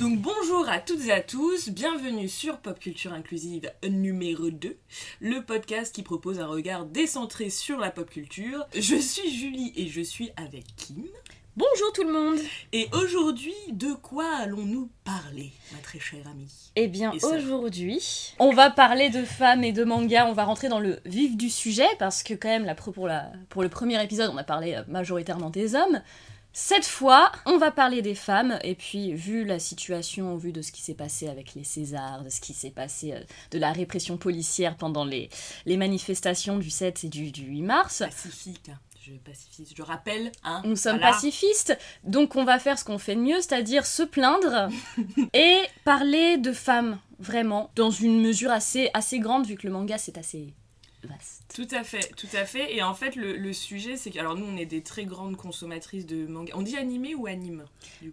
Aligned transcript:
Donc 0.00 0.18
bonjour 0.18 0.66
à 0.68 0.78
toutes 0.80 1.04
et 1.06 1.12
à 1.12 1.20
tous, 1.20 1.68
bienvenue 1.68 2.28
sur 2.28 2.56
Pop 2.58 2.78
Culture 2.78 3.12
Inclusive 3.12 3.70
numéro 3.88 4.50
2, 4.50 4.76
le 5.20 5.40
podcast 5.44 5.94
qui 5.94 6.02
propose 6.02 6.40
un 6.40 6.46
regard 6.46 6.86
décentré 6.86 7.50
sur 7.50 7.78
la 7.78 7.90
pop 7.90 8.08
culture. 8.08 8.66
Je 8.74 8.96
suis 8.96 9.30
Julie 9.30 9.72
et 9.76 9.88
je 9.88 10.00
suis 10.00 10.30
avec 10.36 10.64
Kim. 10.76 11.04
Bonjour 11.56 11.92
tout 11.92 12.04
le 12.04 12.12
monde 12.12 12.38
Et 12.72 12.88
aujourd'hui, 12.94 13.52
de 13.72 13.92
quoi 13.92 14.24
allons-nous 14.36 14.88
parler, 15.04 15.52
ma 15.72 15.78
très 15.80 15.98
chère 15.98 16.26
amie 16.28 16.70
Eh 16.76 16.88
bien 16.88 17.12
aujourd'hui, 17.12 18.32
on 18.38 18.52
va 18.52 18.70
parler 18.70 19.10
de 19.10 19.22
femmes 19.24 19.64
et 19.64 19.72
de 19.72 19.84
manga, 19.84 20.26
on 20.26 20.32
va 20.32 20.44
rentrer 20.44 20.68
dans 20.68 20.80
le 20.80 21.00
vif 21.04 21.36
du 21.36 21.50
sujet, 21.50 21.88
parce 21.98 22.22
que 22.22 22.32
quand 22.34 22.48
même, 22.48 22.64
là, 22.64 22.74
pour, 22.74 23.06
la- 23.06 23.32
pour 23.50 23.62
le 23.62 23.68
premier 23.68 24.02
épisode, 24.02 24.30
on 24.32 24.38
a 24.38 24.44
parlé 24.44 24.74
euh, 24.74 24.82
majoritairement 24.88 25.50
des 25.50 25.74
hommes. 25.74 26.00
Cette 26.52 26.86
fois, 26.86 27.30
on 27.46 27.58
va 27.58 27.70
parler 27.70 28.02
des 28.02 28.16
femmes, 28.16 28.58
et 28.64 28.74
puis 28.74 29.12
vu 29.14 29.44
la 29.44 29.60
situation, 29.60 30.36
vu 30.36 30.52
de 30.52 30.62
ce 30.62 30.72
qui 30.72 30.82
s'est 30.82 30.94
passé 30.94 31.28
avec 31.28 31.54
les 31.54 31.62
Césars, 31.62 32.24
de 32.24 32.28
ce 32.28 32.40
qui 32.40 32.54
s'est 32.54 32.70
passé 32.70 33.12
euh, 33.12 33.20
de 33.52 33.58
la 33.58 33.72
répression 33.72 34.16
policière 34.16 34.76
pendant 34.76 35.04
les, 35.04 35.30
les 35.64 35.76
manifestations 35.76 36.58
du 36.58 36.68
7 36.68 37.04
et 37.04 37.08
du, 37.08 37.30
du 37.30 37.42
8 37.42 37.62
mars, 37.62 37.98
Pacifique, 38.00 38.68
hein. 38.68 38.78
je 39.00 39.12
pacifiste, 39.12 39.76
je 39.76 39.82
rappelle, 39.82 40.32
hein. 40.42 40.62
Nous 40.64 40.74
sommes 40.74 40.98
voilà. 40.98 41.12
pacifistes, 41.12 41.78
donc 42.02 42.34
on 42.34 42.44
va 42.44 42.58
faire 42.58 42.78
ce 42.78 42.84
qu'on 42.84 42.98
fait 42.98 43.14
de 43.14 43.20
mieux, 43.20 43.40
c'est-à-dire 43.40 43.86
se 43.86 44.02
plaindre 44.02 44.70
et 45.32 45.60
parler 45.84 46.36
de 46.36 46.52
femmes, 46.52 46.98
vraiment, 47.20 47.70
dans 47.76 47.90
une 47.90 48.20
mesure 48.20 48.50
assez, 48.50 48.90
assez 48.92 49.20
grande, 49.20 49.46
vu 49.46 49.54
que 49.54 49.68
le 49.68 49.72
manga 49.72 49.98
c'est 49.98 50.18
assez 50.18 50.52
vaste. 51.08 51.42
Tout 51.54 51.68
à 51.72 51.82
fait, 51.84 52.10
tout 52.16 52.28
à 52.34 52.44
fait. 52.44 52.74
Et 52.74 52.82
en 52.82 52.94
fait, 52.94 53.16
le, 53.16 53.36
le 53.36 53.52
sujet, 53.52 53.96
c'est 53.96 54.10
que 54.10 54.18
alors 54.18 54.36
nous, 54.36 54.46
on 54.46 54.56
est 54.56 54.66
des 54.66 54.82
très 54.82 55.04
grandes 55.04 55.36
consommatrices 55.36 56.06
de 56.06 56.26
manga. 56.26 56.52
On 56.56 56.62
dit 56.62 56.76
animé 56.76 57.14
ou 57.14 57.26
anime 57.26 57.64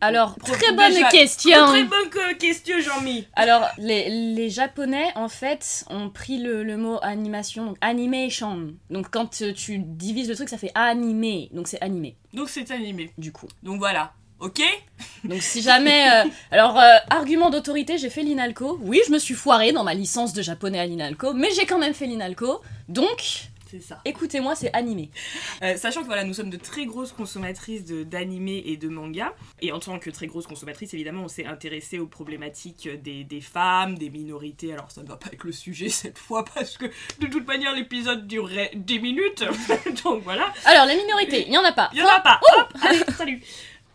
Alors, 0.02 0.36
très 0.38 0.72
bonne 0.74 0.92
déjà, 0.94 1.10
question 1.10 1.66
Très 1.68 1.84
bonne 1.84 2.10
que- 2.10 2.34
question, 2.36 2.80
Jean-Mi 2.80 3.26
Alors, 3.36 3.68
les, 3.78 4.10
les 4.34 4.50
japonais, 4.50 5.08
en 5.16 5.30
fait, 5.30 5.86
ont 5.90 6.10
pris 6.10 6.38
le, 6.40 6.64
le 6.64 6.78
mot 6.78 7.00
animation, 7.02 7.66
donc 7.66 7.78
animation. 7.82 8.74
Donc 8.90 9.10
quand 9.12 9.42
euh, 9.42 9.54
tu 9.54 9.80
divises 9.80 10.30
le 10.30 10.36
truc, 10.36 10.50
ça 10.50 10.58
fait 10.58 10.72
animé, 10.76 11.50
donc 11.54 11.68
c'est 11.68 11.82
animé, 11.82 12.16
Donc 12.34 12.50
c'est 12.50 12.72
animé. 12.72 13.12
du 13.18 13.32
coup. 13.32 13.48
Donc 13.64 13.80
voilà, 13.80 14.14
ok 14.40 14.62
Donc 15.24 15.42
si 15.42 15.62
jamais... 15.62 16.10
euh, 16.12 16.30
alors, 16.52 16.78
euh, 16.80 16.96
argument 17.10 17.50
d'autorité, 17.50 17.98
j'ai 17.98 18.10
fait 18.10 18.24
l'INALCO. 18.24 18.80
Oui, 18.82 19.02
je 19.08 19.12
me 19.12 19.20
suis 19.20 19.34
foirée 19.34 19.72
dans 19.72 19.84
ma 19.84 19.94
licence 19.94 20.34
de 20.34 20.42
japonais 20.42 20.80
à 20.80 20.86
l'INALCO, 20.86 21.34
mais 21.34 21.50
j'ai 21.56 21.66
quand 21.66 21.80
même 21.80 21.94
fait 21.94 22.06
l'INALCO. 22.06 22.62
Donc, 22.88 23.48
C'est 23.70 23.82
ça. 23.82 24.00
écoutez-moi, 24.06 24.56
c'est 24.56 24.72
animé. 24.74 25.10
Euh, 25.62 25.76
sachant 25.76 26.02
que 26.02 26.06
voilà, 26.06 26.24
nous 26.24 26.34
sommes 26.34 26.50
de 26.50 26.58
très 26.58 26.86
grosses 26.86 27.12
consommatrices 27.12 27.84
d'animés 27.86 28.64
et 28.66 28.78
de 28.78 28.88
mangas. 28.88 29.34
Et 29.62 29.72
en 29.72 29.80
tant 29.80 30.00
que 30.00 30.10
très 30.10 30.28
grosses 30.28 30.48
consommatrices, 30.48 30.94
évidemment, 30.94 31.24
on 31.24 31.28
s'est 31.28 31.46
intéressé 31.46 32.00
aux 32.00 32.08
problématiques 32.08 32.88
des, 33.04 33.24
des 33.26 33.42
femmes, 33.42 33.98
des 33.98 34.10
minorités. 34.10 34.72
Alors 34.72 34.90
ça 34.92 35.02
ne 35.04 35.08
va 35.08 35.18
pas 35.18 35.30
être 35.34 35.44
le 35.44 35.52
sujet 35.52 35.90
cette 36.04 36.18
fois 36.20 36.46
parce 36.46 36.78
que 36.78 36.86
de 37.20 37.28
toute 37.28 37.46
manière 37.48 37.74
l'épisode 37.76 38.26
durerait 38.28 38.72
10 38.76 39.00
minutes. 39.00 39.44
Donc 40.04 40.24
voilà. 40.24 40.54
Alors, 40.66 40.86
les 40.86 40.96
minorités, 40.96 41.44
il 41.46 41.50
n'y 41.50 41.58
en 41.58 41.64
a 41.66 41.74
pas. 41.74 41.90
Il 41.92 42.00
y 42.00 42.04
en 42.04 42.08
a 42.08 42.20
pas. 42.22 42.40
Hop, 42.58 42.74
allez, 42.84 43.00
salut. 43.18 43.42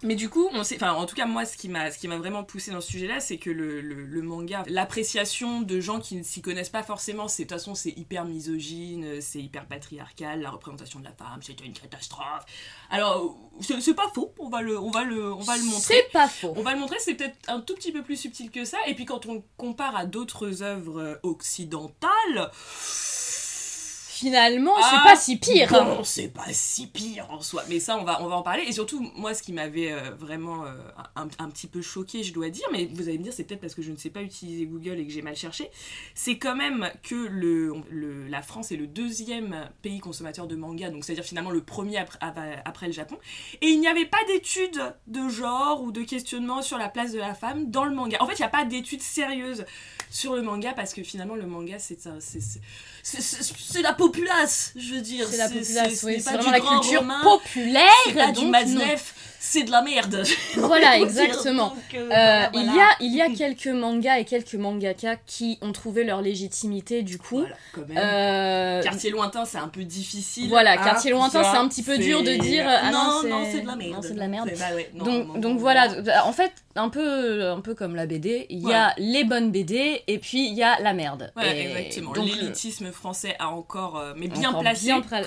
Mais 0.02 0.16
du 0.16 0.28
coup, 0.28 0.48
on 0.52 0.64
sait, 0.64 0.76
enfin, 0.76 0.92
en 0.92 1.06
tout 1.06 1.14
cas, 1.14 1.26
moi, 1.26 1.44
ce 1.44 1.56
qui 1.56 1.68
m'a, 1.68 1.90
ce 1.92 1.98
qui 1.98 2.08
m'a 2.08 2.16
vraiment 2.16 2.42
poussé 2.42 2.72
dans 2.72 2.80
ce 2.80 2.88
sujet-là, 2.88 3.20
c'est 3.20 3.38
que 3.38 3.50
le, 3.50 3.80
le, 3.80 4.04
le 4.04 4.22
manga, 4.22 4.64
l'appréciation 4.66 5.60
de 5.62 5.78
gens 5.80 6.00
qui 6.00 6.16
ne 6.16 6.24
s'y 6.24 6.42
connaissent 6.42 6.70
pas 6.70 6.82
forcément, 6.82 7.28
c'est 7.28 7.44
de 7.44 7.48
toute 7.48 7.58
façon, 7.58 7.74
c'est 7.76 7.90
hyper 7.96 8.24
misogyne, 8.24 9.20
c'est 9.20 9.40
hyper 9.40 9.66
patriarcal, 9.66 10.42
la 10.42 10.50
représentation 10.50 10.98
de 10.98 11.04
la 11.04 11.12
femme, 11.12 11.40
c'était 11.40 11.64
une 11.64 11.72
catastrophe. 11.72 12.44
Alors, 12.90 13.36
c'est, 13.60 13.80
c'est 13.80 13.94
pas 13.94 14.10
faux, 14.12 14.34
on 14.38 14.48
va 14.48 14.60
le, 14.60 14.78
on 14.78 14.90
va 14.90 15.04
le, 15.04 15.32
on 15.32 15.40
va 15.40 15.56
le 15.56 15.62
montrer. 15.64 15.80
C'est 15.80 16.12
pas 16.12 16.28
faux. 16.28 16.52
On 16.56 16.62
va 16.62 16.74
le 16.74 16.80
montrer, 16.80 16.96
c'est 16.98 17.14
peut-être 17.14 17.36
un 17.48 17.60
tout 17.60 17.74
petit 17.74 17.92
peu 17.92 18.02
plus 18.02 18.16
subtil 18.16 18.50
que 18.50 18.64
ça. 18.64 18.78
Et 18.88 18.94
puis 18.94 19.04
quand 19.04 19.26
on 19.26 19.44
compare 19.56 19.94
à 19.96 20.04
d'autres 20.04 20.62
œuvres 20.62 21.20
occidentales, 21.22 22.50
Finalement, 24.22 24.74
Ah, 24.78 24.88
c'est 25.04 25.10
pas 25.10 25.16
si 25.16 25.36
pire. 25.36 25.68
Bon, 25.72 26.04
c'est 26.04 26.28
pas 26.28 26.46
si 26.52 26.86
pire 26.86 27.26
en 27.30 27.40
soi. 27.40 27.64
Mais 27.68 27.80
ça, 27.80 27.98
on 27.98 28.04
va, 28.04 28.22
on 28.22 28.28
va 28.28 28.36
en 28.36 28.42
parler. 28.42 28.62
Et 28.68 28.70
surtout, 28.72 29.00
moi, 29.16 29.34
ce 29.34 29.42
qui 29.42 29.52
m'avait 29.52 29.90
euh, 29.90 30.10
vraiment 30.16 30.64
euh, 30.64 30.70
un, 31.16 31.26
un 31.40 31.50
petit 31.50 31.66
peu 31.66 31.82
choqué, 31.82 32.22
je 32.22 32.32
dois 32.32 32.48
dire, 32.48 32.64
mais 32.70 32.88
vous 32.92 33.08
allez 33.08 33.18
me 33.18 33.24
dire, 33.24 33.32
c'est 33.32 33.42
peut-être 33.42 33.60
parce 33.60 33.74
que 33.74 33.82
je 33.82 33.90
ne 33.90 33.96
sais 33.96 34.10
pas 34.10 34.22
utiliser 34.22 34.64
Google 34.66 35.00
et 35.00 35.06
que 35.06 35.12
j'ai 35.12 35.22
mal 35.22 35.34
cherché, 35.34 35.68
c'est 36.14 36.38
quand 36.38 36.54
même 36.54 36.88
que 37.02 37.16
le, 37.16 37.72
le- 37.90 38.28
la 38.28 38.42
France 38.42 38.70
est 38.70 38.76
le 38.76 38.86
deuxième 38.86 39.68
pays 39.82 39.98
consommateur 39.98 40.46
de 40.46 40.54
manga, 40.54 40.88
donc 40.90 41.04
c'est-à-dire 41.04 41.24
finalement 41.24 41.50
le 41.50 41.62
premier 41.62 41.96
après, 42.20 42.86
le 42.86 42.92
Japon. 42.92 43.16
Et 43.60 43.66
il 43.70 43.80
n'y 43.80 43.88
avait 43.88 44.06
pas 44.06 44.22
d'études 44.28 44.94
de 45.08 45.28
genre 45.28 45.82
ou 45.82 45.90
de 45.90 46.02
questionnement 46.02 46.62
sur 46.62 46.78
la 46.78 46.88
place 46.88 47.10
de 47.12 47.18
la 47.18 47.34
femme 47.34 47.70
dans 47.72 47.84
le 47.84 47.94
manga. 47.94 48.18
En 48.20 48.26
fait, 48.28 48.34
il 48.34 48.42
n'y 48.42 48.46
a 48.46 48.50
pas 48.50 48.64
d'études 48.64 49.02
sérieuses 49.02 49.64
sur 50.10 50.36
le 50.36 50.42
manga 50.42 50.72
parce 50.74 50.94
que 50.94 51.02
finalement, 51.02 51.34
le 51.34 51.46
manga, 51.46 51.80
c'est 51.80 52.06
un- 52.06 52.20
c'est 53.02 53.82
la 53.82 53.92
populace, 53.94 54.72
je 54.76 54.94
veux 54.94 55.00
dire. 55.00 55.26
C'est 55.28 55.36
la 55.36 55.48
ce 55.48 55.54
populace, 55.54 56.02
oui. 56.04 56.22
pas 56.22 56.30
C'est 56.30 56.36
du 56.38 56.42
vraiment 56.44 56.50
la 56.52 56.60
grand 56.60 56.80
culture 56.80 57.00
romain, 57.00 57.20
populaire. 57.22 57.84
c'est 58.04 58.12
pas 58.14 58.26
du 58.28 58.32
donc 58.34 58.44
non. 58.44 58.50
Maznev, 58.50 59.00
c'est 59.44 59.64
de 59.64 59.70
la 59.72 59.82
merde. 59.82 60.22
Voilà, 60.56 60.98
exactement. 60.98 61.68
donc, 61.70 61.76
euh, 61.94 62.08
Euh, 62.10 62.10
voilà, 62.10 62.48
Il, 62.54 62.66
y 62.76 62.80
a, 62.80 62.88
il 63.00 63.16
y 63.16 63.20
a 63.20 63.28
quelques 63.30 63.66
mangas 63.66 64.18
et 64.20 64.24
quelques 64.24 64.54
mangaka 64.54 65.16
qui 65.26 65.58
ont 65.62 65.72
trouvé 65.72 66.04
leur 66.04 66.22
légitimité 66.22 67.02
du 67.02 67.18
coup. 67.18 67.40
Voilà, 67.40 67.56
quand 67.72 67.88
même. 67.88 67.98
Euh, 67.98 68.82
Quartier 68.82 69.10
lointain, 69.10 69.44
c'est 69.44 69.58
un 69.58 69.68
peu 69.68 69.82
difficile. 69.82 70.48
Voilà, 70.48 70.72
hein, 70.72 70.84
quartier 70.84 71.10
lointain, 71.10 71.42
c'est 71.42 71.56
un 71.58 71.66
petit 71.68 71.82
peu 71.82 71.98
dur 71.98 72.22
de 72.22 72.34
dire, 72.34 72.64
ah 72.68 72.90
non, 72.92 72.98
non, 73.04 73.18
c'est- 73.22 73.28
non, 73.28 73.44
c'est 73.50 73.60
de 73.62 73.66
la 73.66 73.76
merde. 73.76 73.92
non, 73.94 74.02
c'est 74.02 74.14
de 74.14 74.18
la 74.20 74.28
merde. 74.28 74.50
C'est- 74.52 74.58
bah 74.60 74.74
ouais, 74.76 74.90
non, 74.94 75.04
donc, 75.04 75.26
non, 75.26 75.34
donc 75.34 75.42
non, 75.54 75.56
voilà, 75.56 75.88
non. 75.88 76.02
en 76.24 76.32
fait, 76.32 76.52
un 76.76 76.88
peu, 76.88 77.48
un 77.50 77.60
peu 77.60 77.74
comme 77.74 77.96
la 77.96 78.06
BD, 78.06 78.46
il 78.48 78.60
y 78.66 78.72
a 78.72 78.94
les 78.96 79.24
bonnes 79.24 79.50
BD 79.50 80.02
et 80.06 80.18
puis 80.18 80.46
il 80.48 80.54
y 80.54 80.62
a 80.62 80.80
la 80.80 80.92
merde. 80.94 81.32
Ouais, 81.36 81.56
Et 81.56 81.70
exactement. 81.90 82.12
L'élitisme 82.14 82.92
français 82.92 83.34
a 83.38 83.48
encore, 83.50 83.98
euh, 83.98 84.12
mais 84.16 84.28
bien 84.28 84.50
encore 84.50 84.60
placé, 84.62 84.86
bien 84.86 85.00
pra- 85.00 85.24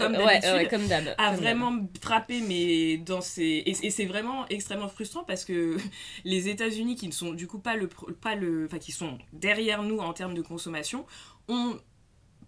comme 0.69 0.87
d'hab. 0.87 1.13
a 1.17 1.31
vraiment 1.33 1.73
frappé, 2.01 2.41
mais 2.47 2.97
dans 2.97 3.21
ses. 3.21 3.43
Et, 3.43 3.75
et 3.85 3.89
c'est 4.05 4.11
vraiment 4.11 4.47
extrêmement 4.49 4.88
frustrant 4.88 5.23
parce 5.23 5.45
que 5.45 5.77
les 6.25 6.47
États-Unis, 6.47 6.95
qui 6.95 7.07
ne 7.07 7.11
sont 7.11 7.33
du 7.33 7.47
coup 7.47 7.59
pas 7.59 7.75
le. 7.75 7.88
Pas 7.88 8.35
le 8.35 8.66
enfin, 8.66 8.77
qui 8.77 8.91
sont 8.91 9.17
derrière 9.33 9.81
nous 9.81 9.97
en 9.97 10.13
termes 10.13 10.35
de 10.35 10.41
consommation, 10.41 11.05
ont 11.47 11.77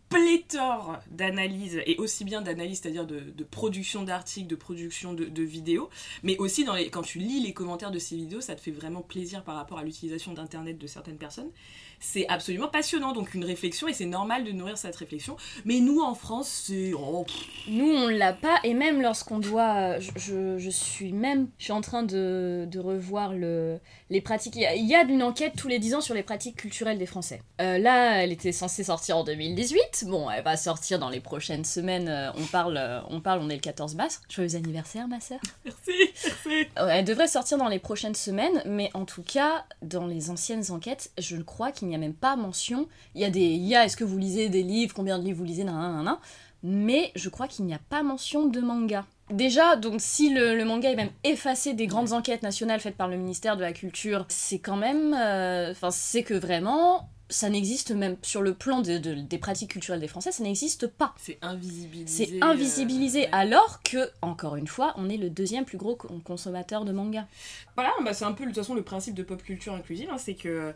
pléthore 0.09 0.99
d'analyses, 1.11 1.81
et 1.85 1.97
aussi 1.97 2.23
bien 2.23 2.41
d'analyses, 2.41 2.79
c'est-à-dire 2.81 3.05
de, 3.05 3.43
production 3.43 4.03
d'articles, 4.03 4.47
de 4.47 4.55
production 4.55 5.13
de, 5.13 5.43
vidéos, 5.43 5.89
mais 6.23 6.37
aussi 6.37 6.65
quand 6.91 7.01
tu 7.01 7.19
lis 7.19 7.41
les 7.41 7.51
commentaires 7.53 7.91
de 7.91 7.99
ces 7.99 8.15
vidéos, 8.15 8.39
ça 8.39 8.55
te 8.55 8.61
fait 8.61 8.71
vraiment 8.71 9.01
plaisir 9.01 9.43
par 9.43 9.55
rapport 9.55 9.79
à 9.79 9.83
l'utilisation 9.83 10.31
d'Internet 10.31 10.77
de 10.77 10.87
certaines 10.87 11.17
personnes. 11.17 11.51
C'est 11.99 12.27
absolument 12.27 12.67
passionnant, 12.67 13.13
donc 13.13 13.33
une 13.33 13.43
réflexion, 13.43 13.87
et 13.87 13.93
c'est 13.93 14.05
normal 14.05 14.43
de 14.43 14.51
nourrir 14.51 14.77
cette 14.77 14.95
réflexion. 14.95 15.35
Mais 15.65 15.79
nous, 15.79 15.99
en 15.99 16.13
France, 16.13 16.65
c'est... 16.67 16.93
oh, 16.93 17.25
Nous, 17.67 17.89
on 17.89 18.07
l'a 18.07 18.33
pas, 18.33 18.59
et 18.63 18.73
même 18.73 19.01
lorsqu'on 19.01 19.39
doit. 19.39 19.99
Je 19.99 20.69
suis 20.69 21.13
même. 21.13 21.47
Je 21.57 21.65
suis 21.65 21.73
en 21.73 21.81
train 21.81 22.03
de, 22.03 22.67
de 22.69 22.79
revoir 22.79 23.33
le, 23.33 23.79
les 24.09 24.21
pratiques. 24.21 24.55
Il 24.55 24.85
y, 24.85 24.95
a, 24.95 25.03
une 25.03 25.23
enquête 25.23 25.53
tous 25.57 25.67
les 25.67 25.79
10 25.79 25.95
ans 25.95 26.01
sur 26.01 26.13
les 26.13 26.23
pratiques 26.23 26.55
culturelles 26.55 26.97
des 26.97 27.05
Français. 27.05 27.41
Euh, 27.61 27.77
là, 27.77 28.23
elle 28.23 28.31
était 28.31 28.51
censée 28.51 28.83
sortir 28.83 29.17
en 29.17 29.23
2018. 29.23 30.05
Bon, 30.07 30.29
elle 30.29 30.43
va 30.43 30.57
sortir 30.57 30.99
dans 30.99 31.09
les 31.09 31.19
prochaines 31.19 31.65
semaines. 31.65 32.07
Euh, 32.07 32.31
On 32.37 32.45
parle, 32.45 32.77
euh, 32.77 33.01
on 33.09 33.21
parle, 33.21 33.41
on 33.41 33.49
est 33.49 33.55
le 33.55 33.61
14 33.61 33.95
mars. 33.95 34.21
Joyeux 34.29 34.55
anniversaire, 34.55 35.07
ma 35.07 35.19
sœur. 35.19 35.39
merci, 35.65 35.91
merci. 36.23 36.67
Elle 36.75 37.05
devrait 37.05 37.27
sortir 37.27 37.57
dans 37.57 37.67
les 37.67 37.79
prochaines 37.79 38.15
semaines, 38.15 38.61
mais 38.65 38.89
en 38.93 39.05
tout 39.05 39.23
cas, 39.23 39.65
dans 39.81 40.07
les 40.07 40.29
anciennes 40.29 40.63
enquêtes, 40.71 41.11
je 41.17 41.37
crois 41.37 41.71
qu'il 41.71 41.87
n'y 41.87 41.95
a 41.95 41.99
même 41.99 42.13
pas 42.13 42.35
mention. 42.35 42.87
Il 43.15 43.21
y 43.21 43.25
a 43.25 43.29
des. 43.29 43.41
Il 43.41 43.65
y 43.65 43.75
a, 43.75 43.85
est-ce 43.85 43.97
que 43.97 44.03
vous 44.03 44.17
lisez 44.17 44.49
des 44.49 44.63
livres 44.63 44.93
Combien 44.95 45.19
de 45.19 45.23
livres 45.23 45.39
vous 45.39 45.43
lisez 45.43 45.63
nan, 45.63 45.75
nan, 45.75 46.03
nan. 46.03 46.17
Mais 46.63 47.11
je 47.15 47.29
crois 47.29 47.47
qu'il 47.47 47.65
n'y 47.65 47.73
a 47.73 47.79
pas 47.89 48.03
mention 48.03 48.47
de 48.47 48.59
manga. 48.59 49.05
Déjà, 49.29 49.75
donc 49.75 49.95
si 49.99 50.29
le, 50.33 50.55
le 50.55 50.63
manga 50.65 50.89
est 50.89 50.95
même 50.95 51.11
effacé 51.23 51.73
des 51.73 51.85
grandes 51.87 52.13
enquêtes 52.13 52.43
nationales 52.43 52.79
faites 52.79 52.95
par 52.95 53.09
le 53.09 53.17
ministère 53.17 53.57
de 53.57 53.61
la 53.61 53.73
Culture, 53.73 54.25
c'est 54.29 54.59
quand 54.59 54.77
même. 54.77 55.13
euh, 55.13 55.71
Enfin, 55.71 55.91
c'est 55.91 56.23
que 56.23 56.33
vraiment. 56.33 57.09
Ça 57.29 57.49
n'existe 57.49 57.91
même 57.91 58.15
sur 58.21 58.41
le 58.41 58.53
plan 58.53 58.79
de- 58.81 58.97
de- 58.99 59.15
des 59.15 59.37
pratiques 59.37 59.71
culturelles 59.71 59.99
des 59.99 60.07
Français, 60.07 60.31
ça 60.31 60.43
n'existe 60.43 60.87
pas. 60.87 61.13
C'est 61.17 61.37
invisibilisé. 61.41 62.25
C'est 62.25 62.41
invisibilisé, 62.41 63.19
euh, 63.19 63.23
ouais. 63.25 63.29
alors 63.33 63.81
que, 63.83 64.09
encore 64.21 64.55
une 64.55 64.67
fois, 64.67 64.93
on 64.95 65.09
est 65.09 65.17
le 65.17 65.29
deuxième 65.29 65.65
plus 65.65 65.77
gros 65.77 65.97
con- 65.97 66.21
consommateur 66.23 66.85
de 66.85 66.93
manga. 66.93 67.27
Voilà, 67.75 67.91
bah, 68.05 68.13
c'est 68.13 68.23
un 68.23 68.31
peu 68.31 68.45
de 68.45 68.51
toute 68.51 68.59
façon 68.59 68.75
le 68.75 68.81
principe 68.81 69.13
de 69.13 69.23
pop 69.23 69.43
culture 69.43 69.73
inclusive, 69.73 70.07
hein, 70.09 70.17
c'est 70.17 70.35
que 70.35 70.73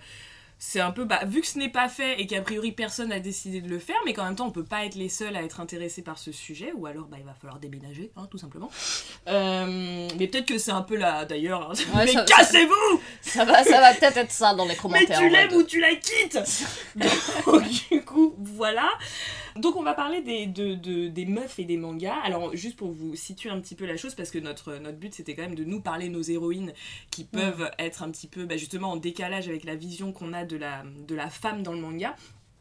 c'est 0.63 0.79
un 0.79 0.91
peu, 0.91 1.05
bah, 1.05 1.21
vu 1.25 1.41
que 1.41 1.47
ce 1.47 1.57
n'est 1.57 1.69
pas 1.69 1.89
fait 1.89 2.21
et 2.21 2.27
qu'a 2.27 2.39
priori 2.39 2.71
personne 2.71 3.09
n'a 3.09 3.19
décidé 3.19 3.61
de 3.61 3.67
le 3.67 3.79
faire, 3.79 3.95
mais 4.05 4.13
qu'en 4.13 4.25
même 4.25 4.35
temps 4.35 4.45
on 4.45 4.51
peut 4.51 4.63
pas 4.63 4.85
être 4.85 4.93
les 4.93 5.09
seuls 5.09 5.35
à 5.35 5.41
être 5.41 5.59
intéressés 5.59 6.03
par 6.03 6.19
ce 6.19 6.31
sujet, 6.31 6.71
ou 6.75 6.85
alors 6.85 7.07
bah, 7.07 7.17
il 7.19 7.25
va 7.25 7.33
falloir 7.33 7.57
déménager, 7.57 8.11
hein, 8.15 8.27
tout 8.29 8.37
simplement. 8.37 8.69
Euh, 9.27 10.07
mais 10.19 10.27
peut-être 10.27 10.45
que 10.45 10.59
c'est 10.59 10.71
un 10.71 10.83
peu 10.83 10.97
là, 10.97 11.25
d'ailleurs, 11.25 11.71
hein. 11.71 11.97
Ouais, 11.97 12.05
mais 12.15 12.25
cassez-vous 12.25 13.01
Ça 13.21 13.43
va, 13.43 13.63
ça 13.63 13.81
va 13.81 13.95
peut-être 13.95 14.17
être 14.17 14.31
ça 14.31 14.53
dans 14.53 14.67
les 14.67 14.75
commentaires. 14.75 15.19
Mais 15.19 15.27
tu 15.27 15.33
l'aimes 15.33 15.53
ou 15.53 15.63
tu 15.63 15.79
la 15.79 15.95
quittes 15.95 16.37
Donc 17.47 17.63
du 17.89 18.05
coup, 18.05 18.35
voilà. 18.37 18.87
Donc 19.55 19.75
on 19.75 19.83
va 19.83 19.93
parler 19.93 20.21
des, 20.21 20.45
de, 20.45 21.07
des 21.07 21.25
meufs 21.25 21.59
et 21.59 21.65
des 21.65 21.77
mangas. 21.77 22.19
Alors 22.23 22.55
juste 22.55 22.77
pour 22.77 22.91
vous 22.91 23.15
situer 23.15 23.49
un 23.49 23.59
petit 23.59 23.75
peu 23.75 23.85
la 23.85 23.97
chose, 23.97 24.15
parce 24.15 24.31
que 24.31 24.39
notre, 24.39 24.77
notre 24.77 24.97
but 24.97 25.13
c'était 25.13 25.35
quand 25.35 25.43
même 25.43 25.55
de 25.55 25.63
nous 25.63 25.81
parler 25.81 26.09
nos 26.09 26.21
héroïnes 26.21 26.73
qui 27.09 27.23
peuvent 27.23 27.69
être 27.79 28.03
un 28.03 28.11
petit 28.11 28.27
peu 28.27 28.45
bah, 28.45 28.57
justement 28.57 28.91
en 28.91 28.97
décalage 28.97 29.47
avec 29.47 29.63
la 29.63 29.75
vision 29.75 30.11
qu'on 30.13 30.33
a 30.33 30.45
de 30.45 30.57
la, 30.57 30.83
de 31.07 31.15
la 31.15 31.29
femme 31.29 31.63
dans 31.63 31.73
le 31.73 31.79
manga. 31.79 32.15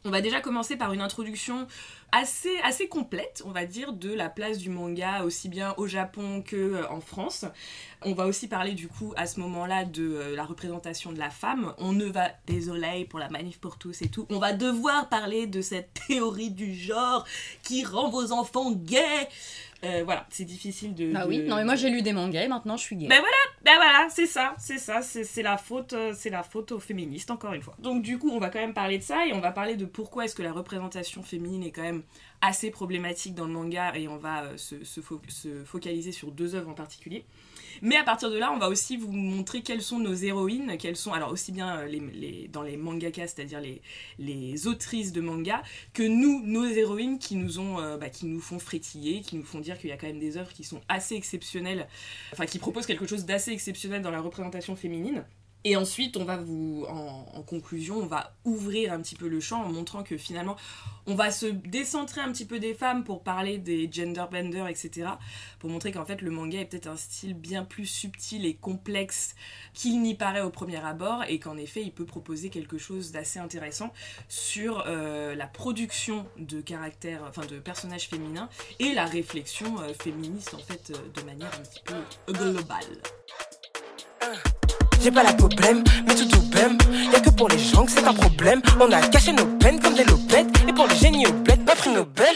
On 0.05 0.11
va 0.11 0.23
déjà 0.23 0.41
commencer 0.41 0.77
par 0.77 0.95
une 0.95 1.03
introduction 1.03 1.67
assez, 2.13 2.57
assez 2.65 2.89
complète, 2.89 3.43
on 3.47 3.51
va 3.51 3.67
dire, 3.67 3.93
de 3.93 4.13
la 4.13 4.29
place 4.29 4.59
du 4.59 4.71
manga, 4.71 5.23
aussi 5.25 5.49
bien 5.49 5.75
au 5.77 5.87
Japon 5.87 6.43
que 6.43 6.57
euh, 6.57 6.91
en 6.91 7.01
France. 7.01 7.45
On 8.03 8.15
va 8.15 8.27
aussi 8.27 8.49
parler 8.49 8.73
du 8.73 8.89
coup 8.89 9.13
à 9.17 9.27
ce 9.27 9.41
moment-là 9.41 9.85
de 9.85 10.03
euh, 10.03 10.37
la 10.37 10.45
représentation 10.45 11.13
de 11.13 11.19
la 11.19 11.31
femme. 11.31 11.75
On 11.79 11.93
ne 11.93 12.07
va, 12.07 12.31
désolé 12.47 13.05
pour 13.05 13.19
la 13.19 13.29
manif 13.29 13.59
pour 13.59 13.79
tous 13.79 14.03
et 14.03 14.09
tout, 14.09 14.27
on 14.31 14.39
va 14.39 14.53
devoir 14.53 15.09
parler 15.09 15.47
de 15.47 15.61
cette 15.61 16.01
théorie 16.09 16.51
du 16.51 16.75
genre 16.75 17.27
qui 17.63 17.85
rend 17.85 18.11
vos 18.11 18.33
enfants 18.33 18.73
gays. 18.73 19.29
Euh, 19.83 20.03
voilà, 20.05 20.27
c'est 20.29 20.45
difficile 20.45 20.95
de. 20.95 21.11
Bah 21.11 21.25
oui, 21.27 21.39
non 21.39 21.57
mais 21.57 21.65
moi 21.65 21.75
j'ai 21.75 21.89
lu 21.89 22.03
des 22.03 22.13
mangas 22.13 22.43
et 22.43 22.49
maintenant 22.49 22.77
je 22.77 22.83
suis 22.83 22.97
gay. 22.97 23.07
ben 23.07 23.19
voilà, 23.19 23.37
ben 23.65 23.77
voilà, 23.77 24.09
c'est 24.11 24.27
ça, 24.27 24.55
c'est 24.59 24.77
ça, 24.77 25.01
c'est 25.01 25.43
la 25.43 25.57
faute, 25.57 25.95
c'est 26.15 26.29
la 26.29 26.43
faute 26.43 26.73
aux 26.73 26.79
féministes 26.79 27.31
encore 27.31 27.55
une 27.55 27.63
fois. 27.63 27.75
Donc 27.79 28.03
du 28.03 28.19
coup, 28.19 28.31
on 28.31 28.39
va 28.39 28.51
quand 28.51 28.59
même 28.59 28.75
parler 28.75 28.99
de 28.99 29.03
ça 29.03 29.27
et 29.27 29.33
on 29.33 29.41
va 29.41 29.53
parler 29.53 29.77
de 29.77 29.87
pourquoi 29.87 30.27
est-ce 30.27 30.35
que 30.35 30.43
la 30.43 30.53
représentation 30.53 31.23
féminine 31.23 31.63
est 31.63 31.71
quand 31.71 31.81
même 31.81 32.00
assez 32.41 32.71
problématique 32.71 33.35
dans 33.35 33.47
le 33.47 33.53
manga 33.53 33.97
et 33.97 34.09
on 34.09 34.17
va 34.17 34.45
euh, 34.45 34.57
se, 34.57 34.83
se 34.85 35.01
fo- 35.01 35.21
se 35.29 35.65
focaliser 35.65 36.13
sur 36.13 36.31
deux 36.31 36.55
œuvres 36.55 36.71
en 36.71 36.75
particulier. 36.75 37.25
Mais 37.83 37.97
à 37.97 38.03
partir 38.05 38.31
de 38.31 38.37
là, 38.37 38.53
on 38.53 38.59
va 38.59 38.69
aussi 38.69 38.97
vous 38.97 39.13
montrer 39.13 39.63
quelles 39.63 39.83
sont 39.83 39.99
nos 39.99 40.15
héroïnes, 40.15 40.77
quelles 40.79 40.97
sont 40.97 41.13
alors 41.13 41.31
aussi 41.31 41.53
bien 41.53 41.79
euh, 41.81 42.47
dans 42.49 42.63
les 42.63 42.77
mangakas, 42.77 43.29
c'est-à-dire 43.29 43.61
les, 44.19 44.67
autrices 44.67 45.13
de 45.13 45.21
manga, 45.21 45.63
que 45.95 46.03
nous, 46.03 46.43
nos 46.45 46.65
héroïnes 46.65 47.19
qui 47.19 47.37
nous 47.37 47.59
euh, 47.59 47.97
bah, 47.97 48.11
qui 48.11 48.27
nous 48.27 48.41
font 48.41 48.59
frétiller, 48.59 49.21
qui 49.23 49.37
nous 49.37 49.45
font 49.45 49.61
dire 49.61 49.79
qu'il 49.79 49.91
y 49.91 49.93
a 49.93 49.97
quand 49.97 50.07
même 50.07 50.19
des 50.19 50.37
œuvres 50.37 50.53
qui 50.53 50.65
sont 50.65 50.81
assez 50.89 51.15
exceptionnelles, 51.15 51.89
enfin 52.33 52.47
qui 52.47 52.59
proposent 52.59 52.87
quelque 52.87 53.07
chose 53.07 53.25
d'assez 53.25 53.53
exceptionnel 53.53 54.03
dans 54.03 54.11
la 54.11 54.21
représentation 54.21 54.77
féminine. 54.77 55.25
Et 55.65 55.77
ensuite, 55.77 56.17
on 56.17 56.25
va 56.25 56.39
vous, 56.39 56.87
en, 56.89 57.43
conclusion, 57.43 57.97
on 57.97 58.07
va 58.07 58.35
ouvrir 58.45 58.93
un 58.93 59.01
petit 59.01 59.15
peu 59.15 59.29
le 59.29 59.41
champ 59.41 59.63
en 59.63 59.69
montrant 59.69 60.03
que 60.03 60.17
finalement, 60.17 60.57
on 61.07 61.15
va 61.15 61.31
se 61.31 61.47
décentrer 61.47 62.21
un 62.21 62.33
petit 62.33 62.47
peu 62.47 62.59
des 62.59 62.75
femmes 62.75 63.05
pour 63.05 63.23
parler 63.23 63.59
des 63.59 63.91
gender 63.91 64.25
benders, 64.31 64.69
etc. 64.69 65.09
Pour 65.59 65.69
montrer 65.69 65.93
qu'en 65.93 66.05
fait, 66.05 66.23
le 66.23 66.31
manga 66.31 66.61
est 66.61 66.65
peut-être 66.65 66.87
un 66.87 66.97
style 66.97 67.35
bien 67.35 67.65
plus 67.65 67.87
subtil 67.87 68.47
et 68.47 68.55
complexe 68.55 69.35
qu'il 69.75 70.01
n'y 70.01 70.15
paraît 70.15 70.41
au 70.41 70.51
premier 70.51 70.83
abord 70.83 71.25
et 71.29 71.39
qu'en 71.39 71.57
effet, 71.57 71.83
il 71.83 71.93
peut 71.93 72.07
proposer 72.07 72.49
quelque 72.49 72.79
chose 72.79 73.13
d'assez 73.13 73.39
intéressant 73.39 73.93
sur 74.29 74.85
euh, 74.87 75.35
la 75.35 75.47
production 75.47 76.27
de 76.39 76.61
caractères, 76.61 77.23
enfin 77.29 77.45
de 77.47 77.59
personnages 77.59 78.09
féminins 78.09 78.49
et 78.79 78.95
la 78.95 79.05
réflexion 79.05 79.81
euh, 79.81 79.93
féministe 79.95 80.55
en 80.55 80.59
fait 80.59 80.93
euh, 80.95 81.21
de 81.21 81.27
manière 81.27 81.51
un 81.55 81.63
petit 81.63 81.83
peu 81.85 82.33
globale. 82.33 83.03
J'ai 85.03 85.11
pas 85.11 85.23
la 85.23 85.33
problème, 85.33 85.83
mais 86.07 86.15
tout 86.15 86.27
tout 86.27 86.43
bème. 86.51 86.77
Y'a 87.11 87.21
que 87.21 87.31
pour 87.31 87.49
les 87.49 87.59
gens 87.59 87.87
que 87.87 87.91
c'est 87.91 88.07
un 88.07 88.13
problème. 88.13 88.61
On 88.79 88.93
a 88.93 89.01
caché 89.01 89.33
nos 89.33 89.47
peines 89.47 89.81
comme 89.81 89.95
des 89.95 90.05
lopettes. 90.05 90.49
Et 90.69 90.73
pour 90.73 90.87
les 90.89 90.97
génies 90.97 91.27
au 91.27 91.33
bled, 91.33 91.65
pas 91.65 91.75
prix 91.75 91.91
Nobel. 91.91 92.35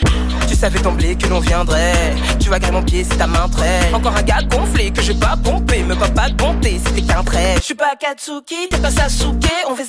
Tu 0.54 0.60
savais 0.60 0.78
d'emblée 0.78 1.16
que 1.16 1.26
l'on 1.26 1.40
viendrait. 1.40 2.14
Tu 2.38 2.48
vas 2.48 2.60
mon 2.70 2.80
pied 2.80 3.02
si 3.02 3.10
ta 3.18 3.26
main 3.26 3.48
traîne. 3.48 3.92
Encore 3.92 4.16
un 4.16 4.22
gars 4.22 4.40
gonflé 4.48 4.92
que 4.92 5.02
je 5.02 5.12
pas 5.12 5.36
pomper. 5.36 5.82
Me 5.82 5.96
pas 5.96 6.08
pas 6.08 6.28
bonté, 6.28 6.80
c'était 6.86 7.02
qu'un 7.02 7.24
trait. 7.24 7.56
Je 7.56 7.62
suis 7.62 7.74
pas 7.74 7.96
Katsuki, 7.98 8.68
t'es 8.70 8.78
pas 8.78 8.92
Sasuke. 8.92 9.52
On 9.68 9.74
fait 9.74 9.82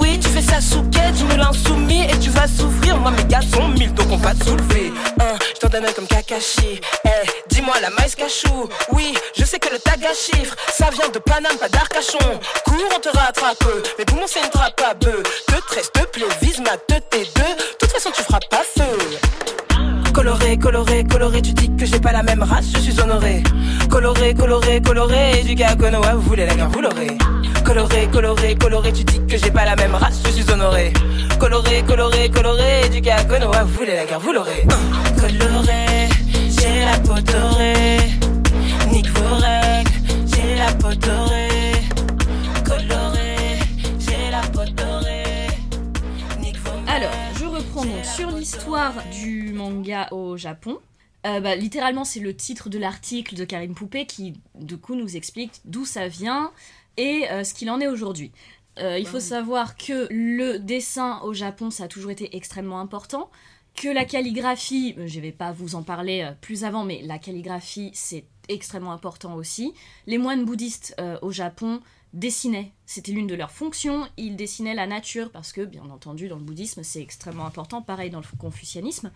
oui, 0.00 0.18
tu 0.18 0.28
fais 0.28 0.42
quai. 0.42 1.12
Tu 1.16 1.22
me 1.22 1.36
l'insoumis 1.36 2.02
et 2.02 2.18
tu 2.18 2.30
vas 2.30 2.48
souffrir. 2.48 2.96
Moi 2.96 3.12
mes 3.12 3.24
gars 3.26 3.42
sont 3.42 3.68
mille, 3.68 3.94
donc 3.94 4.08
on 4.10 4.16
va 4.16 4.34
te 4.34 4.44
soulever. 4.44 4.92
Hein, 5.20 5.38
je 5.54 5.60
t'en 5.60 5.68
donne 5.68 5.86
comme 5.94 6.08
Kakashi. 6.08 6.80
Eh, 7.04 7.28
dis-moi 7.48 7.74
la 7.80 7.90
maïs 7.90 8.16
cachou. 8.16 8.68
Oui, 8.90 9.14
je 9.38 9.44
sais 9.44 9.60
que 9.60 9.72
le 9.72 9.78
tag 9.78 10.04
à 10.04 10.14
chiffres, 10.14 10.56
ça 10.76 10.90
vient 10.90 11.10
de 11.14 11.20
Paname, 11.20 11.56
pas 11.60 11.68
d'Arcachon. 11.68 12.40
Cours, 12.64 12.90
on 12.96 12.98
te 12.98 13.16
rattrape. 13.16 13.64
Mais 13.96 14.04
pour 14.04 14.18
moi, 14.18 14.26
c'est 14.26 14.40
une 14.40 14.50
trappe 14.50 14.82
à 14.84 14.94
bœuf. 14.94 15.22
Te 15.46 15.60
tresse, 15.68 15.92
te 15.92 16.44
vise 16.44 16.58
ma 16.58 16.76
te 16.76 17.00
tes 17.08 17.24
deux. 17.36 17.54
De 17.54 17.76
toute 17.78 17.92
façon, 17.92 18.10
tu 18.10 18.22
feras 18.24 18.40
pas 18.50 18.64
feu. 18.76 18.98
Coloré, 20.18 20.58
coloré, 20.58 21.04
coloré, 21.04 21.40
tu 21.42 21.52
dis 21.52 21.70
que 21.76 21.86
j'ai 21.86 22.00
pas 22.00 22.10
la 22.10 22.24
même 22.24 22.42
race, 22.42 22.72
je 22.74 22.80
suis 22.80 23.00
honoré. 23.00 23.40
Coloré, 23.88 24.34
coloré, 24.34 24.82
coloré, 24.82 25.44
du 25.44 25.54
gars 25.54 25.76
Konoha, 25.76 26.14
vous 26.14 26.22
voulez 26.22 26.44
la 26.44 26.56
guerre, 26.56 26.70
vous 26.70 26.80
l'aurez. 26.80 27.16
Coloré, 27.64 28.08
coloré, 28.12 28.56
coloré, 28.56 28.92
tu 28.92 29.04
dis 29.04 29.20
que 29.28 29.38
j'ai 29.38 29.52
pas 29.52 29.64
la 29.64 29.76
même 29.76 29.94
race, 29.94 30.20
je 30.26 30.30
suis 30.32 30.50
honoré. 30.50 30.92
Coloré, 31.38 31.84
coloré, 31.86 32.28
coloré, 32.30 32.88
du 32.88 33.00
gars 33.00 33.22
Konoha, 33.26 33.62
vous 33.62 33.74
voulez 33.74 33.94
la 33.94 34.06
guerre, 34.06 34.18
vous 34.18 34.32
l'aurez. 34.32 34.66
Coloré, 35.20 36.08
j'ai 36.50 36.84
la 36.84 36.98
peau 36.98 37.20
dorée. 37.20 37.98
Nique 38.90 39.10
vos 39.10 39.36
règles, 39.36 39.92
j'ai 40.26 40.56
la 40.56 40.72
peau 40.72 40.92
dorée. 40.96 41.47
Donc 47.88 48.04
sur 48.04 48.30
l'histoire 48.30 48.94
du 49.10 49.52
manga 49.52 50.08
au 50.10 50.36
Japon. 50.36 50.78
Euh, 51.26 51.40
bah, 51.40 51.56
littéralement, 51.56 52.04
c'est 52.04 52.20
le 52.20 52.34
titre 52.34 52.68
de 52.68 52.78
l'article 52.78 53.34
de 53.34 53.44
Karine 53.44 53.74
Poupée 53.74 54.04
qui, 54.04 54.34
du 54.54 54.76
coup, 54.76 54.94
nous 54.94 55.16
explique 55.16 55.60
d'où 55.64 55.84
ça 55.84 56.08
vient 56.08 56.52
et 56.96 57.30
euh, 57.30 57.44
ce 57.44 57.54
qu'il 57.54 57.70
en 57.70 57.80
est 57.80 57.86
aujourd'hui. 57.86 58.30
Euh, 58.78 58.98
il 58.98 59.06
faut 59.06 59.20
savoir 59.20 59.76
que 59.76 60.06
le 60.10 60.58
dessin 60.58 61.20
au 61.22 61.32
Japon, 61.32 61.70
ça 61.70 61.84
a 61.84 61.88
toujours 61.88 62.10
été 62.10 62.36
extrêmement 62.36 62.80
important. 62.80 63.30
Que 63.74 63.88
la 63.88 64.04
calligraphie, 64.04 64.94
je 65.06 65.20
vais 65.20 65.32
pas 65.32 65.52
vous 65.52 65.74
en 65.74 65.82
parler 65.82 66.30
plus 66.40 66.64
avant, 66.64 66.84
mais 66.84 67.00
la 67.02 67.18
calligraphie, 67.18 67.90
c'est 67.94 68.24
extrêmement 68.48 68.92
important 68.92 69.34
aussi. 69.34 69.72
Les 70.06 70.18
moines 70.18 70.44
bouddhistes 70.44 70.96
au 71.22 71.30
Japon 71.30 71.80
dessinaient, 72.12 72.72
c'était 72.86 73.12
l'une 73.12 73.26
de 73.26 73.34
leurs 73.34 73.50
fonctions. 73.50 74.06
Ils 74.16 74.36
dessinaient 74.36 74.74
la 74.74 74.86
nature 74.86 75.30
parce 75.30 75.52
que, 75.52 75.62
bien 75.62 75.84
entendu, 75.90 76.28
dans 76.28 76.36
le 76.36 76.42
bouddhisme, 76.42 76.82
c'est 76.82 77.00
extrêmement 77.02 77.46
important, 77.46 77.82
pareil 77.82 78.10
dans 78.10 78.20
le 78.20 78.38
confucianisme. 78.38 79.10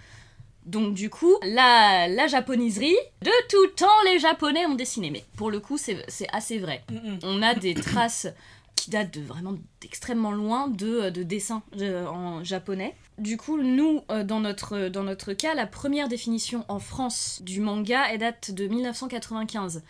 Donc 0.67 0.94
du 0.94 1.11
coup, 1.11 1.35
la, 1.43 2.06
la 2.06 2.27
japoniserie, 2.29 2.97
de 3.23 3.31
tout 3.49 3.75
temps, 3.75 3.87
les 4.06 4.19
Japonais 4.19 4.65
ont 4.67 4.75
dessiné. 4.75 5.11
Mais 5.11 5.25
pour 5.37 5.50
le 5.50 5.59
coup, 5.59 5.77
c'est 5.77 6.05
assez 6.33 6.59
vrai. 6.59 6.85
On 7.23 7.43
a 7.43 7.55
des 7.55 7.75
traces 7.75 8.29
qui 8.77 8.91
datent 8.91 9.15
de 9.15 9.21
vraiment 9.21 9.55
d'extrêmement 9.81 10.33
loin 10.33 10.69
de, 10.69 11.11
de 11.11 11.23
dessins 11.23 11.62
en 11.81 12.43
japonais. 12.44 12.94
Du 13.19 13.37
coup, 13.37 13.61
nous, 13.61 14.03
euh, 14.11 14.25
dans 14.25 14.41
notre, 14.41 14.89
dans 14.89 15.03
notre 15.03 15.35
cas, 15.35 15.55
la 15.55 15.67
première 15.67 16.09
définition 16.09 16.65
en 16.69 16.79
France 16.79 17.43
du 17.44 17.61
manga, 17.61 18.05
elle 18.11 18.19
date 18.19 18.50
de 18.53 18.67
1995. 18.67 19.83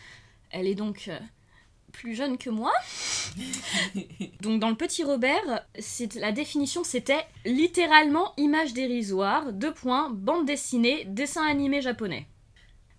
Elle 0.51 0.67
est 0.67 0.75
donc 0.75 1.05
euh, 1.09 1.19
plus 1.93 2.15
jeune 2.15 2.39
que 2.39 2.51
moi. 2.51 2.73
donc 4.41 4.61
dans 4.61 4.71
le 4.71 4.75
Petit 4.77 5.05
Robert, 5.05 5.65
la 6.17 6.33
définition 6.33 6.85
c'était 6.85 7.25
littéralement 7.45 8.33
image 8.37 8.73
dérisoire, 8.73 9.53
deux 9.53 9.73
points, 9.73 10.11
bande 10.11 10.47
dessinée, 10.47 11.05
dessin 11.07 11.45
animé 11.47 11.81
japonais. 11.83 12.27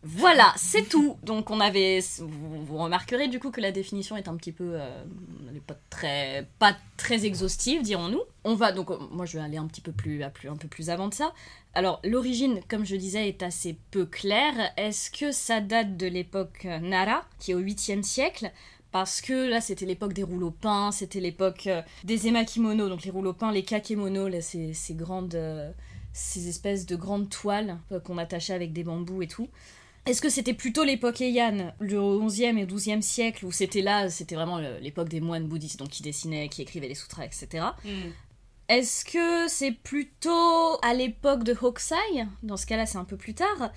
Voilà, 0.05 0.53
c'est 0.57 0.89
tout. 0.89 1.17
Donc 1.23 1.49
on 1.49 1.61
avait, 1.61 1.99
vous, 2.19 2.65
vous 2.65 2.77
remarquerez 2.77 3.29
du 3.29 3.39
coup 3.39 3.51
que 3.51 3.61
la 3.61 3.71
définition 3.71 4.17
est 4.17 4.27
un 4.27 4.35
petit 4.35 4.51
peu, 4.51 4.73
euh, 4.73 5.03
elle 5.49 5.57
est 5.57 5.61
pas 5.61 5.77
très, 5.89 6.45
pas 6.59 6.75
très 6.97 7.25
exhaustive, 7.25 7.81
dirons-nous. 7.81 8.21
On 8.43 8.53
va 8.53 8.73
donc, 8.73 8.91
euh, 8.91 8.97
moi 9.11 9.25
je 9.25 9.37
vais 9.37 9.43
aller 9.43 9.57
un 9.57 9.65
petit 9.65 9.79
peu 9.79 9.93
plus, 9.93 10.21
à 10.21 10.29
plus, 10.29 10.49
un 10.49 10.57
peu 10.57 10.67
plus 10.67 10.89
avant 10.89 11.07
de 11.07 11.13
ça. 11.13 11.33
Alors 11.73 12.01
l'origine, 12.03 12.59
comme 12.67 12.85
je 12.85 12.97
disais, 12.97 13.29
est 13.29 13.43
assez 13.43 13.77
peu 13.91 14.05
claire. 14.05 14.73
Est-ce 14.75 15.09
que 15.09 15.31
ça 15.31 15.61
date 15.61 15.95
de 15.95 16.07
l'époque 16.07 16.67
Nara, 16.81 17.23
qui 17.39 17.51
est 17.51 17.55
au 17.55 17.61
8e 17.61 18.03
siècle? 18.03 18.51
Parce 18.93 19.21
que 19.21 19.49
là, 19.49 19.59
c'était 19.59 19.87
l'époque 19.87 20.13
des 20.13 20.21
rouleaux 20.21 20.51
peints, 20.51 20.91
c'était 20.91 21.19
l'époque 21.19 21.65
euh, 21.65 21.81
des 22.03 22.27
emakimonos, 22.27 22.89
donc 22.89 23.03
les 23.03 23.09
rouleaux 23.09 23.33
peints, 23.33 23.51
les 23.51 23.63
kakemonos, 23.63 24.29
là, 24.29 24.39
ces, 24.39 24.75
ces 24.75 24.93
grandes, 24.93 25.33
euh, 25.33 25.71
ces 26.13 26.47
espèces 26.47 26.85
de 26.85 26.95
grandes 26.95 27.27
toiles 27.27 27.79
euh, 27.91 27.99
qu'on 27.99 28.19
attachait 28.19 28.53
avec 28.53 28.71
des 28.71 28.83
bambous 28.83 29.23
et 29.23 29.27
tout. 29.27 29.49
Est-ce 30.05 30.21
que 30.21 30.29
c'était 30.29 30.53
plutôt 30.53 30.83
l'époque 30.83 31.21
Heian, 31.21 31.73
le 31.79 31.97
11e 31.97 32.59
et 32.59 32.67
12e 32.67 33.01
siècle, 33.01 33.47
où 33.47 33.51
c'était 33.51 33.81
là, 33.81 34.11
c'était 34.11 34.35
vraiment 34.35 34.59
l'époque 34.59 35.09
des 35.09 35.21
moines 35.21 35.47
bouddhistes, 35.47 35.79
donc 35.79 35.89
qui 35.89 36.03
dessinaient, 36.03 36.47
qui 36.47 36.61
écrivaient 36.61 36.89
les 36.89 36.95
sutras, 36.95 37.25
etc. 37.25 37.65
Est-ce 38.67 39.05
que 39.05 39.47
c'est 39.47 39.71
plutôt 39.71 40.77
à 40.83 40.93
l'époque 40.93 41.43
de 41.43 41.55
Hokusai? 41.59 41.95
Dans 42.43 42.57
ce 42.57 42.67
cas-là, 42.67 42.85
c'est 42.85 42.97
un 42.97 43.05
peu 43.05 43.17
plus 43.17 43.33
tard. 43.33 43.71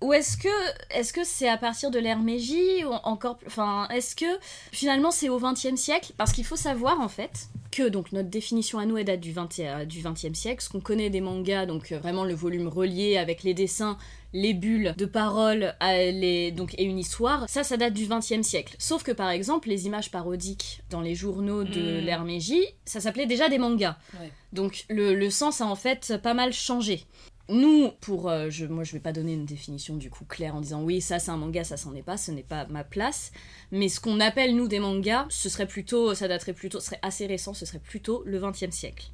Ou 0.00 0.12
est-ce 0.12 0.36
que 0.36 0.48
est-ce 0.90 1.12
que 1.12 1.24
c'est 1.24 1.48
à 1.48 1.56
partir 1.56 1.90
de 1.90 1.98
l'ère 1.98 2.20
Meiji 2.20 2.84
ou 2.84 2.92
encore 3.04 3.38
enfin 3.46 3.86
est-ce 3.88 4.16
que 4.16 4.26
finalement 4.72 5.10
c'est 5.10 5.28
au 5.28 5.38
XXe 5.38 5.76
siècle? 5.76 6.12
Parce 6.16 6.32
qu'il 6.32 6.44
faut 6.44 6.56
savoir 6.56 7.00
en 7.00 7.08
fait 7.08 7.48
que 7.70 7.88
donc 7.88 8.12
notre 8.12 8.28
définition 8.30 8.78
à 8.78 8.86
nous 8.86 8.98
elle 8.98 9.04
date 9.04 9.20
du 9.20 9.32
XXe 9.32 9.86
du 9.86 10.02
20e 10.02 10.34
siècle 10.34 10.62
ce 10.62 10.68
qu'on 10.68 10.80
connaît 10.80 11.10
des 11.10 11.20
mangas 11.20 11.66
donc 11.66 11.92
euh, 11.92 11.98
vraiment 11.98 12.24
le 12.24 12.34
volume 12.34 12.66
relié 12.66 13.16
avec 13.16 13.42
les 13.42 13.54
dessins 13.54 13.96
les 14.32 14.54
bulles 14.54 14.94
de 14.96 15.06
paroles 15.06 15.74
les, 15.80 16.52
donc, 16.52 16.74
et 16.78 16.84
une 16.84 16.98
histoire, 16.98 17.48
ça, 17.48 17.64
ça 17.64 17.76
date 17.76 17.94
du 17.94 18.06
XXe 18.06 18.42
siècle. 18.42 18.76
Sauf 18.78 19.02
que 19.02 19.12
par 19.12 19.30
exemple, 19.30 19.68
les 19.68 19.86
images 19.86 20.10
parodiques 20.10 20.82
dans 20.90 21.00
les 21.00 21.14
journaux 21.14 21.64
de 21.64 21.80
Mm. 21.80 22.04
l'ère 22.04 22.24
Meiji, 22.24 22.62
ça 22.84 23.00
s'appelait 23.00 23.26
déjà 23.26 23.48
des 23.48 23.58
mangas. 23.58 23.96
Ouais. 24.20 24.30
Donc 24.52 24.84
le, 24.88 25.14
le 25.14 25.30
sens 25.30 25.60
a 25.60 25.66
en 25.66 25.74
fait 25.74 26.14
pas 26.22 26.34
mal 26.34 26.52
changé. 26.52 27.04
Nous, 27.50 27.90
pour, 28.00 28.28
euh, 28.30 28.48
je, 28.48 28.64
moi 28.66 28.84
je 28.84 28.92
vais 28.92 29.00
pas 29.00 29.12
donner 29.12 29.34
une 29.34 29.44
définition 29.44 29.96
du 29.96 30.08
coup 30.08 30.24
claire 30.24 30.54
en 30.54 30.60
disant 30.60 30.82
oui 30.82 31.00
ça 31.00 31.18
c'est 31.18 31.30
un 31.30 31.36
manga, 31.36 31.64
ça 31.64 31.76
c'en 31.76 31.94
est 31.94 32.02
pas, 32.02 32.16
ce 32.16 32.30
n'est 32.30 32.42
pas 32.42 32.66
ma 32.66 32.84
place. 32.84 33.32
Mais 33.72 33.88
ce 33.88 34.00
qu'on 34.00 34.20
appelle 34.20 34.54
nous 34.56 34.68
des 34.68 34.78
mangas, 34.78 35.26
ce 35.28 35.48
serait 35.48 35.66
plutôt, 35.66 36.14
ça 36.14 36.28
daterait 36.28 36.52
plutôt, 36.52 36.80
ce 36.80 36.86
serait 36.86 37.00
assez 37.02 37.26
récent, 37.26 37.52
ce 37.54 37.66
serait 37.66 37.78
plutôt 37.80 38.22
le 38.24 38.40
20e 38.40 38.70
siècle. 38.70 39.06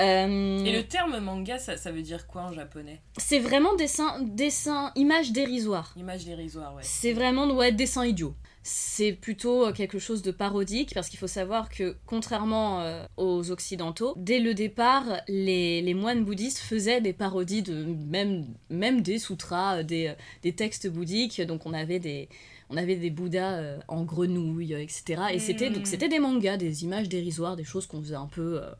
Euh, 0.00 0.64
Et 0.64 0.72
le 0.72 0.84
terme 0.84 1.18
manga, 1.18 1.58
ça, 1.58 1.76
ça 1.76 1.90
veut 1.90 2.02
dire 2.02 2.26
quoi 2.28 2.42
en 2.42 2.52
japonais? 2.52 3.00
C'est 3.16 3.40
vraiment 3.40 3.74
dessin, 3.74 4.20
dessin, 4.22 4.92
image 4.94 5.32
dérisoire. 5.32 5.92
Image 5.96 6.24
dérisoire, 6.24 6.74
ouais. 6.74 6.82
C'est 6.84 7.12
vraiment 7.12 7.50
ouais, 7.50 7.72
dessin 7.72 8.06
idiot. 8.06 8.34
C'est 8.62 9.12
plutôt 9.12 9.66
euh, 9.66 9.72
quelque 9.72 9.98
chose 9.98 10.20
de 10.22 10.30
parodique 10.30 10.92
parce 10.94 11.08
qu'il 11.08 11.18
faut 11.18 11.26
savoir 11.26 11.68
que 11.70 11.96
contrairement 12.06 12.80
euh, 12.82 13.04
aux 13.16 13.50
occidentaux, 13.50 14.12
dès 14.16 14.40
le 14.40 14.52
départ, 14.52 15.04
les, 15.28 15.80
les 15.80 15.94
moines 15.94 16.24
bouddhistes 16.24 16.58
faisaient 16.58 17.00
des 17.00 17.12
parodies 17.12 17.62
de 17.62 17.84
même, 17.84 18.46
même 18.68 19.00
des 19.00 19.18
sutras, 19.18 19.78
euh, 19.78 19.82
des, 19.82 20.12
des 20.42 20.52
textes 20.54 20.88
bouddhiques. 20.88 21.40
Donc 21.42 21.64
on 21.66 21.72
avait 21.72 21.98
des 22.00 22.28
on 22.70 22.76
avait 22.76 22.96
des 22.96 23.08
bouddhas 23.08 23.52
euh, 23.60 23.78
en 23.88 24.04
grenouille, 24.04 24.74
etc. 24.74 25.22
Et 25.32 25.38
c'était 25.38 25.70
Mm. 25.70 25.74
donc 25.74 25.86
c'était 25.86 26.08
des 26.08 26.18
mangas, 26.18 26.58
des 26.58 26.84
images 26.84 27.08
dérisoires, 27.08 27.56
des 27.56 27.64
choses 27.64 27.86
qu'on 27.86 28.02
faisait 28.02 28.14
un 28.16 28.26
peu, 28.26 28.60
euh, 28.62 28.70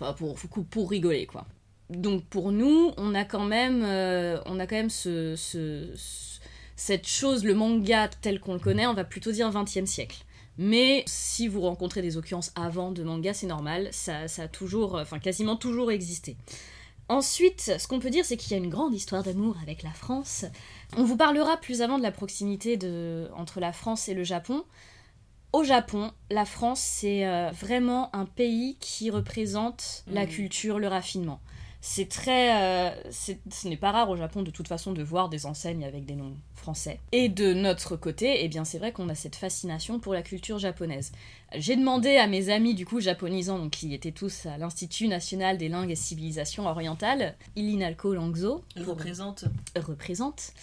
enfin 0.00 0.14
pour 0.14 0.36
pour 0.70 0.88
rigoler 0.90 1.26
quoi. 1.26 1.44
Donc 1.90 2.24
pour 2.24 2.50
nous, 2.52 2.92
on 2.96 3.14
a 3.14 3.24
quand 3.26 3.44
même, 3.44 3.82
on 4.46 4.58
a 4.58 4.66
quand 4.66 4.76
même 4.76 4.88
ce, 4.88 5.36
ce- 5.36 5.90
ce- 5.94 6.33
cette 6.76 7.06
chose, 7.08 7.44
le 7.44 7.54
manga 7.54 8.08
tel 8.20 8.40
qu'on 8.40 8.54
le 8.54 8.58
connaît, 8.60 8.86
on 8.86 8.94
va 8.94 9.04
plutôt 9.04 9.32
dire 9.32 9.50
20e 9.50 9.86
siècle. 9.86 10.24
Mais 10.56 11.02
si 11.06 11.48
vous 11.48 11.60
rencontrez 11.62 12.00
des 12.02 12.16
occurrences 12.16 12.52
avant 12.54 12.92
de 12.92 13.02
manga, 13.02 13.34
c'est 13.34 13.46
normal, 13.46 13.88
ça, 13.90 14.28
ça 14.28 14.42
a 14.44 14.48
toujours, 14.48 14.94
enfin 14.96 15.18
quasiment 15.18 15.56
toujours 15.56 15.90
existé. 15.90 16.36
Ensuite, 17.08 17.72
ce 17.78 17.86
qu'on 17.86 17.98
peut 17.98 18.08
dire, 18.10 18.24
c'est 18.24 18.36
qu'il 18.36 18.52
y 18.52 18.54
a 18.54 18.58
une 18.62 18.70
grande 18.70 18.94
histoire 18.94 19.22
d'amour 19.22 19.56
avec 19.62 19.82
la 19.82 19.90
France. 19.90 20.46
On 20.96 21.04
vous 21.04 21.16
parlera 21.16 21.56
plus 21.58 21.82
avant 21.82 21.98
de 21.98 22.02
la 22.02 22.12
proximité 22.12 22.76
de, 22.76 23.28
entre 23.36 23.60
la 23.60 23.72
France 23.72 24.08
et 24.08 24.14
le 24.14 24.24
Japon. 24.24 24.64
Au 25.52 25.64
Japon, 25.64 26.12
la 26.30 26.44
France, 26.46 26.80
c'est 26.80 27.26
euh, 27.26 27.50
vraiment 27.50 28.14
un 28.16 28.24
pays 28.24 28.76
qui 28.80 29.10
représente 29.10 30.04
la 30.06 30.22
Mhm. 30.24 30.28
culture, 30.30 30.78
le 30.78 30.88
raffinement. 30.88 31.40
C'est 31.86 32.08
très. 32.08 32.62
euh, 32.62 33.10
ce 33.10 33.68
n'est 33.68 33.76
pas 33.76 33.92
rare 33.92 34.08
au 34.08 34.16
Japon 34.16 34.40
de 34.40 34.50
toute 34.50 34.68
façon 34.68 34.92
de 34.92 35.02
voir 35.02 35.28
des 35.28 35.44
enseignes 35.44 35.84
avec 35.84 36.06
des 36.06 36.14
noms 36.14 36.32
français. 36.54 36.98
Et 37.12 37.28
de 37.28 37.52
notre 37.52 37.94
côté, 37.96 38.42
eh 38.42 38.48
bien 38.48 38.64
c'est 38.64 38.78
vrai 38.78 38.90
qu'on 38.90 39.10
a 39.10 39.14
cette 39.14 39.36
fascination 39.36 39.98
pour 40.00 40.14
la 40.14 40.22
culture 40.22 40.58
japonaise. 40.58 41.12
J'ai 41.54 41.76
demandé 41.76 42.16
à 42.16 42.26
mes 42.26 42.48
amis 42.48 42.74
du 42.74 42.86
coup 42.86 43.00
japonisants, 43.00 43.58
donc 43.58 43.72
qui 43.72 43.92
étaient 43.92 44.12
tous 44.12 44.46
à 44.46 44.56
l'Institut 44.56 45.08
national 45.08 45.58
des 45.58 45.68
langues 45.68 45.90
et 45.90 45.94
civilisations 45.94 46.66
orientales, 46.66 47.36
Ilinalco 47.54 48.14
Langzo, 48.14 48.64
représente. 48.78 49.44
représente. 49.76 50.54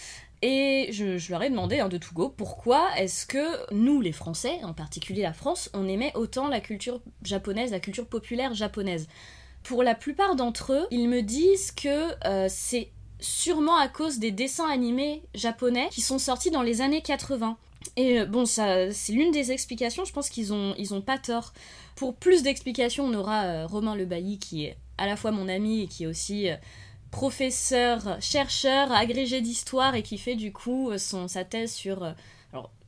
Et 0.41 0.89
je, 0.91 1.19
je 1.19 1.31
leur 1.31 1.43
ai 1.43 1.51
demandé 1.51 1.81
hein, 1.81 1.87
de 1.87 1.99
tout 1.99 2.15
go 2.15 2.33
pourquoi 2.35 2.89
est-ce 2.97 3.27
que 3.27 3.71
nous, 3.71 4.01
les 4.01 4.11
Français, 4.11 4.57
en 4.63 4.73
particulier 4.73 5.21
la 5.21 5.33
France, 5.33 5.69
on 5.75 5.87
aimait 5.87 6.13
autant 6.15 6.47
la 6.47 6.61
culture 6.61 6.99
japonaise, 7.21 7.69
la 7.69 7.79
culture 7.79 8.07
populaire 8.07 8.55
japonaise? 8.55 9.07
Pour 9.63 9.83
la 9.83 9.95
plupart 9.95 10.35
d'entre 10.35 10.73
eux, 10.73 10.87
ils 10.91 11.07
me 11.07 11.21
disent 11.21 11.71
que 11.71 12.11
euh, 12.25 12.47
c'est 12.49 12.91
sûrement 13.19 13.77
à 13.77 13.87
cause 13.87 14.19
des 14.19 14.31
dessins 14.31 14.69
animés 14.69 15.23
japonais 15.33 15.87
qui 15.91 16.01
sont 16.01 16.19
sortis 16.19 16.51
dans 16.51 16.63
les 16.63 16.81
années 16.81 17.01
80. 17.01 17.57
Et 17.95 18.19
euh, 18.19 18.25
bon, 18.25 18.45
ça, 18.45 18.91
c'est 18.91 19.13
l'une 19.13 19.31
des 19.31 19.51
explications. 19.51 20.05
Je 20.05 20.13
pense 20.13 20.29
qu'ils 20.29 20.53
ont, 20.53 20.75
ont 20.91 21.01
pas 21.01 21.17
tort. 21.17 21.53
Pour 21.95 22.15
plus 22.15 22.43
d'explications, 22.43 23.05
on 23.05 23.13
aura 23.13 23.43
euh, 23.43 23.67
Romain 23.67 23.95
Le 23.95 24.05
Bailly, 24.05 24.39
qui 24.39 24.65
est 24.65 24.77
à 24.97 25.05
la 25.05 25.15
fois 25.15 25.31
mon 25.31 25.47
ami 25.47 25.83
et 25.83 25.87
qui 25.87 26.03
est 26.03 26.07
aussi 26.07 26.49
euh, 26.49 26.55
professeur, 27.11 28.17
chercheur, 28.21 28.91
agrégé 28.91 29.41
d'histoire 29.41 29.95
et 29.95 30.03
qui 30.03 30.17
fait 30.17 30.35
du 30.35 30.51
coup 30.51 30.91
sa 30.97 31.43
thèse 31.43 31.71
sur. 31.73 32.13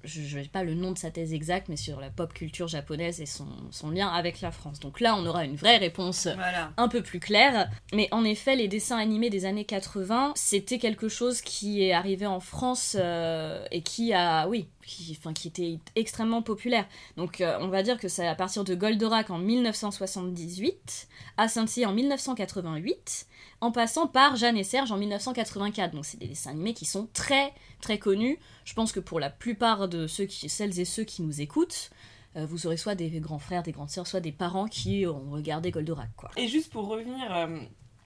Je 0.04 0.38
n'ai 0.38 0.48
pas 0.48 0.64
le 0.64 0.74
nom 0.74 0.92
de 0.92 0.98
sa 0.98 1.12
thèse 1.12 1.34
exacte, 1.34 1.70
mais 1.70 1.78
sur 1.78 2.00
la 2.00 2.10
pop 2.10 2.34
culture 2.34 2.68
japonaise 2.68 3.22
et 3.22 3.26
son, 3.26 3.48
son 3.72 3.90
lien 3.90 4.08
avec 4.10 4.42
la 4.42 4.52
France. 4.52 4.80
Donc 4.80 5.00
là, 5.00 5.16
on 5.16 5.26
aura 5.26 5.46
une 5.46 5.56
vraie 5.56 5.78
réponse 5.78 6.28
Voilà. 6.28 6.72
un 6.78 6.88
peu 6.88 7.02
plus 7.02 7.20
clair. 7.20 7.70
Mais 7.94 8.08
en 8.12 8.24
effet, 8.26 8.56
les 8.56 8.68
dessins 8.68 8.98
animés 8.98 9.30
des 9.30 9.46
années 9.46 9.66
80, 9.66 10.34
c'était 10.36 10.78
quelque 10.80 11.08
chose 11.10 11.42
qui 11.42 11.84
est 11.84 11.94
arrivé 11.94 12.26
en 12.26 12.40
France 12.40 12.98
euh, 13.00 13.66
et 13.72 13.82
qui 13.82 14.14
a, 14.14 14.48
oui, 14.48 14.68
qui, 14.86 15.16
enfin, 15.18 15.34
qui 15.34 15.48
était 15.48 15.80
extrêmement 15.96 16.42
populaire. 16.42 16.88
Donc 17.18 17.42
euh, 17.42 17.58
on 17.62 17.68
va 17.68 17.84
dire 17.84 17.98
que 17.98 18.08
c'est 18.08 18.28
à 18.28 18.36
partir 18.36 18.64
de 18.64 18.76
Goldorak 18.76 19.30
en 19.30 19.38
1978, 19.38 21.08
à 21.38 21.48
Saint-Cyr 21.48 21.90
en 21.90 21.94
1988, 21.94 23.28
en 23.62 23.72
passant 23.72 24.08
par 24.08 24.36
Jeanne 24.36 24.58
et 24.58 24.64
Serge 24.64 24.92
en 24.92 24.98
1984. 24.98 25.94
Donc 25.94 26.06
c'est 26.06 26.20
des 26.20 26.28
dessins 26.28 26.52
animés 26.52 26.74
qui 26.74 26.86
sont 26.86 27.08
très 27.14 27.54
très 27.82 27.98
connus. 27.98 28.40
Je 28.66 28.74
pense 28.74 28.92
que 28.92 29.00
pour 29.00 29.20
la 29.20 29.30
plupart 29.30 29.88
de 29.88 30.08
ceux 30.08 30.26
qui, 30.26 30.50
celles 30.50 30.80
et 30.80 30.86
ceux 30.86 31.04
qui 31.04 31.22
nous 31.22 31.42
écoutent, 31.42 31.92
euh, 32.36 32.46
vous 32.46 32.66
aurez 32.66 32.78
soit 32.78 32.96
des 32.96 33.10
grands 33.20 33.40
frères, 33.40 33.64
des 33.64 33.72
grandes 33.72 33.90
sœurs, 33.90 34.08
soit 34.08 34.20
des 34.20 34.32
parents 34.32 34.68
qui 34.68 35.06
ont 35.06 35.32
regardé 35.32 35.72
Goldorak, 35.72 36.10
quoi. 36.16 36.32
Et 36.36 36.48
juste 36.48 36.72
pour 36.72 36.88
revenir, 36.88 37.34
euh, 37.36 37.60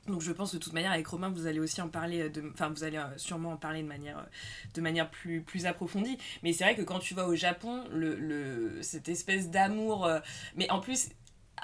donc 0.07 0.21
je 0.21 0.31
pense 0.31 0.53
de 0.53 0.57
toute 0.59 0.73
manière 0.73 0.91
avec 0.91 1.05
Romain 1.07 1.29
vous 1.29 1.45
allez 1.47 1.59
aussi 1.59 1.81
en 1.81 1.89
parler, 1.89 2.21
euh, 2.23 2.29
de, 2.29 2.43
enfin 2.53 2.69
vous 2.69 2.83
allez 2.83 2.97
euh, 2.97 3.17
sûrement 3.17 3.51
en 3.51 3.57
parler 3.57 3.81
de 3.83 3.87
manière, 3.87 4.17
euh, 4.19 4.23
de 4.73 4.81
manière 4.81 5.09
plus, 5.09 5.41
plus 5.41 5.65
approfondie. 5.65 6.17
Mais 6.43 6.53
c'est 6.53 6.63
vrai 6.63 6.75
que 6.75 6.81
quand 6.81 6.99
tu 6.99 7.13
vas 7.13 7.27
au 7.27 7.35
Japon, 7.35 7.83
le, 7.91 8.15
le, 8.15 8.81
cette 8.81 9.09
espèce 9.09 9.49
d'amour, 9.49 10.09
mais 10.55 10.69
en 10.71 10.79
plus 10.79 11.09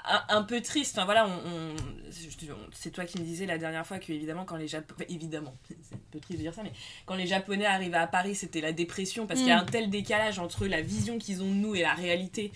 un, 0.06 0.22
un 0.28 0.42
peu 0.42 0.60
triste. 0.60 0.98
Enfin 0.98 1.04
voilà, 1.04 1.26
on, 1.26 1.30
on- 1.30 1.76
je- 2.10 2.52
on- 2.52 2.56
c'est 2.72 2.90
toi 2.90 3.04
qui 3.04 3.18
me 3.18 3.24
disais 3.24 3.46
la 3.46 3.58
dernière 3.58 3.86
fois 3.86 3.98
que 3.98 4.12
évidemment 4.12 4.44
quand 4.44 4.56
les 4.56 4.66
Japonais, 4.68 5.06
évidemment, 5.08 5.54
c'est 5.68 5.94
un 5.94 5.98
peu 6.10 6.18
triste 6.20 6.38
de 6.40 6.42
dire 6.44 6.52
ça, 6.52 6.62
mais 6.64 6.72
quand 7.06 7.14
les 7.14 7.26
Japonais 7.28 7.64
arrivaient 7.64 7.96
à 7.96 8.08
Paris, 8.08 8.34
c'était 8.34 8.60
la 8.60 8.72
dépression 8.72 9.26
parce 9.26 9.38
qu'il 9.40 9.48
y 9.48 9.52
a 9.52 9.56
Mm. 9.56 9.60
un 9.62 9.64
tel 9.66 9.90
décalage 9.90 10.38
entre 10.40 10.66
la 10.66 10.82
vision 10.82 11.16
qu'ils 11.18 11.42
ont 11.42 11.48
de 11.48 11.54
nous 11.54 11.74
et 11.76 11.82
la 11.82 11.94
réalité. 11.94 12.52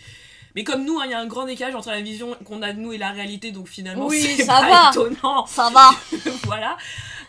Mais 0.58 0.64
comme 0.64 0.84
nous, 0.84 0.98
hein, 0.98 1.04
il 1.04 1.12
y 1.12 1.14
a 1.14 1.20
un 1.20 1.26
grand 1.28 1.46
décalage 1.46 1.76
entre 1.76 1.90
la 1.90 2.00
vision 2.00 2.34
qu'on 2.44 2.62
a 2.62 2.72
de 2.72 2.80
nous 2.80 2.92
et 2.92 2.98
la 2.98 3.12
réalité, 3.12 3.52
donc 3.52 3.68
finalement, 3.68 4.08
Oui, 4.08 4.20
c'est 4.20 4.42
ça 4.44 4.58
pas 4.60 4.68
va. 4.68 4.90
étonnant. 4.90 5.46
Ça 5.46 5.70
va 5.70 5.90
voilà, 6.46 6.76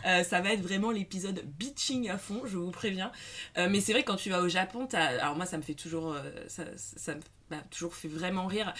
Euh, 0.07 0.23
ça 0.23 0.39
va 0.41 0.53
être 0.53 0.61
vraiment 0.63 0.89
l'épisode 0.91 1.43
bitching 1.59 2.09
à 2.09 2.17
fond, 2.17 2.41
je 2.45 2.57
vous 2.57 2.71
préviens. 2.71 3.11
Euh, 3.57 3.67
mais 3.69 3.81
c'est 3.81 3.91
vrai 3.91 4.01
que 4.01 4.07
quand 4.07 4.15
tu 4.15 4.29
vas 4.31 4.41
au 4.41 4.47
Japon, 4.49 4.87
alors 4.93 5.35
moi 5.35 5.45
ça 5.45 5.57
me 5.57 5.61
fait 5.61 5.73
toujours, 5.75 6.13
euh, 6.13 6.21
ça, 6.47 6.63
ça 6.75 7.13
me 7.15 7.19
m'a 7.51 7.57
toujours 7.71 7.95
fait 7.95 8.07
vraiment 8.07 8.45
rire. 8.45 8.71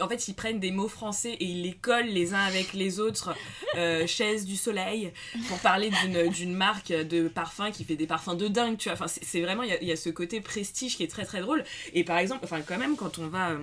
En 0.00 0.08
fait, 0.08 0.28
ils 0.28 0.34
prennent 0.34 0.58
des 0.58 0.70
mots 0.70 0.88
français 0.88 1.32
et 1.32 1.44
ils 1.44 1.60
les 1.62 1.74
collent 1.74 2.06
les 2.08 2.32
uns 2.32 2.40
avec 2.40 2.72
les 2.72 2.98
autres. 2.98 3.34
Euh, 3.76 4.06
chaise 4.06 4.46
du 4.46 4.56
soleil 4.56 5.12
pour 5.48 5.58
parler 5.58 5.90
d'une 6.34 6.54
marque 6.54 6.88
de 6.90 7.28
parfum 7.28 7.70
qui 7.70 7.84
fait 7.84 7.96
des 7.96 8.06
parfums 8.06 8.34
de 8.36 8.48
dingue, 8.48 8.78
tu 8.78 8.88
vois. 8.88 8.94
Enfin, 8.98 9.06
c'est 9.08 9.42
vraiment 9.42 9.62
il 9.62 9.68
y 9.68 9.72
a- 9.72 9.82
il 9.82 9.86
y, 9.88 9.92
a 9.92 9.96
ce 9.96 10.08
côté 10.08 10.40
prestige 10.40 10.96
qui 10.96 11.02
est 11.04 11.10
très 11.10 11.26
très 11.26 11.40
drôle. 11.42 11.64
Et 11.92 12.02
par 12.02 12.16
exemple, 12.16 12.40
enfin 12.44 12.62
quand 12.62 12.78
même 12.78 12.96
quand 12.96 13.18
on 13.18 13.26
va 13.28 13.50
euh, 13.50 13.58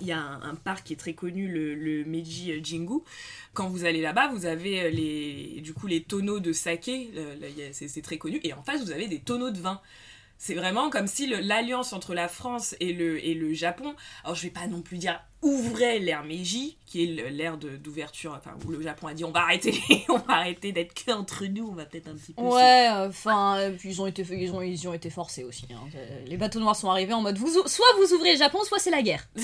il 0.00 0.06
y 0.06 0.12
a 0.12 0.20
un, 0.20 0.54
parc 0.54 0.86
qui 0.86 0.92
est 0.92 0.96
très 0.96 1.14
connu, 1.14 1.48
le, 1.48 1.74
le 1.74 2.04
Meiji 2.04 2.52
Jingu. 2.62 3.00
Quand 3.52 3.68
vous 3.68 3.84
allez 3.84 4.00
là-bas, 4.00 4.28
vous 4.28 4.46
avez 4.46 4.82
euh, 4.82 4.90
les, 4.90 5.60
du 5.62 5.74
coup 5.74 5.86
les 5.86 6.02
tonneaux 6.02 6.40
de 6.40 6.52
saké, 6.52 7.10
c'est 7.72 8.02
très 8.02 8.18
connu, 8.18 8.40
et 8.42 8.52
en 8.52 8.62
face 8.62 8.82
vous 8.82 8.92
avez 8.92 9.08
des 9.08 9.20
tonneaux 9.20 9.50
de 9.50 9.58
vin. 9.58 9.80
C'est 10.38 10.54
vraiment 10.54 10.88
comme 10.88 11.06
si 11.06 11.26
l'alliance 11.26 11.92
entre 11.92 12.14
la 12.14 12.26
France 12.26 12.74
et 12.80 12.94
le, 12.94 13.24
et 13.24 13.34
le 13.34 13.52
Japon, 13.52 13.94
alors 14.24 14.34
je 14.34 14.42
vais 14.42 14.50
pas 14.50 14.66
non 14.66 14.80
plus 14.80 14.96
dire 14.96 15.20
ouvrait 15.42 15.98
l'ère 15.98 16.22
Meiji, 16.24 16.76
qui 16.86 17.02
est 17.04 17.30
l'ère 17.30 17.56
de- 17.56 17.76
d'ouverture, 17.76 18.34
enfin 18.38 18.52
où 18.66 18.70
le 18.70 18.82
Japon 18.82 19.06
a 19.06 19.14
dit 19.14 19.24
on 19.24 19.30
va 19.30 19.40
arrêter, 19.40 19.80
on 20.08 20.18
va 20.18 20.34
arrêter 20.34 20.72
d'être 20.72 20.92
qu'entre 21.04 21.46
nous, 21.46 21.68
on 21.68 21.74
va 21.74 21.84
peut-être 21.86 22.08
un 22.08 22.14
petit 22.14 22.32
peu. 22.34 22.42
Ouais, 22.42 22.88
enfin, 22.92 23.56
euh, 23.58 23.70
puis 23.78 23.88
ils 23.90 24.02
ont 24.02 24.06
été, 24.06 24.22
ils 24.30 24.52
ont, 24.52 24.60
ils 24.60 24.80
y 24.82 24.86
ont 24.88 24.92
été 24.94 25.08
forcés 25.08 25.44
aussi. 25.44 25.66
hein. 25.72 25.80
Euh, 25.94 26.24
Les 26.26 26.36
bateaux 26.36 26.60
noirs 26.60 26.76
sont 26.76 26.90
arrivés 26.90 27.14
en 27.14 27.22
mode 27.22 27.38
vous, 27.38 27.56
ou- 27.58 27.68
soit 27.68 27.86
vous 27.98 28.12
ouvrez 28.14 28.32
le 28.32 28.38
Japon, 28.38 28.58
soit 28.64 28.78
c'est 28.78 28.90
la 28.90 29.02
guerre. 29.02 29.26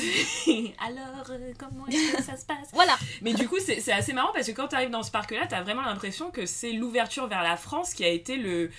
Alors 0.78 1.30
euh, 1.30 1.52
comment 1.58 1.86
est-ce 1.88 2.16
que 2.16 2.22
ça 2.22 2.36
se 2.36 2.44
passe? 2.44 2.56
Voilà. 2.72 2.96
Mais 3.22 3.32
du 3.32 3.48
coup, 3.48 3.58
c'est 3.64 3.80
c'est 3.80 3.92
assez 3.92 4.12
marrant 4.12 4.32
parce 4.34 4.46
que 4.46 4.52
quand 4.52 4.68
tu 4.68 4.74
arrives 4.76 4.90
dans 4.90 5.02
ce 5.02 5.10
parc-là, 5.10 5.46
tu 5.48 5.54
as 5.54 5.62
vraiment 5.62 5.82
l'impression 5.82 6.30
que 6.30 6.46
c'est 6.46 6.72
l'ouverture 6.72 7.26
vers 7.26 7.42
la 7.42 7.56
France 7.56 7.94
qui 7.94 8.04
a 8.04 8.08
été 8.08 8.36
le, 8.36 8.70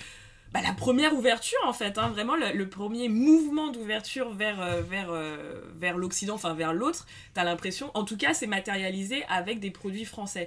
bah, 0.52 0.60
la 0.62 0.72
première 0.72 1.14
ouverture 1.14 1.58
en 1.66 1.72
fait, 1.72 1.98
hein, 1.98 2.08
vraiment 2.08 2.34
le, 2.34 2.68
premier 2.68 3.08
mouvement 3.08 3.70
d'ouverture 3.70 4.30
vers, 4.30 4.60
euh, 4.62 4.80
vers, 4.80 5.10
euh, 5.10 5.60
vers 5.76 5.98
l'Occident, 5.98 6.34
enfin 6.34 6.54
vers 6.54 6.72
l'autre, 6.72 7.06
t'as 7.34 7.44
l'impression, 7.44 7.90
en 7.94 8.04
tout 8.04 8.16
cas 8.16 8.32
c'est 8.32 8.46
matérialisé 8.46 9.24
avec 9.28 9.60
des 9.60 9.70
produits 9.70 10.06
français. 10.06 10.46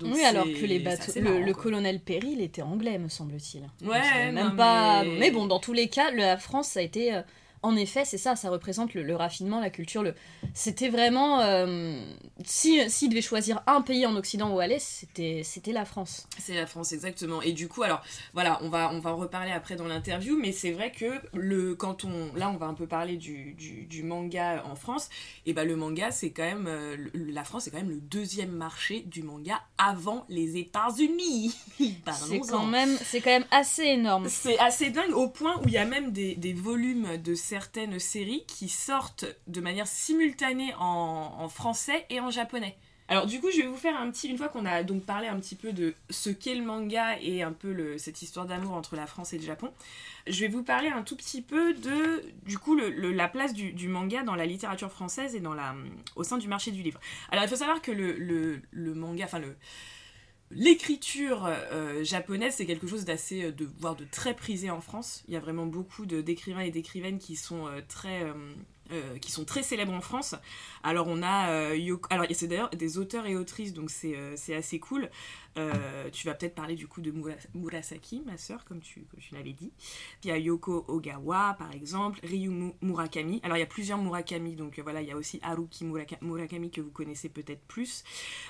oui, 0.00 0.22
alors 0.22 0.44
que 0.44 0.66
les 0.66 0.78
bateaux, 0.78 1.12
le, 1.16 1.52
colonel 1.52 1.98
Perry, 1.98 2.30
il 2.32 2.40
était 2.42 2.62
anglais, 2.62 2.98
me 2.98 3.08
semble-t-il. 3.08 3.68
Ouais, 3.88 4.30
même 4.30 4.54
pas. 4.54 5.02
Mais... 5.04 5.32
bon, 5.32 5.46
dans 5.46 5.58
tous 5.58 5.72
les 5.72 5.88
cas, 5.88 6.12
la 6.12 6.36
France, 6.36 6.68
ça 6.68 6.80
a 6.80 6.82
été 6.84 7.12
euh, 7.12 7.22
en 7.62 7.76
effet, 7.76 8.04
c'est 8.06 8.18
ça, 8.18 8.36
ça 8.36 8.48
représente 8.48 8.94
le, 8.94 9.14
raffinement, 9.14 9.60
la 9.60 9.68
culture. 9.68 10.02
Le... 10.02 10.14
C'était 10.54 10.88
vraiment. 10.88 11.40
Euh, 11.40 12.00
S'il 12.44 12.90
si, 12.90 13.08
devait 13.08 13.20
choisir 13.20 13.62
un 13.66 13.82
pays 13.82 14.06
en 14.06 14.16
Occident 14.16 14.50
où 14.54 14.60
aller, 14.60 14.78
c'était 14.78 15.44
la 15.72 15.84
France. 15.84 16.26
C'est 16.38 16.54
la 16.54 16.66
France, 16.66 16.92
exactement. 16.92 17.42
Et 17.42 17.52
du 17.52 17.68
coup, 17.68 17.82
alors, 17.82 18.02
voilà, 18.32 18.58
on 18.62 18.70
va, 18.70 18.90
on 18.92 19.00
va 19.00 19.12
en 19.12 19.16
reparler 19.16 19.52
après 19.52 19.76
dans 19.76 19.86
l'interview, 19.86 20.38
mais 20.40 20.52
c'est 20.52 20.72
vrai 20.72 20.90
que 20.90 21.20
le, 21.34 21.74
quand 21.74 22.04
on. 22.04 22.32
Là, 22.34 22.50
on 22.50 22.56
va 22.56 22.66
un 22.66 22.74
peu 22.74 22.86
parler 22.86 23.16
du, 23.16 23.54
du, 23.54 24.02
manga 24.02 24.64
en 24.64 24.74
France. 24.74 25.10
Et 25.44 25.52
bah, 25.52 25.64
le 25.64 25.76
manga, 25.76 26.10
c'est 26.10 26.30
quand 26.30 26.44
même. 26.44 26.66
Euh, 26.66 26.96
la 27.14 27.44
France, 27.44 27.64
c'est 27.64 27.70
quand 27.70 27.78
même 27.78 27.90
le 27.90 28.00
deuxième 28.00 28.52
marché 28.52 29.00
du 29.00 29.22
manga 29.22 29.60
avant 29.76 30.24
les 30.30 30.56
États-Unis. 30.56 31.54
c'est 31.78 32.40
quand, 32.48 32.64
même, 32.64 32.96
quand 33.12 33.26
même 33.26 33.44
assez 33.50 33.84
énorme. 33.84 34.28
C'est 34.30 34.58
assez 34.58 34.88
dingue 34.88 35.12
au 35.12 35.28
point 35.28 35.58
où 35.58 35.66
il 35.66 35.72
y 35.72 35.78
a 35.78 35.84
même 35.84 36.10
des, 36.10 36.36
des 36.36 36.54
volumes 36.54 37.18
de 37.18 37.34
certaines 37.50 37.98
séries 37.98 38.44
qui 38.46 38.68
sortent 38.68 39.24
de 39.48 39.60
manière 39.60 39.88
simultanée 39.88 40.72
en, 40.78 41.48
français 41.48 42.06
et 42.08 42.20
en 42.20 42.30
japonais. 42.30 42.76
Alors 43.08 43.26
du 43.26 43.40
coup, 43.40 43.50
je 43.50 43.56
vais 43.62 43.66
vous 43.66 43.76
faire 43.76 43.96
un 43.96 44.08
petit, 44.12 44.28
une 44.28 44.38
fois 44.38 44.48
qu'on 44.48 44.64
a 44.64 44.84
donc 44.84 45.02
parlé 45.04 45.26
un 45.26 45.40
petit 45.40 45.56
peu 45.56 45.72
de 45.72 45.94
ce 46.10 46.30
qu'est 46.30 46.54
le 46.54 46.64
manga 46.64 47.18
et 47.20 47.42
un 47.42 47.50
peu 47.50 47.72
le, 47.72 47.98
cette 47.98 48.22
histoire 48.22 48.46
d'amour 48.46 48.74
entre 48.74 48.94
la 48.94 49.06
France 49.08 49.32
et 49.32 49.38
le 49.38 49.44
Japon, 49.44 49.72
je 50.28 50.38
vais 50.42 50.46
vous 50.46 50.62
parler 50.62 50.90
un 50.90 51.02
tout 51.02 51.16
petit 51.16 51.42
peu 51.42 51.74
de, 51.74 52.22
du 52.46 52.56
coup, 52.56 52.76
la 52.76 53.26
place 53.26 53.52
du, 53.52 53.88
manga 53.88 54.22
dans 54.22 54.36
la 54.36 54.46
littérature 54.46 54.92
française 54.92 55.34
et 55.34 55.40
dans 55.40 55.54
la, 55.54 55.74
au 56.14 56.22
sein 56.22 56.38
du 56.38 56.46
marché 56.46 56.70
du 56.70 56.82
livre. 56.82 57.00
Alors 57.32 57.42
il 57.42 57.48
faut 57.48 57.56
savoir 57.56 57.82
que 57.82 57.90
le, 57.90 58.62
le 58.70 58.94
manga, 58.94 59.24
enfin 59.24 59.40
le 59.40 59.56
L'écriture 60.52 61.46
euh, 61.46 62.02
japonaise, 62.02 62.54
c'est 62.56 62.66
quelque 62.66 62.88
chose 62.88 63.04
d'assez, 63.04 63.44
euh, 63.44 63.52
de, 63.52 63.68
voire 63.78 63.94
de 63.94 64.04
très 64.04 64.34
prisé 64.34 64.68
en 64.68 64.80
France. 64.80 65.22
Il 65.28 65.34
y 65.34 65.36
a 65.36 65.40
vraiment 65.40 65.66
beaucoup 65.66 66.06
d'écrivains 66.06 66.62
et 66.62 66.72
d'écrivaines 66.72 67.18
qui 67.18 67.36
sont 67.36 67.68
euh, 67.68 67.80
très 67.86 68.26
qui 69.20 69.30
sont 69.30 69.44
très 69.44 69.62
célèbres 69.62 69.92
en 69.92 70.00
France. 70.00 70.34
Alors 70.82 71.06
on 71.06 71.22
a 71.22 71.76
Yoko, 71.76 72.08
alors 72.10 72.26
c'est 72.32 72.48
d'ailleurs 72.48 72.70
des 72.70 72.98
auteurs 72.98 73.24
et 73.26 73.36
autrices, 73.36 73.72
donc 73.72 73.88
c'est 73.88 74.52
assez 74.52 74.80
cool. 74.80 75.08
Tu 76.12 76.26
vas 76.26 76.34
peut-être 76.34 76.54
parler 76.54 76.74
du 76.74 76.86
coup 76.86 77.00
de 77.00 77.12
Murasaki, 77.54 78.22
ma 78.26 78.36
sœur, 78.36 78.64
comme 78.64 78.80
tu, 78.80 79.06
tu 79.18 79.34
l'avais 79.34 79.52
dit. 79.52 79.72
Puis 80.20 80.24
il 80.24 80.28
y 80.28 80.32
a 80.32 80.38
Yoko 80.38 80.84
Ogawa, 80.88 81.56
par 81.58 81.72
exemple, 81.72 82.20
Ryu 82.22 82.72
Murakami. 82.80 83.40
Alors 83.42 83.56
il 83.56 83.60
y 83.60 83.64
a 83.64 83.66
plusieurs 83.66 83.98
Murakami, 83.98 84.54
donc 84.54 84.78
voilà, 84.80 85.02
il 85.02 85.08
y 85.08 85.12
a 85.12 85.16
aussi 85.16 85.38
Haruki 85.42 85.84
Murakami 85.84 86.70
que 86.70 86.80
vous 86.80 86.90
connaissez 86.90 87.28
peut-être 87.28 87.62
plus. 87.66 88.04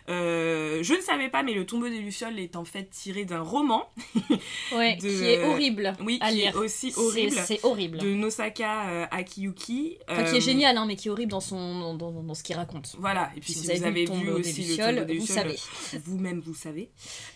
je 0.08 0.94
ne 0.94 1.00
savais 1.00 1.28
pas, 1.28 1.42
mais 1.42 1.54
Le 1.54 1.66
tombeau 1.66 1.88
des 1.88 1.98
Lucioles 1.98 2.38
est 2.38 2.56
en 2.56 2.64
fait 2.64 2.90
tiré 2.90 3.24
d'un 3.24 3.42
roman. 3.42 3.92
ouais, 4.72 4.96
qui 4.98 5.24
est 5.24 5.44
horrible. 5.44 5.94
Oui, 6.00 6.18
à 6.20 6.30
qui 6.30 6.36
lire. 6.36 6.54
est 6.54 6.58
aussi 6.58 6.92
horrible. 6.96 7.36
C'est 7.44 7.64
horrible. 7.64 7.98
De 7.98 8.14
Nosaka 8.14 9.08
Akiyuki 9.10 9.60
qui 9.60 9.98
est 10.06 10.34
euh, 10.34 10.40
génial, 10.40 10.76
hein, 10.76 10.84
mais 10.86 10.96
qui 10.96 11.08
est 11.08 11.10
horrible 11.10 11.30
dans, 11.30 11.40
son, 11.40 11.94
dans, 11.94 12.10
dans, 12.10 12.34
ce 12.34 12.42
qu'il 12.42 12.56
raconte. 12.56 12.96
Voilà, 12.98 13.30
et 13.36 13.40
puis 13.40 13.52
si, 13.52 13.66
vous, 13.66 13.84
avez, 13.84 14.04
vu, 14.04 14.30
aussi 14.30 14.76
le 14.76 15.04
des 15.04 15.18
vous 15.18 15.26
savez. 15.26 15.56
Vous-même, 16.04 16.40
vous 16.40 16.54
savez. 16.54 16.89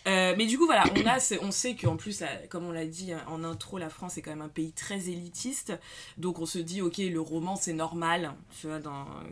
Euh, 0.07 0.35
mais 0.37 0.45
du 0.45 0.57
coup, 0.57 0.65
voilà, 0.65 0.83
on, 0.95 1.07
a, 1.07 1.17
on 1.41 1.51
sait 1.51 1.75
qu'en 1.75 1.97
plus, 1.97 2.23
comme 2.49 2.65
on 2.65 2.71
l'a 2.71 2.85
dit 2.85 3.13
en 3.27 3.43
intro, 3.43 3.77
la 3.77 3.89
France 3.89 4.17
est 4.17 4.21
quand 4.21 4.31
même 4.31 4.41
un 4.41 4.49
pays 4.49 4.71
très 4.71 5.09
élitiste. 5.09 5.73
Donc 6.17 6.39
on 6.39 6.45
se 6.45 6.59
dit, 6.59 6.81
ok, 6.81 6.97
le 6.97 7.21
roman, 7.21 7.55
c'est 7.55 7.73
normal 7.73 8.33
tu 8.59 8.67
vois, 8.67 8.79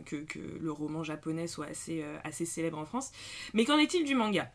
que, 0.04 0.24
le 0.60 0.72
roman 0.72 1.02
japonais 1.02 1.46
soit 1.46 1.66
assez, 1.66 2.02
euh, 2.02 2.16
assez 2.24 2.44
célèbre 2.44 2.78
en 2.78 2.84
France. 2.84 3.10
Mais 3.52 3.64
qu'en 3.64 3.78
est-il 3.78 4.04
du 4.04 4.14
manga? 4.14 4.50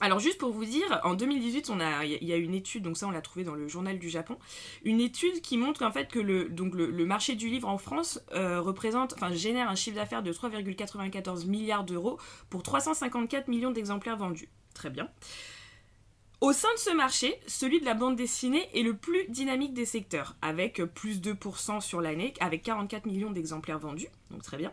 Alors 0.00 0.18
juste 0.18 0.38
pour 0.38 0.50
vous 0.50 0.64
dire, 0.64 1.00
en 1.04 1.14
2018, 1.14 1.68
on 1.70 1.78
a, 1.78 2.04
il 2.06 2.24
y 2.24 2.32
a 2.32 2.36
une 2.36 2.54
étude, 2.54 2.82
donc 2.82 2.96
ça 2.96 3.06
on 3.06 3.10
l'a 3.10 3.20
trouvé 3.20 3.44
dans 3.44 3.54
le 3.54 3.68
journal 3.68 3.98
du 3.98 4.08
Japon, 4.08 4.38
une 4.82 5.00
étude 5.00 5.42
qui 5.42 5.58
montre 5.58 5.84
en 5.84 5.92
fait 5.92 6.08
que 6.08 6.18
le, 6.18 6.48
marché 7.04 7.34
du 7.34 7.48
livre 7.48 7.68
en 7.68 7.76
France 7.76 8.20
euh, 8.32 8.60
représente, 8.60 9.12
enfin 9.14 9.32
génère 9.32 9.68
un 9.68 9.74
chiffre 9.74 9.96
d'affaires 9.96 10.22
de 10.22 10.32
3,94 10.32 11.46
milliards 11.46 11.84
d'euros 11.84 12.18
pour 12.48 12.62
354 12.62 13.48
millions 13.48 13.70
d'exemplaires 13.70 14.16
vendus. 14.16 14.48
Très 14.72 14.88
bien. 14.88 15.10
Au 16.40 16.54
sein 16.54 16.72
de 16.74 16.78
ce 16.78 16.94
marché, 16.94 17.38
celui 17.46 17.80
de 17.80 17.84
la 17.84 17.92
bande 17.92 18.16
dessinée 18.16 18.66
est 18.74 18.82
le 18.82 18.96
plus 18.96 19.26
dynamique 19.28 19.74
des 19.74 19.84
secteurs, 19.84 20.36
avec 20.40 20.82
plus 20.94 21.20
de 21.20 21.34
2% 21.34 21.82
sur 21.82 22.00
l'année, 22.00 22.32
avec 22.40 22.62
44 22.62 23.04
millions 23.04 23.30
d'exemplaires 23.30 23.78
vendus, 23.78 24.08
donc 24.30 24.42
très 24.42 24.56
bien. 24.56 24.72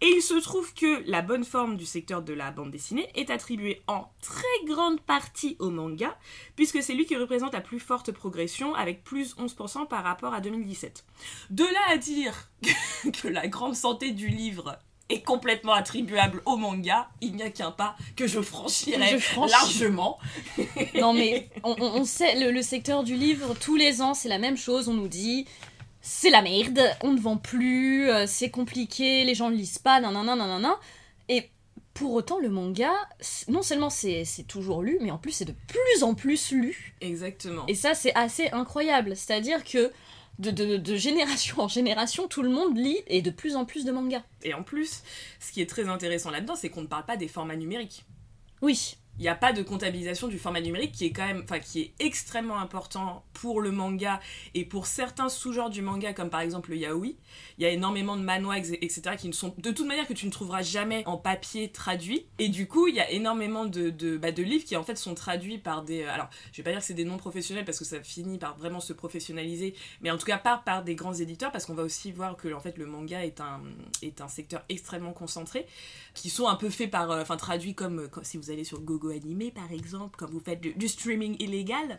Et 0.00 0.06
il 0.06 0.22
se 0.22 0.34
trouve 0.34 0.72
que 0.74 1.02
la 1.10 1.22
bonne 1.22 1.44
forme 1.44 1.76
du 1.76 1.84
secteur 1.84 2.22
de 2.22 2.32
la 2.32 2.50
bande 2.50 2.70
dessinée 2.70 3.08
est 3.14 3.30
attribuée 3.30 3.82
en 3.88 4.08
très 4.22 4.66
grande 4.66 5.00
partie 5.00 5.56
au 5.58 5.70
manga, 5.70 6.16
puisque 6.54 6.82
c'est 6.82 6.94
lui 6.94 7.04
qui 7.04 7.16
représente 7.16 7.52
la 7.52 7.60
plus 7.60 7.80
forte 7.80 8.12
progression, 8.12 8.74
avec 8.74 9.02
plus 9.02 9.34
11% 9.36 9.88
par 9.88 10.04
rapport 10.04 10.34
à 10.34 10.40
2017. 10.40 11.04
De 11.50 11.64
là 11.64 11.80
à 11.90 11.96
dire 11.96 12.48
que 13.22 13.28
la 13.28 13.48
grande 13.48 13.74
santé 13.74 14.12
du 14.12 14.28
livre 14.28 14.78
est 15.08 15.22
complètement 15.22 15.72
attribuable 15.72 16.42
au 16.44 16.56
manga, 16.56 17.08
il 17.20 17.34
n'y 17.34 17.42
a 17.42 17.50
qu'un 17.50 17.70
pas 17.70 17.96
que 18.14 18.26
je 18.26 18.40
franchirais 18.40 19.18
largement. 19.48 20.18
non 20.94 21.14
mais 21.14 21.48
on, 21.62 22.04
sait, 22.04 22.50
le, 22.50 22.62
secteur 22.62 23.04
du 23.04 23.14
livre, 23.14 23.54
tous 23.58 23.76
les 23.76 24.02
ans 24.02 24.14
c'est 24.14 24.28
la 24.28 24.38
même 24.38 24.56
chose, 24.56 24.88
on 24.88 24.94
nous 24.94 25.08
dit 25.08 25.46
c'est 26.08 26.30
la 26.30 26.40
merde, 26.40 26.80
on 27.02 27.12
ne 27.12 27.20
vend 27.20 27.36
plus, 27.36 28.08
euh, 28.08 28.24
c'est 28.26 28.48
compliqué, 28.48 29.24
les 29.24 29.34
gens 29.34 29.50
ne 29.50 29.54
lisent 29.56 29.78
pas, 29.78 30.00
nanana, 30.00 30.36
nanana. 30.36 30.80
Et 31.28 31.50
pour 31.92 32.14
autant, 32.14 32.38
le 32.38 32.48
manga, 32.48 32.90
non 33.48 33.60
seulement 33.60 33.90
c'est 33.90 34.24
toujours 34.48 34.82
lu, 34.82 34.96
mais 35.02 35.10
en 35.10 35.18
plus 35.18 35.32
c'est 35.32 35.44
de 35.44 35.54
plus 35.66 36.02
en 36.02 36.14
plus 36.14 36.52
lu. 36.52 36.94
Exactement. 37.02 37.66
Et 37.66 37.74
ça, 37.74 37.94
c'est 37.94 38.14
assez 38.14 38.48
incroyable. 38.52 39.16
C'est-à-dire 39.16 39.62
que 39.64 39.92
de, 40.38 40.50
de, 40.78 40.96
génération 40.96 41.60
en 41.60 41.68
génération, 41.68 42.26
tout 42.26 42.42
le 42.42 42.48
monde 42.48 42.78
lit 42.78 43.02
et 43.06 43.20
de 43.20 43.30
plus 43.30 43.54
en 43.54 43.66
plus 43.66 43.84
de 43.84 43.92
mangas. 43.92 44.22
Et 44.42 44.54
en 44.54 44.62
plus, 44.62 45.02
ce 45.40 45.52
qui 45.52 45.60
est 45.60 45.68
très 45.68 45.90
intéressant 45.90 46.30
là-dedans, 46.30 46.56
c'est 46.56 46.70
qu'on 46.70 46.82
ne 46.82 46.86
parle 46.86 47.04
pas 47.04 47.18
des 47.18 47.28
formats 47.28 47.56
numériques. 47.56 48.06
Oui 48.62 48.96
il 49.18 49.22
n'y 49.22 49.28
a 49.28 49.34
pas 49.34 49.52
de 49.52 49.62
comptabilisation 49.62 50.28
du 50.28 50.38
format 50.38 50.60
numérique 50.60 50.92
qui 50.92 51.06
est 51.06 51.12
quand 51.12 51.26
même, 51.26 51.44
extrêmement 51.98 52.58
important 52.58 53.24
pour 53.32 53.60
le 53.60 53.70
manga 53.70 54.20
et 54.54 54.64
pour 54.64 54.86
certains 54.86 55.28
sous-genres 55.28 55.70
du 55.70 55.82
manga 55.82 56.12
comme 56.12 56.30
par 56.30 56.40
exemple 56.40 56.70
le 56.70 56.76
yaoi. 56.76 57.14
Il 57.58 57.62
y 57.62 57.66
a 57.66 57.70
énormément 57.70 58.16
de 58.16 58.22
manhwa 58.22 58.58
etc 58.58 59.16
qui 59.18 59.28
ne 59.28 59.32
sont 59.32 59.54
de 59.58 59.70
toute 59.70 59.86
manière 59.86 60.06
que 60.06 60.12
tu 60.12 60.26
ne 60.26 60.30
trouveras 60.30 60.62
jamais 60.62 61.02
en 61.06 61.16
papier 61.16 61.70
traduit. 61.70 62.26
Et 62.38 62.48
du 62.48 62.66
coup 62.68 62.88
il 62.88 62.94
y 62.94 63.00
a 63.00 63.10
énormément 63.10 63.64
de 63.64 63.90
de, 63.90 64.16
bah, 64.16 64.32
de 64.32 64.42
livres 64.42 64.64
qui 64.64 64.76
en 64.76 64.82
fait 64.82 64.96
sont 64.96 65.14
traduits 65.14 65.58
par 65.58 65.82
des, 65.82 66.02
euh, 66.02 66.12
alors 66.12 66.28
je 66.52 66.58
vais 66.58 66.62
pas 66.62 66.70
dire 66.70 66.80
que 66.80 66.86
c'est 66.86 66.94
des 66.94 67.04
non 67.04 67.16
professionnels 67.16 67.64
parce 67.64 67.78
que 67.78 67.84
ça 67.84 68.00
finit 68.02 68.38
par 68.38 68.56
vraiment 68.56 68.80
se 68.80 68.92
professionnaliser, 68.92 69.74
mais 70.00 70.10
en 70.10 70.18
tout 70.18 70.26
cas 70.26 70.38
par 70.38 70.64
par 70.64 70.84
des 70.84 70.94
grands 70.94 71.14
éditeurs 71.14 71.50
parce 71.50 71.66
qu'on 71.66 71.74
va 71.74 71.82
aussi 71.82 72.12
voir 72.12 72.36
que 72.36 72.48
le 72.48 72.86
manga 72.86 73.24
est 73.24 73.40
un 73.40 73.60
est 74.02 74.20
un 74.20 74.28
secteur 74.28 74.64
extrêmement 74.68 75.12
concentré 75.12 75.66
qui 76.20 76.30
sont 76.30 76.48
un 76.48 76.56
peu 76.56 76.70
faits 76.70 76.90
par, 76.90 77.10
euh, 77.10 77.22
enfin 77.22 77.36
traduits 77.36 77.74
comme, 77.74 78.08
comme 78.08 78.24
si 78.24 78.36
vous 78.36 78.50
allez 78.50 78.64
sur 78.64 78.80
Gogo 78.80 79.10
animé 79.10 79.50
par 79.50 79.70
exemple, 79.72 80.16
quand 80.18 80.30
vous 80.30 80.40
faites 80.40 80.60
du, 80.60 80.88
streaming 80.88 81.36
illégal, 81.38 81.98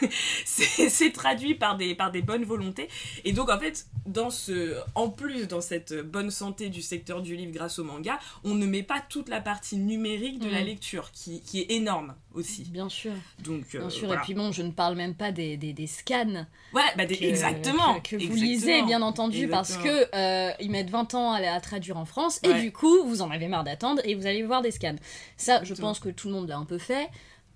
c'est 0.44 1.12
traduit 1.12 1.54
par 1.54 1.76
des, 1.76 1.94
par 1.94 2.10
des 2.10 2.22
bonnes 2.22 2.44
volontés. 2.44 2.88
Et 3.24 3.32
donc 3.32 3.50
en 3.50 3.58
fait, 3.58 3.86
dans 4.06 4.30
ce, 4.30 4.76
en 4.94 5.08
plus 5.10 5.46
dans 5.46 5.60
cette 5.60 5.94
bonne 5.94 6.30
santé 6.30 6.68
du 6.70 6.82
secteur 6.82 7.22
du 7.22 7.36
livre 7.36 7.52
grâce 7.52 7.78
au 7.78 7.84
manga, 7.84 8.18
on 8.44 8.54
ne 8.54 8.66
met 8.66 8.82
pas 8.82 9.00
toute 9.08 9.28
la 9.28 9.40
partie 9.40 9.76
numérique 9.76 10.38
de 10.38 10.48
la 10.48 10.62
mm. 10.62 10.66
lecture, 10.66 11.12
qui, 11.12 11.40
qui, 11.42 11.60
est 11.60 11.72
énorme 11.72 12.14
aussi. 12.34 12.64
Bien 12.70 12.88
sûr. 12.88 13.12
Donc, 13.38 13.68
Bien 13.70 13.82
euh, 13.82 13.90
sûr, 13.90 14.12
et 14.12 14.16
puis 14.18 14.34
bon, 14.34 14.52
je 14.52 14.62
ne 14.62 14.70
parle 14.70 14.96
même 14.96 15.14
pas 15.14 15.32
des, 15.32 15.56
des, 15.56 15.72
des 15.72 15.86
scans. 15.86 16.46
Ouais, 16.72 16.82
bah 16.96 17.04
exactement. 17.04 18.00
Que, 18.00 18.16
vous 18.16 18.34
lisez, 18.34 18.82
bien 18.82 19.02
entendu, 19.02 19.48
parce 19.48 19.76
que 19.76 20.08
euh, 20.14 20.52
ils 20.60 20.70
mettent 20.70 20.90
20 20.90 21.14
ans 21.14 21.32
à, 21.32 21.40
à 21.40 21.60
traduire 21.60 21.96
en 21.96 22.04
France, 22.04 22.40
et 22.42 22.54
du 22.60 22.72
coup, 22.72 23.04
vous 23.04 23.22
en 23.22 23.30
avez 23.30 23.48
marre 23.48 23.64
d'attendre, 23.64 24.00
et 24.04 24.14
vous 24.14 24.26
allez 24.26 24.42
voir 24.42 24.62
des 24.62 24.70
scans. 24.70 24.96
Ça, 25.36 25.62
je 25.64 25.74
pense 25.74 26.00
que 26.00 26.08
tout 26.08 26.28
le 26.28 26.34
monde 26.34 26.48
l'a 26.48 26.58
un 26.58 26.64
peu 26.64 26.78
fait. 26.78 27.08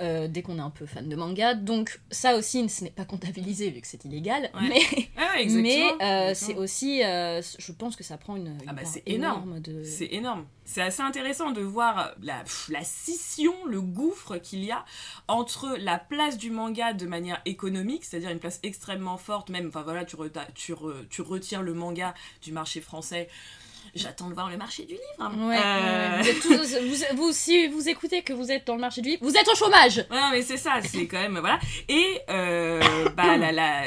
Euh, 0.03 0.29
dès 0.29 0.43
qu'on 0.43 0.59
est 0.59 0.63
un 0.63 0.69
peu 0.69 0.85
fan 0.85 1.09
de 1.09 1.17
manga. 1.17 1.55
Donc 1.55 2.01
ça 2.11 2.37
aussi, 2.37 2.69
ce 2.69 2.85
n'est 2.85 2.91
pas 2.91 3.07
comptabilisé 3.07 3.71
vu 3.71 3.81
que 3.81 3.87
c'est 3.87 4.05
illégal. 4.05 4.51
Mais, 4.61 4.83
mais 5.49 5.95
euh, 6.03 6.33
c'est 6.35 6.55
aussi, 6.55 7.03
euh, 7.03 7.41
je 7.59 7.73
pense 7.73 7.97
que 7.97 8.05
ça 8.05 8.19
prend 8.19 8.37
une, 8.37 8.59
ah 8.67 8.75
bah 8.75 8.85
c'est 8.85 9.03
énorme. 9.07 9.59
De... 9.61 9.83
C'est 9.85 10.13
énorme. 10.13 10.45
C'est 10.67 10.83
assez 10.83 11.01
intéressant 11.01 11.51
de 11.51 11.63
voir 11.63 12.13
la, 12.23 12.45
la 12.69 12.85
scission, 12.85 13.55
le 13.65 13.81
gouffre 13.81 14.37
qu'il 14.37 14.65
y 14.65 14.71
a 14.71 14.85
entre 15.29 15.75
la 15.79 15.99
place 15.99 16.37
du 16.37 16.51
manga 16.51 16.93
de 16.93 17.07
manière 17.07 17.41
économique, 17.47 18.05
c'est-à-dire 18.05 18.31
une 18.31 18.39
place 18.39 18.61
extrêmement 18.63 19.17
forte, 19.17 19.49
même, 19.49 19.69
enfin 19.69 19.83
voilà, 19.83 20.05
tu, 20.05 20.17
tu, 20.55 20.75
tu 21.09 21.23
retires 21.23 21.63
le 21.63 21.73
manga 21.73 22.13
du 22.43 22.53
marché 22.53 22.83
français 22.83 23.29
j'attends 23.97 24.29
de 24.29 24.35
voir 24.35 24.51
le 24.51 24.57
marché 24.57 24.85
du 24.85 24.95
livre. 24.95 25.47
Ouais, 25.49 25.59
Euh. 25.59 26.19
Vous, 26.23 26.29
êtes 26.29 26.41
tous- 26.41 26.77
vous, 27.13 27.17
vous- 27.17 27.33
si 27.33 27.67
vous 27.69 27.89
écoutez 27.89 28.23
que 28.23 28.33
vous 28.33 28.51
êtes 28.51 28.67
dans 28.67 28.75
le 28.75 28.81
marché 28.81 29.01
du 29.03 29.11
livre, 29.11 29.25
vous 29.25 29.37
êtes 29.37 29.49
au 29.49 29.55
chômage 29.55 29.99
Ouais, 30.11 30.21
non, 30.21 30.31
mais 30.33 30.43
c'est 30.43 30.57
ça, 30.57 30.75
c'est 30.83 31.07
quand 31.07 31.21
même 31.21 31.39
voilà. 31.39 31.59
Et 31.89 32.21
euh, 32.31 32.81
bah 33.17 33.37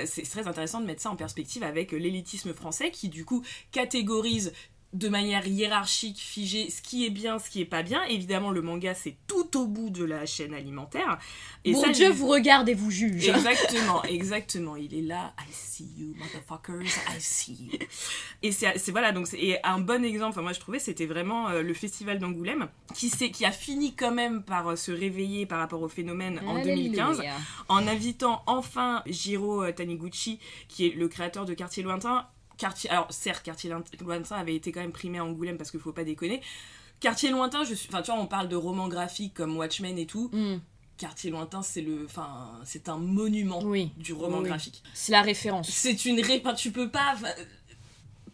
c'est 0.06 0.26
c'est 0.26 0.32
très 0.41 0.48
intéressant 0.48 0.82
de 0.82 0.86
mettre 0.86 1.02
ça 1.02 1.10
en 1.10 1.15
perspective 1.15 1.63
avec 1.63 1.91
l'élitisme 1.91 2.54
français 2.54 2.91
qui 2.91 3.10
du 3.10 3.26
coup 3.26 3.43
catégorise 3.72 4.54
de 4.93 5.08
manière 5.08 5.45
hiérarchique, 5.47 6.17
figée, 6.17 6.69
ce 6.69 6.82
qui 6.82 7.06
est 7.06 7.12
bien, 7.12 7.38
ce 7.38 7.49
qui 7.49 7.62
est 7.62 7.65
pas 7.65 7.84
bien. 7.84 8.04
Évidemment, 8.06 8.49
le 8.49 8.62
manga 8.62 8.95
c'est 8.95 9.17
tout 9.28 9.56
au 9.60 9.67
bout 9.67 9.89
de 9.91 10.04
la 10.04 10.25
chaîne 10.25 10.54
alimentaire. 10.54 11.19
Et 11.63 11.73
Mon 11.73 11.82
ça, 11.84 11.89
Dieu 11.89 12.10
vous 12.10 12.28
regarde 12.28 12.67
et 12.69 12.73
vous 12.73 12.89
juge. 12.89 13.28
Exactement, 13.28 14.02
exactement. 14.04 14.75
Il 14.75 14.95
est 14.95 15.02
là. 15.02 15.34
I 15.39 15.52
see 15.52 15.88
you, 15.97 16.15
motherfuckers. 16.17 16.88
I 17.15 17.19
see 17.19 17.69
you. 17.71 17.80
Et 18.41 18.52
c'est 18.52 18.89
voilà 18.89 19.12
donc 19.12 19.28
c'est 19.28 19.39
et 19.39 19.63
un 19.65 19.80
bon 19.80 20.04
exemple. 20.04 20.30
Enfin 20.32 20.41
moi 20.41 20.54
je 20.54 20.60
trouvais 20.60 20.80
c'était 20.80 21.06
vraiment 21.06 21.49
euh, 21.49 21.62
le 21.62 21.73
festival 21.73 22.17
d'Angoulême 22.17 22.67
qui 22.95 23.12
qui 23.32 23.45
a 23.45 23.52
fini 23.52 23.93
quand 23.93 24.12
même 24.12 24.41
par 24.43 24.69
euh, 24.69 24.75
se 24.75 24.91
réveiller 24.91 25.45
par 25.45 25.60
rapport 25.60 25.82
au 25.82 25.89
phénomène 25.89 26.41
en 26.47 26.62
2015 26.63 27.19
Alléluia. 27.19 27.36
en 27.67 27.88
invitant 27.88 28.41
enfin 28.47 29.04
Jiro 29.06 29.69
Taniguchi 29.71 30.39
qui 30.67 30.88
est 30.88 30.95
le 30.95 31.08
créateur 31.08 31.45
de 31.45 31.54
Quartier 31.54 31.84
Lointain. 31.84 32.28
Quartier, 32.60 32.89
alors 32.91 33.08
certes, 33.10 33.41
Quartier 33.41 33.72
Lointain 34.02 34.36
avait 34.36 34.54
été 34.54 34.72
quand 34.72 34.82
même 34.82 34.91
primé 34.91 35.17
à 35.17 35.24
Angoulême 35.26 35.58
parce 35.58 35.72
qu'il 35.72 35.80
faut 35.80 35.93
pas 35.93 36.04
déconner. 36.04 36.41
Quartier 37.00 37.32
Lointain, 37.32 37.63
je 37.63 37.74
suis, 37.74 37.88
enfin 37.88 38.02
tu 38.02 38.12
vois, 38.12 38.19
on 38.19 38.28
parle 38.28 38.50
de 38.50 38.56
romans 38.58 38.89
graphiques 38.89 39.34
comme 39.34 39.56
Watchmen 39.58 39.98
et 39.98 40.06
tout. 40.06 40.30
Hmm, 40.34 40.58
Quartier 40.98 41.32
Lointain, 41.32 41.62
c'est 41.62 41.82
le, 41.82 42.04
enfin, 42.06 42.52
c'est 42.65 42.89
un 42.89 42.98
monument 42.98 43.62
Oui, 43.63 43.91
du 43.95 44.12
roman 44.12 44.39
Oui. 44.39 44.50
graphique. 44.50 44.84
c'est 44.93 45.13
la 45.13 45.22
référence. 45.22 45.69
C'est 45.69 46.04
une 46.04 46.19
ré... 46.19 46.41
enfin, 46.43 46.54
tu 46.54 46.72
peux 46.72 46.89
pas 46.89 47.13
enfin, 47.15 47.30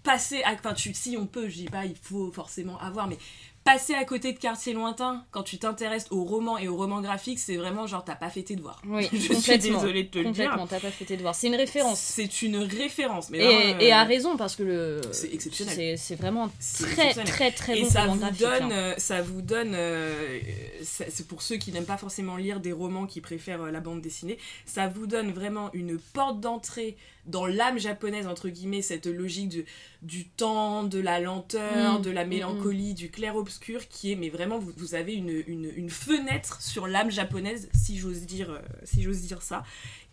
passer 0.02 0.42
à... 0.44 0.54
enfin, 0.54 0.74
tu... 0.74 0.92
si 0.96 1.16
on 1.18 1.28
peut, 1.28 1.48
je 1.48 1.56
dis 1.58 1.66
pas 1.66 1.86
il 1.86 1.96
faut 1.96 2.32
forcément 2.32 2.80
avoir, 2.80 3.08
mais 3.08 3.20
passer 3.66 3.96
à 3.96 4.06
côté 4.06 4.32
de 4.32 4.38
Quartier 4.40 4.74
Lointain 4.74 5.26
quand 5.32 5.42
tu 5.44 5.58
t'intéresses 5.58 6.06
au 6.12 6.24
roman 6.24 6.58
et 6.58 6.68
au 6.70 6.78
roman 6.78 7.02
graphique, 7.02 7.40
c'est 7.40 7.58
vraiment 7.58 7.88
genre 7.88 8.06
t'as 8.06 8.16
pas 8.16 8.30
fait 8.30 8.44
tes 8.44 8.56
devoirs. 8.56 8.80
Oui, 8.88 9.10
je 9.14 9.34
suis 9.34 9.58
désolée 9.58 10.04
de 10.04 10.10
te 10.10 10.20
le 10.20 10.26
dire. 10.32 10.46
Complètement, 10.46 10.68
t'as 10.68 10.80
pas 10.80 10.92
fait 10.92 11.04
tes 11.06 11.18
devoirs. 11.18 11.34
C'est 11.36 11.48
une 11.48 11.56
référence. 11.56 12.00
C'est 12.00 12.42
une 12.44 12.58
référence, 12.58 13.32
mais 13.32 13.40
Et, 13.40 13.44
vraiment, 13.44 13.80
et 13.80 13.92
euh, 13.92 13.96
à 13.96 14.04
raison, 14.04 14.38
parce 14.38 14.56
que 14.56 14.64
le. 14.64 15.02
c'est 15.12 15.34
exceptionnel. 15.34 15.98
C'est 15.98 16.16
vraiment 16.16 16.50
très, 16.60 17.14
très, 17.26 17.52
très 17.52 17.80
et 17.80 17.82
bon 17.82 17.90
ça 17.90 18.02
roman 18.02 18.14
vous 18.14 18.20
graphique, 18.20 18.40
donne, 18.40 18.64
hein. 18.72 18.72
euh, 18.72 18.94
ça 18.98 19.22
vous 19.24 19.42
donne, 19.42 19.74
euh, 19.74 20.40
ça- 20.84 21.06
c'est 21.10 21.28
pour 21.28 21.42
ceux 21.42 21.58
qui 21.58 21.72
n'aiment 21.72 21.86
pas 21.86 21.98
forcément 21.98 22.38
lire 22.38 22.60
des 22.60 22.72
romans, 22.72 23.08
qui 23.08 23.20
préfèrent 23.20 23.64
euh, 23.64 23.72
la 23.72 23.80
bande 23.80 24.00
dessinée, 24.00 24.38
ça 24.68 24.88
vous 24.88 25.08
donne 25.08 25.32
vraiment 25.32 25.72
une 25.74 25.98
porte 25.98 26.40
d'entrée 26.40 26.96
dans 27.26 27.46
l'âme 27.46 27.78
japonaise 27.80 28.28
entre 28.28 28.50
guillemets, 28.50 28.82
cette 28.82 29.08
logique 29.08 29.50
du, 29.50 29.66
du 30.02 30.28
temps, 30.28 30.84
de 30.84 31.00
la 31.00 31.20
lenteur, 31.20 32.00
Mm, 32.00 32.02
de 32.02 32.12
la 32.12 32.26
mm, 32.26 32.30
mélancolie, 32.30 32.94
du 32.94 33.10
clair 33.12 33.36
obscur, 33.36 33.88
qui 33.88 34.12
est, 34.12 34.16
mais 34.16 34.30
vraiment 34.30 34.60
vous, 34.60 34.72
vous 34.78 34.96
avez 34.96 35.14
une, 35.14 35.44
une, 35.48 35.72
une 35.76 35.90
fenêtre 35.90 36.62
sur 36.62 36.88
l'âme 36.88 37.12
japonaise, 37.12 37.70
si 37.74 37.98
j'ose 37.98 38.22
dire, 38.22 38.50
euh, 38.52 38.60
si 38.84 39.02
j'ose 39.04 39.22
dire 39.22 39.42
ça. 39.42 39.64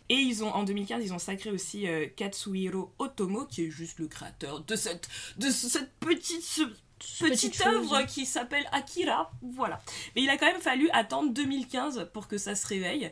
Et 0.08 0.14
ils 0.16 0.42
ont, 0.44 0.52
en 0.52 0.62
2015, 0.64 1.02
ils 1.04 1.12
ont 1.14 1.18
sacré 1.18 1.50
aussi 1.50 1.86
euh, 1.86 2.06
Katsuhiro 2.16 2.92
Otomo, 2.98 3.46
qui 3.46 3.64
est 3.64 3.70
juste 3.70 3.98
le 3.98 4.08
créateur 4.08 4.60
de 4.64 4.76
cette, 4.76 5.08
de 5.38 5.48
cette 5.48 5.92
petite, 6.00 6.42
ce- 6.42 6.62
petite, 7.20 7.54
chose. 7.56 7.66
œuvre 7.66 8.02
qui 8.06 8.26
s'appelle 8.26 8.64
Akira. 8.72 9.32
Voilà. 9.42 9.80
Mais 10.14 10.22
il 10.22 10.28
a 10.30 10.36
quand 10.36 10.46
même 10.46 10.60
fallu 10.60 10.88
attendre 10.92 11.32
2015 11.32 12.10
pour 12.12 12.28
que 12.28 12.36
ça 12.36 12.54
se 12.54 12.66
réveille. 12.66 13.10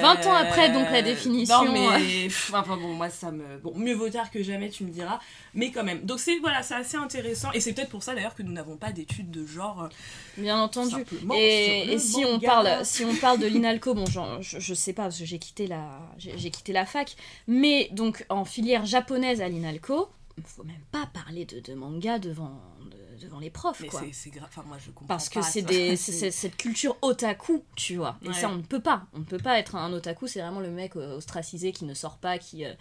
20 0.00 0.26
ans 0.26 0.34
après, 0.34 0.70
donc, 0.72 0.86
la 0.90 1.02
définition. 1.02 1.64
Non, 1.64 1.72
mais. 1.72 2.24
pff, 2.24 2.52
Enfin 2.54 2.76
bon, 2.76 2.94
moi 2.94 3.08
ça 3.10 3.30
me. 3.30 3.58
Bon, 3.58 3.72
mieux 3.76 3.94
vaut 3.94 4.08
tard 4.10 4.30
que 4.30 4.42
jamais, 4.42 4.68
tu 4.70 4.84
me 4.84 4.90
diras. 4.90 5.18
Mais 5.54 5.70
quand 5.70 5.84
même. 5.84 6.00
Donc 6.02 6.18
c'est 6.20 6.38
voilà, 6.38 6.62
c'est 6.62 6.74
assez 6.74 6.96
intéressant. 6.96 7.50
Et 7.52 7.60
c'est 7.60 7.72
peut-être 7.72 7.90
pour 7.90 8.02
ça 8.02 8.14
d'ailleurs 8.14 8.34
que 8.34 8.42
nous 8.42 8.52
n'avons 8.52 8.76
pas 8.76 8.92
d'études 8.92 9.30
de 9.30 9.46
genre. 9.46 9.84
euh, 9.84 9.88
Bien 10.36 10.58
entendu. 10.60 10.94
Et, 11.38 11.98
si 11.98 12.24
on 12.24 12.38
parle, 12.40 12.84
si 12.84 13.04
on 13.04 13.14
parle 13.16 13.38
de 13.38 13.46
l'INALCO, 13.46 13.94
bon, 13.94 14.04
je, 14.06 14.58
je 14.58 14.74
sais 14.74 14.92
pas 14.92 15.04
parce 15.04 15.18
que 15.18 15.24
j'ai 15.24 15.38
quitté 15.38 15.66
la, 15.66 16.00
j'ai 16.18 16.50
quitté 16.50 16.72
la 16.72 16.86
fac, 16.86 17.16
mais 17.46 17.88
donc 17.92 18.24
en 18.28 18.44
filière 18.44 18.84
japonaise 18.86 19.40
à 19.40 19.48
l'INALCO, 19.48 20.08
faut 20.44 20.64
même 20.64 20.76
pas 20.92 21.06
parler 21.14 21.44
de, 21.46 21.60
de 21.60 21.72
manga 21.74 22.18
devant, 22.18 22.60
de- 22.90 22.95
devant 23.26 23.38
les 23.38 23.50
profs, 23.50 23.80
Mais 23.80 23.88
quoi. 23.88 24.00
c'est 24.00 24.12
c'est 24.12 24.30
grave. 24.30 24.48
Enfin, 24.48 24.64
moi 24.66 24.78
je 24.78 24.90
comprends. 24.90 25.06
Parce 25.06 25.28
que 25.28 25.40
c'est 25.42 26.30
cette 26.30 26.56
culture 26.56 26.96
otaku, 27.02 27.62
tu 27.76 27.96
vois. 27.96 28.16
Et 28.24 28.28
Ouais. 28.28 28.34
ça, 28.34 28.48
on 28.48 28.56
ne 28.56 28.62
peut 28.62 28.80
pas. 28.80 29.02
On 29.14 29.18
ne 29.18 29.24
peut 29.24 29.38
pas 29.38 29.58
être 29.58 29.76
un 29.76 29.92
otaku. 29.92 30.26
C'est 30.26 30.40
vraiment 30.40 30.60
le 30.60 30.70
mec 30.70 30.96
euh, 30.96 31.16
ostracisé 31.18 31.72
qui 31.72 31.84
ne 31.84 31.94
sort 31.94 32.16
pas, 32.16 32.38
qui, 32.38 32.64
euh, 32.64 32.72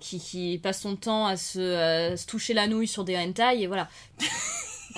qui, 0.00 0.20
qui 0.20 0.58
passe 0.62 0.80
son 0.82 0.96
temps 0.96 1.26
à 1.26 1.36
se, 1.36 1.58
euh, 1.58 2.16
se 2.16 2.26
toucher 2.26 2.52
la 2.54 2.66
nouille 2.66 2.88
sur 2.88 3.04
des 3.04 3.16
hentai 3.16 3.62
et 3.62 3.66
voilà. 3.66 3.88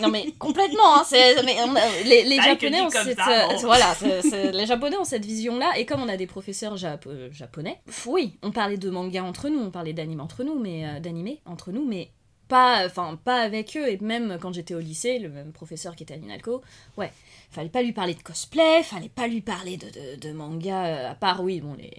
Non 0.03 0.09
mais 0.11 0.31
complètement, 0.33 0.97
hein, 0.99 1.05
c'est- 1.07 1.43
mais 1.45 1.57
on 1.67 1.75
a- 1.75 2.03
les, 2.05 2.37
japonais 2.37 2.83
ont 2.83 2.91
cette, 2.91 3.17
ça, 3.17 3.45
euh, 3.47 3.55
bon. 3.55 3.61
voilà, 3.63 3.97
les 4.53 4.67
japonais 4.67 4.97
ont 4.99 5.05
cette 5.05 5.25
vision-là 5.25 5.79
et 5.79 5.87
comme 5.87 6.03
on 6.03 6.09
a 6.11 6.19
des 6.19 6.27
professeurs 6.27 6.77
jap- 6.77 7.07
euh, 7.07 7.31
japonais, 7.33 7.81
oui, 8.05 8.37
on 8.43 8.51
parlait 8.51 8.77
de 8.77 8.91
manga 8.91 9.23
entre 9.25 9.49
nous, 9.49 9.59
on 9.59 9.71
parlait 9.71 9.95
d'anime 9.95 10.21
entre 10.21 10.45
nous, 10.45 10.59
mais 10.59 10.87
euh, 10.87 11.01
d'animé 11.01 11.41
entre 11.47 11.73
nous, 11.73 11.87
mais 11.87 12.11
pas, 12.49 12.85
enfin 12.87 13.19
pas 13.25 13.41
avec 13.41 13.77
eux 13.77 13.89
et 13.89 13.99
même 13.99 14.39
quand 14.41 14.53
j'étais 14.53 14.75
au 14.75 14.81
lycée, 14.81 15.19
le 15.19 15.29
même 15.29 15.53
professeur 15.53 15.97
qui 15.97 16.03
était 16.03 16.15
à 16.15 16.17
l'INALCO, 16.17 16.63
ouais, 16.97 17.13
fallait 17.51 17.69
pas 17.69 17.83
lui 17.83 17.93
parler 17.93 18.15
de 18.15 18.23
cosplay, 18.23 18.83
fallait 18.83 19.09
pas 19.09 19.27
lui 19.27 19.41
parler 19.41 19.77
de, 19.77 19.87
de, 19.87 20.21
de 20.21 20.33
manga, 20.33 20.87
euh, 20.87 21.11
à 21.11 21.15
part 21.15 21.43
oui, 21.43 21.61
bon 21.61 21.75
les, 21.75 21.93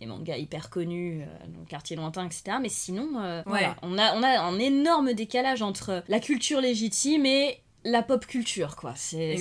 les 0.00 0.06
mangas 0.06 0.36
hyper 0.36 0.70
connus, 0.70 1.22
euh, 1.22 1.46
dans 1.48 1.60
le 1.60 1.66
quartier 1.66 1.96
lointain, 1.96 2.26
etc. 2.26 2.58
Mais 2.60 2.68
sinon, 2.68 3.08
euh, 3.20 3.42
voilà, 3.46 3.76
on 3.82 3.98
a, 3.98 4.14
on 4.16 4.22
a 4.22 4.40
un 4.40 4.58
énorme 4.58 5.12
décalage 5.14 5.62
entre 5.62 6.02
la 6.08 6.20
culture 6.20 6.60
légitime 6.60 7.26
et 7.26 7.60
la 7.84 8.02
pop 8.02 8.26
culture, 8.26 8.76
quoi. 8.76 8.94
C'est 8.96 9.36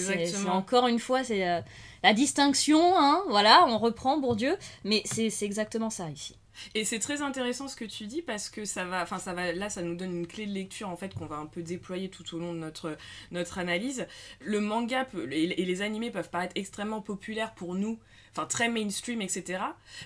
encore 0.47 0.87
une 0.87 0.99
fois, 0.99 1.23
c'est 1.23 1.47
euh, 1.47 1.61
la 2.03 2.13
distinction, 2.13 2.79
hein, 2.97 3.23
voilà, 3.29 3.65
on 3.67 3.77
reprend 3.77 4.17
Bourdieu, 4.19 4.57
mais 4.83 5.01
c'est 5.05 5.29
c'est 5.29 5.45
exactement 5.45 5.89
ça 5.89 6.09
ici. 6.09 6.35
Et 6.73 6.85
c'est 6.85 6.99
très 6.99 7.21
intéressant 7.21 7.67
ce 7.67 7.75
que 7.75 7.85
tu 7.85 8.07
dis 8.07 8.21
parce 8.21 8.49
que 8.49 8.65
ça 8.65 8.85
va, 8.85 9.01
enfin 9.03 9.19
ça 9.19 9.33
va, 9.33 9.51
là 9.51 9.69
ça 9.69 9.81
nous 9.81 9.95
donne 9.95 10.15
une 10.15 10.27
clé 10.27 10.45
de 10.45 10.51
lecture 10.51 10.89
en 10.89 10.95
fait 10.95 11.13
qu'on 11.13 11.25
va 11.25 11.37
un 11.37 11.45
peu 11.45 11.61
déployer 11.61 12.09
tout 12.09 12.35
au 12.35 12.39
long 12.39 12.53
de 12.53 12.59
notre 12.59 12.97
notre 13.31 13.57
analyse. 13.57 14.07
Le 14.41 14.59
manga 14.61 15.05
peut, 15.05 15.31
et, 15.31 15.61
et 15.61 15.65
les 15.65 15.81
animés 15.81 16.11
peuvent 16.11 16.29
paraître 16.29 16.53
extrêmement 16.55 17.01
populaires 17.01 17.53
pour 17.53 17.75
nous, 17.75 17.99
enfin 18.31 18.45
très 18.45 18.69
mainstream 18.69 19.21
etc. 19.21 19.59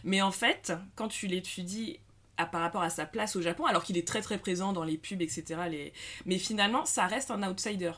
Mais 0.03 0.21
en 0.21 0.31
fait, 0.31 0.73
quand 0.95 1.07
tu 1.07 1.27
l'étudies 1.27 1.99
à, 2.37 2.45
par 2.45 2.61
rapport 2.61 2.81
à 2.81 2.89
sa 2.89 3.05
place 3.05 3.35
au 3.35 3.41
Japon, 3.41 3.65
alors 3.65 3.83
qu'il 3.83 3.97
est 3.97 4.07
très 4.07 4.21
très 4.21 4.37
présent 4.37 4.73
dans 4.73 4.83
les 4.83 4.97
pubs 4.97 5.21
etc. 5.21 5.61
Les... 5.69 5.93
Mais 6.25 6.37
finalement, 6.37 6.85
ça 6.85 7.05
reste 7.05 7.31
un 7.31 7.43
outsider. 7.43 7.91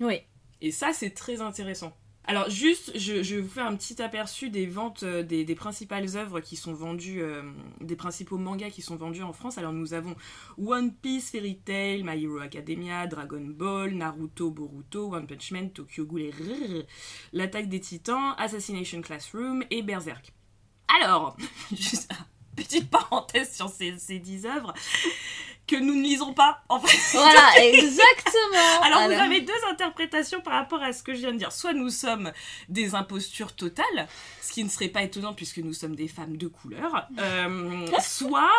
Oui. 0.00 0.22
Et 0.60 0.72
ça, 0.72 0.92
c'est 0.92 1.10
très 1.10 1.40
intéressant. 1.40 1.96
Alors 2.26 2.48
juste, 2.48 2.92
je, 2.98 3.22
je 3.22 3.36
vous 3.36 3.48
fais 3.48 3.60
un 3.60 3.76
petit 3.76 4.00
aperçu 4.00 4.48
des 4.48 4.64
ventes 4.64 5.02
euh, 5.02 5.22
des, 5.22 5.54
principales 5.54 6.16
œuvres 6.16 6.40
qui 6.40 6.56
sont 6.56 6.72
vendues, 6.72 7.20
euh, 7.20 7.42
des 7.82 7.96
principaux 7.96 8.38
mangas 8.38 8.70
qui 8.70 8.80
sont 8.80 8.96
vendus 8.96 9.22
en 9.22 9.34
France. 9.34 9.58
Alors 9.58 9.74
nous 9.74 9.92
avons 9.92 10.16
One 10.56 10.94
Piece, 10.94 11.30
Fairy 11.30 11.58
Tail, 11.58 12.02
My 12.02 12.22
Hero 12.22 12.38
Academia, 12.38 13.06
Dragon 13.06 13.44
Ball, 13.44 13.94
Naruto, 13.94 14.50
Boruto, 14.50 15.14
One 15.14 15.26
Punch 15.26 15.50
Man, 15.50 15.70
Tokyo 15.70 16.06
Ghoul 16.06 16.22
et 16.22 16.32
L'attaque 17.34 17.68
des 17.68 17.80
titans, 17.80 18.34
Assassination 18.38 19.02
Classroom 19.02 19.62
et 19.70 19.82
Berserk. 19.82 20.32
Alors, 20.98 21.36
juste 21.72 22.10
une 22.10 22.64
petite 22.64 22.88
parenthèse 22.88 23.54
sur 23.54 23.68
ces, 23.68 23.98
ces 23.98 24.18
10 24.18 24.46
œuvres 24.46 24.72
que 25.66 25.76
nous 25.76 25.94
ne 25.94 26.02
lisons 26.02 26.32
pas 26.34 26.62
en 26.68 26.80
fait. 26.80 26.96
Voilà, 27.18 27.64
exactement. 27.64 28.82
Alors, 28.82 29.04
vous 29.06 29.12
avez 29.20 29.40
deux 29.40 29.52
interprétations 29.70 30.40
par 30.40 30.54
rapport 30.54 30.82
à 30.82 30.92
ce 30.92 31.02
que 31.02 31.14
je 31.14 31.20
viens 31.20 31.32
de 31.32 31.38
dire. 31.38 31.52
Soit 31.52 31.72
nous 31.72 31.90
sommes 31.90 32.32
des 32.68 32.94
impostures 32.94 33.54
totales, 33.54 34.08
ce 34.42 34.52
qui 34.52 34.62
ne 34.64 34.68
serait 34.68 34.88
pas 34.88 35.02
étonnant 35.02 35.32
puisque 35.32 35.58
nous 35.58 35.72
sommes 35.72 35.94
des 35.96 36.08
femmes 36.08 36.36
de 36.36 36.48
couleur. 36.48 37.08
Euh, 37.18 37.86
soit, 38.02 38.50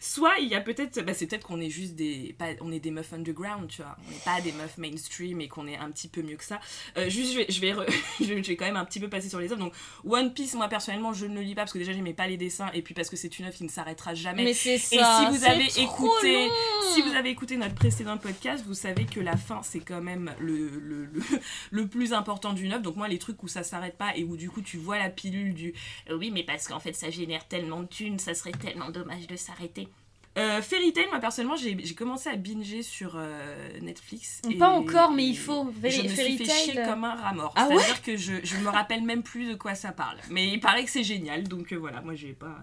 soit 0.00 0.38
il 0.40 0.48
y 0.48 0.54
a 0.54 0.60
peut-être, 0.60 1.00
bah, 1.02 1.12
c'est 1.14 1.26
peut-être 1.26 1.46
qu'on 1.46 1.60
est 1.60 1.70
juste 1.70 1.94
des, 1.94 2.34
pas, 2.38 2.46
on 2.60 2.72
est 2.72 2.80
des 2.80 2.90
meufs 2.90 3.12
underground, 3.12 3.68
tu 3.68 3.82
vois. 3.82 3.96
On 4.06 4.10
n'est 4.10 4.18
pas 4.18 4.40
des 4.40 4.52
meufs 4.52 4.78
mainstream 4.78 5.40
et 5.40 5.48
qu'on 5.48 5.66
est 5.66 5.76
un 5.76 5.90
petit 5.90 6.08
peu 6.08 6.22
mieux 6.22 6.36
que 6.36 6.44
ça. 6.44 6.60
Euh, 6.96 7.08
juste, 7.08 7.32
je 7.32 7.38
vais, 7.38 7.46
je 7.48 7.60
vais, 7.60 7.72
re- 7.72 7.92
je 8.20 8.32
vais 8.34 8.56
quand 8.56 8.64
même 8.66 8.76
un 8.76 8.84
petit 8.84 9.00
peu 9.00 9.08
passer 9.08 9.28
sur 9.28 9.38
les 9.40 9.50
œuvres. 9.52 9.60
Donc, 9.62 9.72
One 10.08 10.32
Piece, 10.32 10.54
moi 10.54 10.68
personnellement, 10.68 11.12
je 11.12 11.26
ne 11.26 11.34
le 11.34 11.42
lis 11.42 11.54
pas 11.54 11.62
parce 11.62 11.72
que 11.72 11.78
déjà 11.78 11.92
j'aimais 11.92 12.14
pas 12.14 12.26
les 12.26 12.36
dessins 12.36 12.70
et 12.74 12.82
puis 12.82 12.94
parce 12.94 13.10
que 13.10 13.16
c'est 13.16 13.38
une 13.38 13.46
œuvre 13.46 13.56
qui 13.56 13.64
ne 13.64 13.68
s'arrêtera 13.70 14.14
jamais. 14.14 14.44
Mais 14.44 14.54
c'est 14.54 14.74
Et 14.74 14.78
ça. 14.78 15.20
si 15.30 15.36
vous 15.38 15.44
avez 15.44 15.66
trop 15.68 16.05
écouté, 16.06 16.50
si 16.94 17.02
vous 17.02 17.14
avez 17.14 17.30
écouté 17.30 17.56
notre 17.56 17.74
précédent 17.74 18.16
podcast, 18.18 18.64
vous 18.66 18.74
savez 18.74 19.04
que 19.04 19.20
la 19.20 19.36
fin 19.36 19.62
c'est 19.62 19.80
quand 19.80 20.00
même 20.00 20.32
le, 20.38 20.68
le, 20.78 21.04
le, 21.04 21.22
le 21.70 21.88
plus 21.88 22.12
important 22.12 22.52
d'une 22.52 22.72
œuvre. 22.72 22.82
Donc 22.82 22.96
moi 22.96 23.08
les 23.08 23.18
trucs 23.18 23.42
où 23.42 23.48
ça 23.48 23.62
s'arrête 23.62 23.96
pas 23.96 24.16
et 24.16 24.24
où 24.24 24.36
du 24.36 24.50
coup 24.50 24.62
tu 24.62 24.76
vois 24.76 24.98
la 24.98 25.10
pilule 25.10 25.54
du 25.54 25.74
euh, 26.10 26.16
oui 26.16 26.30
mais 26.30 26.42
parce 26.42 26.68
qu'en 26.68 26.80
fait 26.80 26.94
ça 26.94 27.10
génère 27.10 27.46
tellement 27.48 27.80
de 27.80 27.88
thunes, 27.88 28.18
ça 28.18 28.34
serait 28.34 28.52
tellement 28.52 28.90
dommage 28.90 29.26
de 29.26 29.36
s'arrêter. 29.36 29.88
Euh, 30.36 30.60
Fairy 30.60 30.92
Tail, 30.92 31.06
moi 31.10 31.18
personnellement, 31.18 31.56
j'ai 31.56 31.76
commencé 31.94 32.28
à 32.28 32.36
binger 32.36 32.82
sur 32.82 33.14
euh, 33.16 33.68
Netflix. 33.80 34.42
et- 34.50 34.56
Pas 34.58 34.68
encore, 34.68 35.10
mais 35.12 35.24
il 35.26 35.36
faut. 35.38 35.72
Je 35.82 35.88
Fairy- 35.88 36.02
me 36.04 36.08
Fairy 36.08 36.36
suis 36.36 36.44
fait 36.44 36.52
chier 36.52 36.74
Tail, 36.74 36.84
euh, 36.84 36.90
comme 36.90 37.04
un 37.04 37.14
rat 37.14 37.32
mort. 37.32 37.52
Ah 37.56 37.68
ouais 37.68 37.76
C'est-à-dire 37.78 38.02
que 38.02 38.16
je, 38.16 38.32
je 38.44 38.56
me 38.58 38.68
rappelle 38.68 39.02
même 39.02 39.22
plus 39.22 39.48
de 39.48 39.54
quoi 39.54 39.74
ça 39.74 39.92
parle. 39.92 40.18
Mais 40.30 40.48
il 40.48 40.60
paraît 40.60 40.84
que 40.84 40.90
c'est 40.90 41.04
génial, 41.04 41.44
donc 41.48 41.72
euh, 41.72 41.76
voilà, 41.76 42.00
moi 42.02 42.14
j'ai 42.14 42.32
pas. 42.34 42.56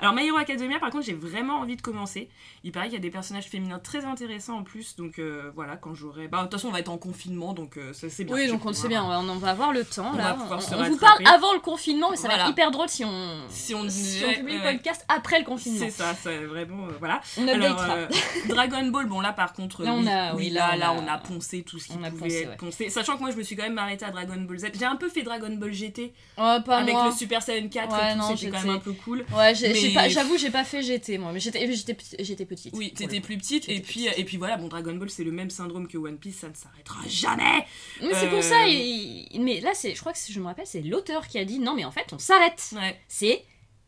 Alors 0.00 0.14
My 0.14 0.26
Hero 0.26 0.38
Academia, 0.38 0.78
par 0.78 0.90
contre, 0.90 1.04
j'ai 1.04 1.12
vraiment 1.14 1.56
envie 1.60 1.76
de 1.76 1.82
commencer. 1.82 2.28
Il 2.64 2.72
paraît 2.72 2.86
qu'il 2.86 2.94
y 2.94 2.98
a 2.98 3.00
des 3.00 3.10
personnages 3.10 3.46
féminins 3.46 3.78
très 3.78 4.04
intéressants 4.04 4.56
en 4.58 4.62
plus, 4.62 4.96
donc 4.96 5.18
euh, 5.18 5.50
voilà, 5.54 5.76
quand 5.76 5.94
j'aurai. 5.94 6.28
Bah, 6.28 6.38
de 6.38 6.42
toute 6.44 6.52
façon, 6.52 6.68
on 6.68 6.72
va 6.72 6.80
être 6.80 6.88
en 6.90 6.98
confinement, 6.98 7.52
donc 7.52 7.76
euh, 7.76 7.92
ça 7.92 8.08
c'est 8.08 8.24
bien. 8.24 8.34
Oui, 8.34 8.46
Je 8.46 8.52
donc 8.52 8.64
on 8.64 8.72
sait 8.72 8.88
bien, 8.88 9.04
on 9.04 9.34
va 9.36 9.50
avoir 9.50 9.72
le 9.72 9.84
temps 9.84 10.12
On 10.14 10.16
là. 10.16 10.32
va 10.32 10.34
pouvoir 10.34 10.62
se 10.62 10.74
on 10.74 10.82
vous 10.84 10.96
parle 10.96 11.22
avant 11.26 11.52
le 11.52 11.60
confinement, 11.60 12.10
mais 12.10 12.16
ça 12.16 12.28
va 12.28 12.36
être 12.36 12.48
hyper 12.50 12.70
drôle 12.70 12.88
si 12.88 13.04
on, 13.04 13.44
Si 13.48 13.74
on, 13.74 13.88
si 13.88 14.22
on 14.26 14.32
publie 14.32 14.54
le 14.56 14.62
podcast 14.78 15.04
après 15.08 15.38
le 15.40 15.44
confinement. 15.44 15.78
C'est 15.78 15.90
ça, 15.90 16.14
c'est 16.14 16.44
vraiment. 16.44 16.85
Euh, 16.90 16.96
voilà. 16.98 17.20
On 17.38 17.46
Alors, 17.48 17.80
euh, 17.90 18.06
Dragon 18.48 18.86
Ball, 18.86 19.06
bon 19.06 19.20
là 19.20 19.32
par 19.32 19.52
contre, 19.52 19.82
Là, 19.84 19.92
on 19.92 20.00
oui, 20.02 20.08
a- 20.08 20.34
oui, 20.34 20.44
oui, 20.46 20.50
là, 20.50 20.76
là, 20.76 20.92
on 20.92 20.98
a- 20.98 21.02
on 21.02 21.08
a 21.08 21.18
poncé 21.18 21.62
tout 21.62 21.78
ce 21.78 21.88
qui 21.88 21.92
pouvait 21.96 22.10
poncé, 22.10 22.36
être 22.42 22.48
ouais. 22.50 22.56
poncé. 22.56 22.88
Sachant 22.90 23.16
que 23.16 23.20
moi 23.22 23.30
je 23.30 23.36
me 23.36 23.42
suis 23.42 23.56
quand 23.56 23.62
même 23.64 23.78
arrêtée 23.78 24.04
à 24.04 24.10
Dragon 24.10 24.36
Ball 24.40 24.58
Z. 24.58 24.66
J'ai 24.78 24.84
un 24.84 24.96
peu 24.96 25.08
fait 25.08 25.22
Dragon 25.22 25.50
Ball 25.54 25.72
GT 25.72 26.12
Oh, 26.38 26.56
pas 26.64 26.78
avec 26.78 26.94
moi. 26.94 27.06
le 27.06 27.12
Super 27.12 27.42
Saiyan 27.42 27.68
4 27.68 27.92
Ouais, 27.92 28.10
et 28.10 28.12
tout, 28.12 28.18
non, 28.18 28.36
c'était 28.36 28.50
quand 28.50 28.60
même 28.62 28.76
un 28.76 28.78
peu 28.78 28.92
cool. 28.92 29.24
Ouais, 29.36 29.52
Mais- 29.60 30.10
j'avoue, 30.10 30.36
j'ai 30.38 30.50
pas 30.50 30.64
fait 30.64 30.82
GT 30.82 31.18
moi, 31.18 31.32
mais 31.32 31.40
j'étais 31.40 31.70
j'étais 31.72 31.94
petit- 31.94 32.16
j'étais 32.18 32.44
petite. 32.44 32.74
Oui, 32.76 32.92
t'étais 32.92 33.20
plus 33.20 33.36
petite 33.38 33.68
et 33.68 33.80
puis, 33.80 34.04
petite. 34.04 34.18
et 34.18 34.24
puis 34.24 34.36
voilà, 34.36 34.56
bon 34.56 34.68
Dragon 34.68 34.94
Ball 34.94 35.10
c'est 35.10 35.24
le 35.24 35.32
même 35.32 35.50
syndrome 35.50 35.86
que 35.88 35.98
One 35.98 36.18
Piece, 36.18 36.38
ça 36.38 36.48
ne 36.48 36.54
s'arrêtera 36.54 37.00
jamais. 37.08 37.64
Mais 38.00 38.08
c'est 38.12 38.26
Euh, 38.26 38.30
pour 38.30 38.42
ça, 38.42 38.66
il- 38.66 39.26
il- 39.30 39.40
mais 39.42 39.60
là, 39.60 39.70
c'est, 39.74 39.94
je 39.94 40.00
crois 40.00 40.12
que 40.12 40.18
je 40.28 40.40
me 40.40 40.46
rappelle, 40.46 40.66
c'est 40.66 40.80
l'auteur 40.82 41.26
qui 41.28 41.38
a 41.38 41.44
dit 41.44 41.58
non, 41.58 41.74
mais 41.74 41.84
en 41.84 41.90
fait, 41.90 42.06
on 42.12 42.18
s'arrête. 42.18 42.70
Ouais. 42.74 42.98
C'est 43.08 43.42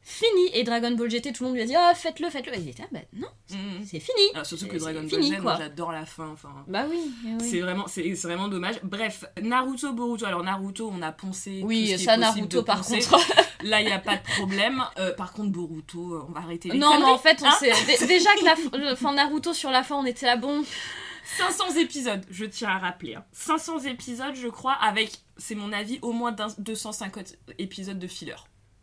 fini. 0.08 0.50
Et 0.54 0.64
Dragon 0.64 0.90
Ball 0.92 1.10
GT, 1.10 1.32
tout 1.32 1.42
le 1.44 1.48
monde 1.48 1.56
lui 1.56 1.62
a 1.62 1.66
dit 1.66 1.74
ah, 1.76 1.92
faites-le, 1.94 2.30
faites-le. 2.30 2.54
Et 2.56 2.60
il 2.60 2.68
était 2.68 2.82
ah, 2.84 2.88
bah 2.90 3.00
non, 3.12 3.28
Mhm. 3.50 3.84
c'est 3.86 4.00
fini. 4.00 4.22
Alors 4.34 4.46
surtout 4.46 4.66
que 4.68 4.76
Dragon 4.76 5.00
Ball 5.00 5.08
fini, 5.08 5.36
Z, 5.36 5.40
moi 5.40 5.56
j'adore 5.58 5.92
la 5.92 6.06
fin. 6.06 6.28
Enfin, 6.28 6.48
Bah 6.66 6.86
oui. 6.88 6.98
eh 7.26 7.28
oui. 7.40 7.48
C'est 7.50 7.60
vraiment, 7.60 7.86
c'est 7.86 8.12
vraiment 8.14 8.48
dommage. 8.48 8.76
Bref, 8.82 9.24
Naruto, 9.42 9.92
Boruto. 9.92 10.24
Alors 10.26 10.42
Naruto, 10.42 10.90
on 10.92 11.02
a 11.02 11.12
poncé. 11.12 11.50
tout 11.60 11.60
ce 11.60 11.64
Oui, 11.66 11.84
qui 11.84 11.92
est 11.92 11.98
ça, 11.98 12.16
Naruto, 12.16 12.62
par 12.62 12.78
poncer. 12.78 13.00
contre. 13.00 13.26
Là, 13.64 13.80
il 13.80 13.86
n'y 13.86 13.92
a 13.92 13.98
pas 13.98 14.16
de 14.16 14.22
problème. 14.22 14.84
Euh, 14.98 15.12
par 15.14 15.32
contre, 15.32 15.50
Boruto, 15.50 16.14
euh, 16.14 16.24
on 16.28 16.32
va 16.32 16.40
arrêter 16.40 16.68
les 16.70 16.78
non, 16.78 16.92
conneries. 16.92 17.10
en 17.12 17.18
fait, 17.18 17.38
on 17.42 17.46
Hein 17.46 17.56
déjà 18.06 18.30
que 18.36 18.44
la 18.84 18.96
fin 18.96 19.12
Naruto 19.12 19.52
sur 19.52 19.70
la 19.70 19.82
fin, 19.82 19.96
on 19.96 20.04
était 20.06 20.26
là 20.26 20.36
bon. 20.36 20.62
500 21.36 21.76
épisodes, 21.76 22.24
je 22.30 22.46
tiens 22.46 22.70
à 22.70 22.78
rappeler. 22.78 23.16
hein. 23.16 23.24
500 23.32 23.80
épisodes, 23.80 24.34
je 24.34 24.48
crois, 24.48 24.72
avec, 24.72 25.10
c'est 25.36 25.54
mon 25.54 25.72
avis, 25.74 25.98
au 26.00 26.12
moins 26.12 26.32
d'un- 26.32 26.46
250 26.58 27.34
épisodes 27.58 27.98
de 27.98 28.06
filler. 28.06 28.34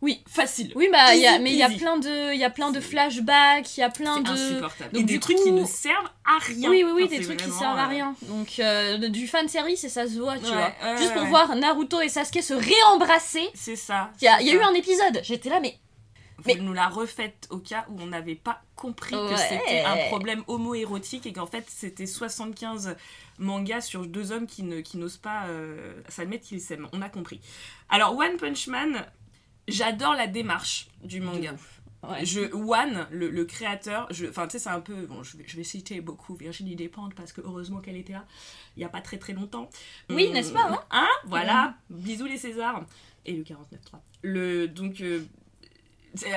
Oui. 0.02 0.22
Facile. 0.28 0.72
Oui, 0.76 0.88
bah, 0.92 1.14
y 1.14 1.26
a, 1.26 1.38
mais 1.38 1.52
il 1.52 1.56
y 1.56 1.62
a 1.62 1.70
plein 1.70 1.96
de, 1.96 2.34
il 2.34 2.38
y 2.38 2.44
a 2.44 2.50
plein 2.50 2.70
de 2.70 2.80
flashbacks, 2.80 3.76
il 3.76 3.80
y 3.80 3.82
a 3.82 3.88
plein 3.90 4.20
de. 4.20 4.30
insupportable. 4.30 4.96
Et 4.96 5.02
des 5.02 5.18
trucs 5.18 5.36
coup- 5.38 5.44
qui 5.44 5.52
ne 5.52 5.64
servent 5.64 6.10
à 6.24 6.38
rien. 6.40 6.68
Oui, 6.70 6.84
oui, 6.84 6.92
oui, 6.94 7.04
Enfin, 7.06 7.16
des 7.16 7.24
trucs 7.24 7.38
qui 7.42 7.50
servent 7.50 7.78
à 7.78 7.84
euh, 7.86 7.88
rien. 7.88 8.14
Donc, 8.22 8.58
euh, 8.58 9.08
du 9.08 9.26
fan 9.26 9.48
service, 9.48 9.84
et 9.84 9.88
ça 9.88 10.06
se 10.06 10.18
voit, 10.18 10.38
tu 10.38 10.44
Ouais, 10.44 10.50
vois. 10.52 10.96
Juste 10.96 11.08
ouais, 11.08 11.14
pour 11.14 11.22
ouais. 11.22 11.28
voir 11.30 11.56
Naruto 11.56 12.00
et 12.02 12.08
Sasuke 12.10 12.42
se 12.42 12.52
réembrasser. 12.54 13.48
C'est 13.54 13.76
ça. 13.76 14.10
Il 14.20 14.26
y 14.26 14.28
a, 14.28 14.42
y 14.42 14.50
eu 14.52 14.60
un 14.60 14.74
épisode, 14.74 15.20
j'étais 15.22 15.48
là, 15.48 15.60
mais. 15.60 15.78
Vous 16.38 16.42
mais- 16.54 16.56
nous 16.56 16.74
la 16.74 16.88
refaites 16.88 17.46
au 17.48 17.56
cas 17.58 17.86
où 17.88 17.98
on 17.98 18.06
n'avait 18.06 18.34
pas 18.34 18.60
compris 18.76 19.16
que 19.16 19.36
c'était 19.38 19.80
un 19.80 20.08
problème 20.08 20.44
homo-érotique 20.46 21.24
et 21.26 21.32
qu'en 21.32 21.46
fait 21.46 21.64
c'était 21.66 22.04
75 22.04 22.94
mangas 23.38 23.80
sur 23.80 24.06
deux 24.06 24.32
hommes 24.32 24.46
qui 24.46 24.62
ne 24.62 24.80
qui 24.82 24.98
n'osent 24.98 25.16
pas 25.16 25.46
euh, 25.46 25.94
s'admettre 26.10 26.46
qu'ils 26.46 26.60
s'aiment. 26.60 26.88
On 26.92 27.00
a 27.00 27.08
compris. 27.08 27.40
Alors 27.88 28.14
One 28.18 28.36
Punch 28.36 28.66
Man, 28.66 29.06
j'adore 29.68 30.14
la 30.14 30.26
démarche 30.26 30.88
du 31.04 31.20
manga. 31.20 31.54
Ouais. 32.02 32.24
Je, 32.24 32.40
One, 32.54 33.06
le, 33.10 33.30
le 33.30 33.44
créateur, 33.46 34.06
je- 34.12 34.26
enfin 34.26 34.46
tu 34.46 34.52
sais 34.52 34.58
c'est 34.60 34.68
un 34.70 34.80
peu, 34.80 35.06
bon 35.06 35.22
je 35.24 35.36
vais, 35.38 35.44
je 35.46 35.56
vais 35.56 35.64
citer 35.64 36.00
beaucoup 36.00 36.36
Virginie 36.36 36.76
Despentes 36.76 37.14
parce 37.16 37.32
que 37.32 37.40
heureusement 37.40 37.80
qu'elle 37.80 37.96
était 37.96 38.12
là 38.12 38.24
il 38.76 38.82
y 38.82 38.84
a 38.84 38.88
pas 38.88 39.00
très 39.00 39.18
très 39.18 39.32
longtemps. 39.32 39.68
Oui, 40.10 40.26
Hum, 40.28 40.32
n'est-ce 40.34 40.52
pas, 40.52 40.68
hein? 40.70 40.80
Hein? 40.92 41.08
Voilà, 41.24 41.74
bisous 41.90 42.26
les 42.26 42.36
Césars 42.36 42.84
et 43.24 43.32
le 43.32 43.42
49.3. 43.42 43.98
Le, 44.22 44.68
donc 44.68 45.00
euh, 45.00 45.24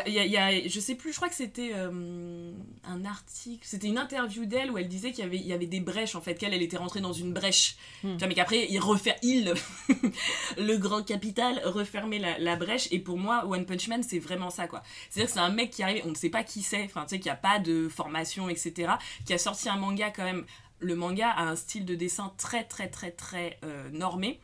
il 0.08 0.14
y 0.14 0.20
a, 0.20 0.26
il 0.26 0.32
y 0.32 0.38
a- 0.38 0.68
je 0.68 0.80
sais 0.80 0.96
plus, 0.96 1.12
je 1.12 1.18
crois 1.18 1.30
que 1.30 1.36
c'était 1.36 1.72
euh, 1.74 2.52
un 2.84 3.06
article, 3.06 3.64
c'était 3.64 3.88
une 3.88 3.98
interview 3.98 4.46
d'elle 4.46 4.72
où 4.72 4.78
elle 4.78 4.88
disait 4.88 5.12
qu'il 5.12 5.24
y 5.24 5.28
avait, 5.28 5.38
il 5.38 5.46
y 5.46 5.54
avait 5.54 5.68
des 5.68 5.80
brèches 5.80 6.16
en 6.16 6.22
fait, 6.22 6.36
qu'elle 6.36 6.54
elle 6.54 6.62
était 6.62 6.78
rentrée 6.78 7.02
dans 7.02 7.14
une 7.14 7.34
brèche. 7.34 7.76
Hmm. 8.04 8.14
Tu 8.14 8.18
vois, 8.20 8.28
mais 8.28 8.36
qu'après 8.36 8.68
il 8.70 8.80
refer, 8.80 9.14
il, 9.24 9.54
le 10.58 10.78
grand 10.78 11.04
capital, 11.04 11.62
refermait 11.66 12.20
la, 12.20 12.38
la 12.40 12.56
brèche. 12.56 12.88
Et 12.92 13.00
pour 13.00 13.18
moi, 13.18 13.46
One 13.48 13.66
Punch 13.66 13.88
Man 13.88 14.04
c'est 14.04 14.20
vraiment 14.20 14.50
ça 14.50 14.68
quoi. 14.68 14.82
C'est-à-dire 15.10 15.28
que 15.30 15.34
c'est 15.34 15.44
un 15.46 15.50
mec 15.52 15.72
qui 15.72 15.84
arrive, 15.84 16.04
on 16.06 16.10
ne 16.10 16.16
sait 16.16 16.30
pas 16.30 16.44
qui 16.44 16.62
c'est, 16.62 16.84
enfin 16.84 17.04
tu 17.04 17.10
sais 17.10 17.20
qu'il 17.20 17.30
n'y 17.32 17.34
a 17.34 17.36
pas 17.36 17.60
de 17.60 17.88
formation 17.90 18.50
etc. 18.50 18.94
Qui 19.26 19.34
a 19.34 19.38
sorti 19.38 19.70
un 19.70 19.78
manga 19.78 20.10
quand 20.12 20.24
même. 20.24 20.46
Le 20.82 20.96
manga 20.96 21.30
a 21.30 21.44
un 21.44 21.56
style 21.58 21.84
de 21.86 21.94
dessin 21.96 22.32
très 22.38 22.64
très 22.64 22.88
très 22.88 23.12
très 23.12 23.60
euh, 23.66 23.90
normé. 23.92 24.40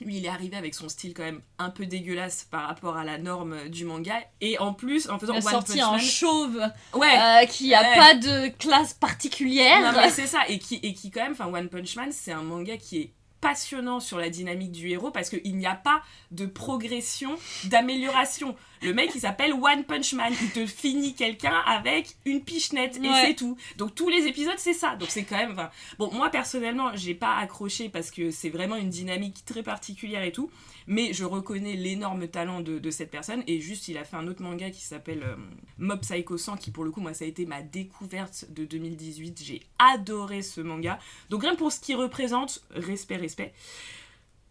Lui, 0.00 0.18
il 0.18 0.24
est 0.24 0.28
arrivé 0.28 0.56
avec 0.56 0.74
son 0.74 0.88
style 0.88 1.12
quand 1.12 1.24
même 1.24 1.40
un 1.58 1.70
peu 1.70 1.84
dégueulasse 1.84 2.46
par 2.50 2.68
rapport 2.68 2.96
à 2.96 3.04
la 3.04 3.18
norme 3.18 3.68
du 3.68 3.84
manga. 3.84 4.14
Et 4.40 4.56
en 4.60 4.72
plus, 4.72 5.08
en 5.10 5.18
faisant 5.18 5.34
Il 5.34 5.42
a 5.42 5.46
One 5.46 5.52
sorti 5.52 5.72
Punch 5.78 5.82
un 5.82 5.90
Man, 5.92 6.00
chauve 6.00 6.62
ouais, 6.94 7.18
euh, 7.18 7.46
qui 7.46 7.74
a 7.74 7.80
Ouais. 7.82 7.96
pas 7.96 8.14
de 8.14 8.48
classe 8.58 8.94
particulière. 8.94 9.80
non, 9.92 10.00
mais 10.00 10.10
c'est 10.10 10.28
ça. 10.28 10.46
Et 10.48 10.58
qui, 10.60 10.76
et 10.84 10.94
qui 10.94 11.10
quand 11.10 11.22
même, 11.22 11.32
enfin, 11.32 11.46
One 11.52 11.68
Punch 11.68 11.96
Man, 11.96 12.10
c'est 12.12 12.30
un 12.32 12.42
manga 12.42 12.76
qui 12.76 12.98
est 12.98 13.12
passionnant 13.40 14.00
sur 14.00 14.18
la 14.18 14.30
dynamique 14.30 14.72
du 14.72 14.88
héros 14.90 15.10
parce 15.10 15.30
qu'il 15.30 15.56
n'y 15.56 15.66
a 15.66 15.74
pas 15.74 16.02
de 16.30 16.46
progression, 16.46 17.36
d'amélioration. 17.64 18.56
Le 18.82 18.92
mec, 18.94 19.10
il 19.14 19.20
s'appelle 19.20 19.52
One 19.54 19.84
Punch 19.84 20.12
Man. 20.12 20.32
Il 20.40 20.50
te 20.50 20.66
finit 20.66 21.14
quelqu'un 21.14 21.62
avec 21.66 22.16
une 22.24 22.42
pichenette 22.44 22.96
et 22.96 23.08
Ouais. 23.08 23.24
c'est 23.26 23.34
tout. 23.34 23.56
Donc 23.76 23.94
tous 23.94 24.08
les 24.08 24.26
épisodes, 24.26 24.58
c'est 24.58 24.72
ça. 24.72 24.94
Donc 24.96 25.08
c'est 25.10 25.24
quand 25.24 25.36
même. 25.36 25.68
Bon, 25.98 26.12
moi 26.12 26.30
personnellement, 26.30 26.90
j'ai 26.94 27.14
pas 27.14 27.36
accroché 27.36 27.88
parce 27.88 28.10
que 28.10 28.30
c'est 28.30 28.50
vraiment 28.50 28.76
une 28.76 28.90
dynamique 28.90 29.44
très 29.44 29.62
particulière 29.62 30.22
et 30.22 30.32
tout. 30.32 30.50
Mais 30.86 31.12
je 31.12 31.24
reconnais 31.24 31.74
l'énorme 31.74 32.28
talent 32.28 32.60
de, 32.60 32.78
de 32.78 32.90
cette 32.90 33.10
personne. 33.10 33.42
Et 33.46 33.60
juste, 33.60 33.88
il 33.88 33.98
a 33.98 34.04
fait 34.04 34.16
un 34.16 34.26
autre 34.26 34.42
manga 34.42 34.70
qui 34.70 34.80
s'appelle 34.80 35.22
euh, 35.22 35.36
Mob 35.76 36.00
Psycho 36.00 36.38
100, 36.38 36.56
qui 36.56 36.70
pour 36.70 36.82
le 36.84 36.90
coup, 36.90 37.00
moi, 37.02 37.12
ça 37.12 37.24
a 37.26 37.28
été 37.28 37.44
ma 37.44 37.60
découverte 37.62 38.46
de 38.50 38.64
2018. 38.64 39.42
J'ai 39.42 39.60
adoré 39.78 40.40
ce 40.40 40.60
manga. 40.62 40.98
Donc 41.28 41.42
rien 41.42 41.56
pour 41.56 41.72
ce 41.72 41.80
qu'il 41.80 41.96
représente, 41.96 42.62
respect, 42.70 43.16
respect. 43.16 43.27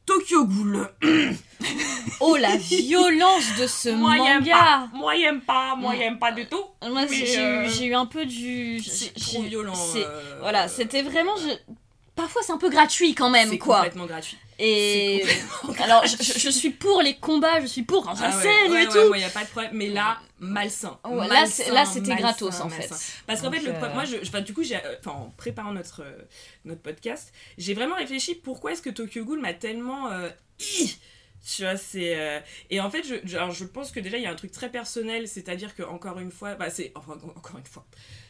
Tokyo 0.05 0.45
Ghoul. 0.45 0.89
Oh 2.19 2.35
la 2.37 2.55
violence 2.57 3.43
de 3.59 3.67
ce 3.67 3.89
Moi, 3.89 4.15
manga. 4.15 4.51
pas. 4.51 4.89
Moi, 4.93 5.15
j'aime 5.17 5.41
pas. 5.41 5.75
Moi, 5.75 5.93
j'aime 5.97 6.17
pas 6.17 6.31
du 6.31 6.45
tout. 6.47 6.63
Moi, 6.81 7.05
j'ai 7.07 7.37
euh, 7.37 7.65
eu, 7.65 7.69
j'ai 7.69 7.85
eu 7.87 7.93
un 7.95 8.05
peu 8.05 8.25
du. 8.25 8.79
C'est 8.79 9.13
trop 9.13 9.41
violent. 9.43 9.73
euh, 9.97 10.37
Voilà, 10.39 10.67
c'était 10.67 11.01
vraiment. 11.03 11.35
je- 11.37 11.73
Parfois, 12.17 12.41
c'est 12.43 12.51
un 12.51 12.58
peu 12.58 12.69
gratuit 12.69 13.15
quand 13.15 13.30
même, 13.30 13.49
C'est 13.51 13.58
quoi. 13.58 13.77
complètement 13.77 14.06
gratuit. 14.08 14.38
Et 14.60 15.23
C'est 15.23 15.47
complètement 15.62 15.86
alors, 15.86 16.06
je, 16.08 16.15
gratuit. 16.17 16.34
je- 16.34 16.39
je 16.39 16.49
suis 16.49 16.71
pour 16.71 17.01
les 17.01 17.15
combats, 17.15 17.62
je 17.62 17.67
suis 17.67 17.84
pour 17.84 18.03
ça 18.06 18.12
Ah 18.19 18.36
ouais, 18.38 18.41
saigne 18.43 18.71
ouais, 18.71 18.84
et 18.84 18.88
ouais, 18.88 18.91
tout. 19.06 19.12
ouais, 19.12 19.19
y 19.21 19.23
a 19.23 19.30
pas 19.30 19.43
de 19.45 19.49
problème. 19.49 19.71
Mais 19.75 19.88
là, 19.88 20.19
malsain. 20.39 20.99
Ouais, 21.06 21.15
là, 21.27 21.41
Malsain, 21.41 21.63
c'est- 21.65 21.71
là, 21.71 21.86
c'était 21.86 22.15
gratos 22.15 22.60
en 22.60 22.67
malsain. 22.67 22.95
fait. 22.95 23.21
Parce 23.27 23.41
qu'en 23.41 23.51
fait, 23.51 23.60
Donc, 23.60 23.67
le, 23.67 23.73
euh, 23.86 23.93
moi, 23.93 24.03
je, 24.06 24.17
enfin, 24.17 24.41
du 24.41 24.53
coup, 24.53 24.62
euh, 24.63 24.95
enfin, 24.99 25.12
en 25.12 25.30
préparant 25.38 25.71
notre, 25.73 26.01
euh, 26.03 26.17
notre 26.65 26.82
podcast, 26.82 27.32
j'ai 27.60 27.73
vraiment 27.75 27.95
réfléchi 27.95 28.36
pourquoi 28.36 28.71
est-ce 28.73 28.82
que 28.82 28.89
Tokyo 28.89 29.23
Ghoul 29.23 29.39
m'a 29.39 29.53
tellement. 29.53 30.12
euh, 30.12 30.30
hi 30.60 30.97
tu 31.56 31.62
vois, 31.62 31.77
c'est. 31.77 32.15
euh, 32.17 32.39
Et 32.71 32.82
en 32.82 32.89
fait, 32.89 33.03
je, 33.08 33.15
je- 33.23 33.38
alors, 33.38 33.51
je 33.51 33.63
pense 33.63 33.91
que 33.91 33.99
déjà, 34.01 34.17
il 34.17 34.23
y 34.23 34.25
a 34.25 34.32
un 34.32 34.36
truc 34.36 34.51
très 34.51 34.69
personnel, 34.69 35.27
c'est-à-dire 35.30 35.75
que, 35.75 35.84
encore 35.84 36.19
une 36.19 36.32
fois, 36.32 36.56
bah, 36.56 36.69
c'est. 36.71 36.91
Enfin, 36.95 37.13
encore 37.13 37.58
une 37.60 37.65
fois. 37.65 37.86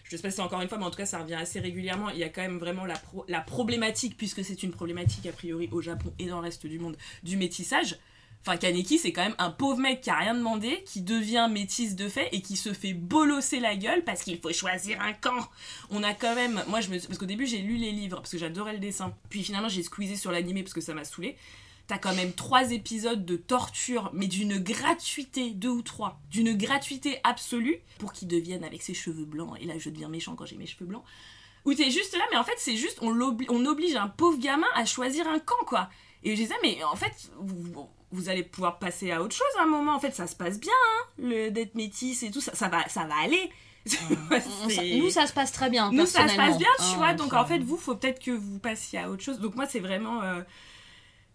Je 0.10 0.16
sais 0.16 0.22
pas 0.22 0.30
si 0.30 0.38
c'est 0.38 0.42
encore 0.42 0.62
une 0.62 0.70
fois, 0.70 0.78
mais 0.78 0.86
en 0.86 0.92
tout 0.92 0.98
cas, 0.98 1.06
ça 1.06 1.20
revient 1.20 1.36
assez 1.36 1.60
régulièrement. 1.60 2.10
Il 2.10 2.18
y 2.18 2.24
a 2.24 2.30
quand 2.30 2.42
même 2.42 2.58
vraiment 2.58 2.86
la, 2.86 2.96
la 3.28 3.42
problématique, 3.42 4.16
puisque 4.18 4.44
c'est 4.44 4.64
une 4.64 4.72
problématique 4.72 5.26
a 5.26 5.32
priori 5.32 5.68
au 5.72 5.82
Japon 5.82 6.14
et 6.18 6.28
dans 6.28 6.38
le 6.38 6.44
reste 6.44 6.66
du 6.66 6.80
monde, 6.80 6.96
du 7.24 7.36
métissage. 7.36 7.98
Enfin, 8.46 8.56
Kaneki, 8.56 8.98
c'est 8.98 9.12
quand 9.12 9.24
même 9.24 9.36
un 9.40 9.50
pauvre 9.50 9.80
mec 9.80 10.00
qui 10.00 10.10
a 10.10 10.16
rien 10.16 10.34
demandé, 10.34 10.82
qui 10.86 11.02
devient 11.02 11.50
métisse 11.52 11.98
de 11.98 12.08
fait 12.08 12.30
et 12.32 12.42
qui 12.42 12.56
se 12.56 12.72
fait 12.72 12.94
bolosser 12.94 13.60
la 13.60 13.76
gueule 13.76 14.06
parce 14.06 14.24
qu'il 14.24 14.40
faut 14.40 14.54
choisir 14.54 15.02
un 15.02 15.12
camp. 15.12 15.50
On 15.90 16.02
a 16.04 16.14
quand 16.14 16.34
même. 16.34 16.64
Moi, 16.68 16.80
je 16.80 16.90
me. 16.90 16.98
Parce 16.98 17.18
qu'au 17.18 17.26
début, 17.26 17.46
j'ai 17.46 17.58
lu 17.58 17.76
les 17.76 17.92
livres 17.92 18.18
parce 18.18 18.32
que 18.32 18.38
j'adorais 18.38 18.74
le 18.74 18.80
dessin. 18.80 19.14
Puis 19.30 19.44
finalement, 19.44 19.68
j'ai 19.68 19.84
squeezé 19.84 20.16
sur 20.16 20.32
l'animé 20.32 20.64
parce 20.64 20.74
que 20.74 20.80
ça 20.80 20.94
m'a 20.94 21.04
saoulé. 21.04 21.36
T'as 21.88 21.98
quand 21.98 22.14
même 22.14 22.34
trois 22.34 22.72
épisodes 22.72 23.26
de 23.26 23.38
torture, 23.38 24.10
mais 24.14 24.28
d'une 24.28 24.58
gratuité, 24.60 25.52
deux 25.52 25.70
ou 25.70 25.82
trois, 25.82 26.20
d'une 26.30 26.54
gratuité 26.58 27.20
absolue, 27.24 27.80
pour 28.00 28.12
qu'il 28.12 28.28
devienne 28.28 28.66
avec 28.66 28.82
ses 28.82 28.94
cheveux 28.94 29.24
blancs. 29.24 29.56
Et 29.62 29.66
là, 29.66 29.76
je 29.78 29.90
deviens 29.90 30.10
méchant 30.10 30.36
quand 30.36 30.46
j'ai 30.46 30.58
mes 30.58 30.66
cheveux 30.66 30.86
blancs. 30.86 31.04
Où 31.64 31.74
t'es 31.74 31.90
juste 31.90 32.14
là, 32.18 32.24
mais 32.32 32.38
en 32.38 32.44
fait, 32.44 32.56
c'est 32.58 32.76
juste, 32.76 33.00
on, 33.02 33.66
oblige 33.66 33.96
un 33.96 34.08
pauvre 34.10 34.38
gamin 34.38 34.68
à 34.76 34.84
choisir 34.86 35.28
un 35.30 35.40
camp, 35.40 35.64
quoi. 35.66 35.90
Et 36.24 36.32
je 36.36 36.42
disais, 36.42 36.56
mais 36.62 36.84
en 36.84 36.96
fait, 36.98 37.30
vous, 37.40 37.88
vous 38.12 38.30
allez 38.30 38.44
pouvoir 38.44 38.80
passer 38.80 39.12
à 39.12 39.22
autre 39.22 39.36
chose 39.36 39.48
à 39.60 39.64
un 39.64 39.68
moment. 39.68 39.96
En 39.96 40.00
fait, 40.00 40.14
ça 40.16 40.28
se 40.28 40.36
passe 40.36 40.60
bien, 40.60 40.74
hein, 40.74 41.06
le 41.20 41.50
d'être 41.52 41.76
métis 41.76 42.22
et 42.24 42.32
tout, 42.32 42.42
ça, 42.42 42.54
ça, 42.54 42.68
va, 42.68 42.88
ça 42.90 43.06
va 43.06 43.16
aller. 43.16 43.50
ça- 43.86 43.98
C'est- 44.70 44.98
nous, 44.98 45.10
ça 45.10 45.26
se 45.28 45.32
passe 45.34 45.52
très 45.54 45.70
bien. 45.70 45.90
nous, 45.92 46.06
ça 46.06 46.28
se 46.28 46.36
passe 46.36 46.58
bien, 46.58 46.68
tu 46.80 46.84
Hein, 46.84 46.96
vois. 46.98 47.14
Donc, 47.14 47.32
en 47.34 47.46
fait, 47.46 47.60
vous, 47.60 47.78
faut 47.78 47.96
peut-être 47.96 48.22
que 48.22 48.32
vous 48.32 48.60
passiez 48.60 49.00
à 49.00 49.10
autre 49.10 49.24
chose. 49.24 49.40
Donc, 49.40 49.56
moi, 49.56 49.66
c'est 49.66 49.80
vraiment. 49.80 50.22
euh, 50.22 50.42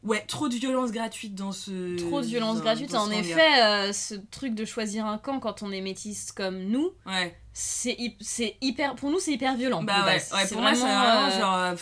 Ouais, 0.05 0.25
trop 0.27 0.49
de 0.49 0.55
violence 0.55 0.91
gratuite 0.91 1.35
dans 1.35 1.53
ce. 1.53 1.97
Trop 1.97 2.21
de 2.21 2.27
violence 2.27 2.57
dans- 2.59 2.62
gratuite. 2.65 2.91
dans 2.93 3.05
En 3.05 3.11
effet, 3.11 3.62
euh, 3.62 3.93
ce 3.93 4.15
truc 4.31 4.55
de 4.55 4.65
choisir 4.65 5.07
un 5.07 5.19
camp 5.19 5.38
quand 5.38 5.62
on 5.62 5.71
est 5.71 5.81
métisse 5.81 6.33
comme 6.33 6.59
nous, 6.65 6.91
Ouais. 7.07 7.37
c'est 7.53 7.93
hy- 7.99 8.17
c'est 8.21 8.57
hyper. 8.61 8.95
Pour 8.97 9.11
nous, 9.11 9.21
c'est 9.21 9.33
hyper 9.33 9.57
violent. 9.57 9.83
Bah 9.83 10.05
ouais, 10.05 10.21
pour 10.49 10.61
moi, 10.61 10.75
c'est 10.75 10.81
vraiment, 10.81 11.27
euh, 11.27 11.38
genre. 11.38 11.55
euh, 11.57 11.75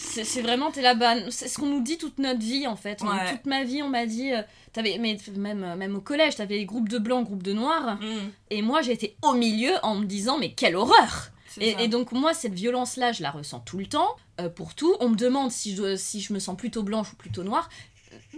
C'est 0.00 0.42
vraiment, 0.42 0.70
t'es 0.70 0.80
là-bas. 0.80 1.28
C'est 1.30 1.48
ce 1.48 1.58
qu'on 1.58 1.66
nous 1.66 1.82
dit 1.82 1.98
toute 1.98 2.18
notre 2.20 2.38
vie 2.38 2.68
en 2.68 2.76
fait. 2.76 3.00
On- 3.02 3.08
Ouais. 3.08 3.30
Toute 3.32 3.46
ma 3.46 3.64
vie, 3.64 3.82
on 3.82 3.88
m'a 3.88 4.06
dit. 4.06 4.30
T'avais, 4.72 4.96
mais 4.98 5.18
même, 5.36 5.74
même 5.74 5.96
au 5.96 6.00
collège, 6.00 6.36
t'avais 6.36 6.54
les 6.56 6.66
groupes 6.66 6.88
de 6.88 6.98
blancs, 6.98 7.24
groupes 7.24 7.42
de 7.42 7.52
noirs. 7.52 7.96
hmm, 8.00 8.30
Et 8.50 8.62
moi, 8.62 8.80
j'étais 8.80 9.16
au 9.22 9.32
milieu 9.32 9.72
en 9.82 9.96
me 9.96 10.04
disant, 10.04 10.38
mais 10.38 10.52
quelle 10.52 10.76
horreur! 10.76 11.30
Et 11.60 11.88
donc, 11.88 12.12
moi, 12.12 12.34
cette 12.34 12.54
violence-là, 12.54 13.12
je 13.12 13.22
la 13.22 13.30
ressens 13.30 13.60
tout 13.60 13.78
le 13.78 13.86
temps, 13.86 14.16
euh, 14.40 14.48
pour 14.48 14.74
tout. 14.74 14.94
On 15.00 15.08
me 15.08 15.16
demande 15.16 15.50
si 15.50 15.74
je, 15.74 15.96
si 15.96 16.20
je 16.20 16.32
me 16.32 16.38
sens 16.38 16.56
plutôt 16.56 16.82
blanche 16.82 17.12
ou 17.12 17.16
plutôt 17.16 17.42
noire. 17.42 17.68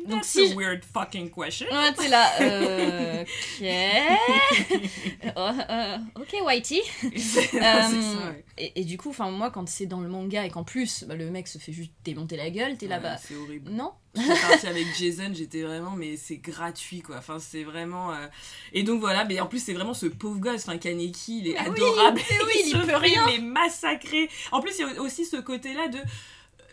Donc, 0.08 0.22
That's 0.22 0.28
si. 0.28 0.52
a 0.52 0.56
weird 0.56 0.82
fucking 0.84 1.30
question. 1.30 1.66
Ouais, 1.70 1.92
t'es 1.92 2.08
là. 2.08 2.30
Euh, 2.40 3.22
ok. 3.22 4.80
Oh, 5.36 5.50
euh, 5.70 5.96
ok, 6.16 6.36
Whitey. 6.46 6.82
Euh, 7.54 8.32
et, 8.58 8.80
et 8.80 8.84
du 8.84 8.96
coup, 8.98 9.10
enfin 9.10 9.30
moi, 9.30 9.50
quand 9.50 9.68
c'est 9.68 9.86
dans 9.86 10.00
le 10.00 10.08
manga 10.08 10.44
et 10.44 10.50
qu'en 10.50 10.64
plus 10.64 11.04
bah, 11.04 11.14
le 11.14 11.30
mec 11.30 11.46
se 11.48 11.58
fait 11.58 11.72
juste 11.72 11.92
démonter 12.04 12.36
la 12.36 12.50
gueule, 12.50 12.76
t'es 12.76 12.88
là 12.88 12.96
Ouais, 12.96 13.02
bas. 13.02 13.16
C'est 13.18 13.36
horrible. 13.36 13.70
Non. 13.70 13.92
Partie 14.14 14.66
avec 14.66 14.86
Jason, 14.98 15.30
j'étais 15.32 15.62
vraiment, 15.62 15.92
mais 15.92 16.16
c'est 16.16 16.38
gratuit 16.38 17.00
quoi. 17.00 17.16
Enfin, 17.18 17.38
c'est 17.38 17.62
vraiment. 17.62 18.12
euh, 18.12 18.26
Et 18.72 18.82
donc 18.82 19.00
voilà, 19.00 19.24
mais 19.24 19.38
en 19.40 19.46
plus, 19.46 19.60
c'est 19.62 19.72
vraiment 19.74 19.94
ce 19.94 20.06
pauvre 20.06 20.40
gosse, 20.40 20.66
enfin, 20.66 20.78
Kaneki, 20.78 21.40
il 21.40 21.48
est 21.48 21.56
Ah 21.56 21.64
adorable. 21.66 22.20
oui, 22.46 22.60
il 22.64 22.70
se 22.72 22.76
peut 22.78 22.84
fait, 22.86 22.96
rien. 22.96 23.24
mais 23.26 23.38
massacré. 23.38 24.28
En 24.50 24.60
plus, 24.60 24.72
il 24.78 24.86
y 24.86 24.96
a 24.98 25.00
aussi 25.02 25.24
ce 25.24 25.36
côté-là 25.36 25.88
de. 25.88 25.98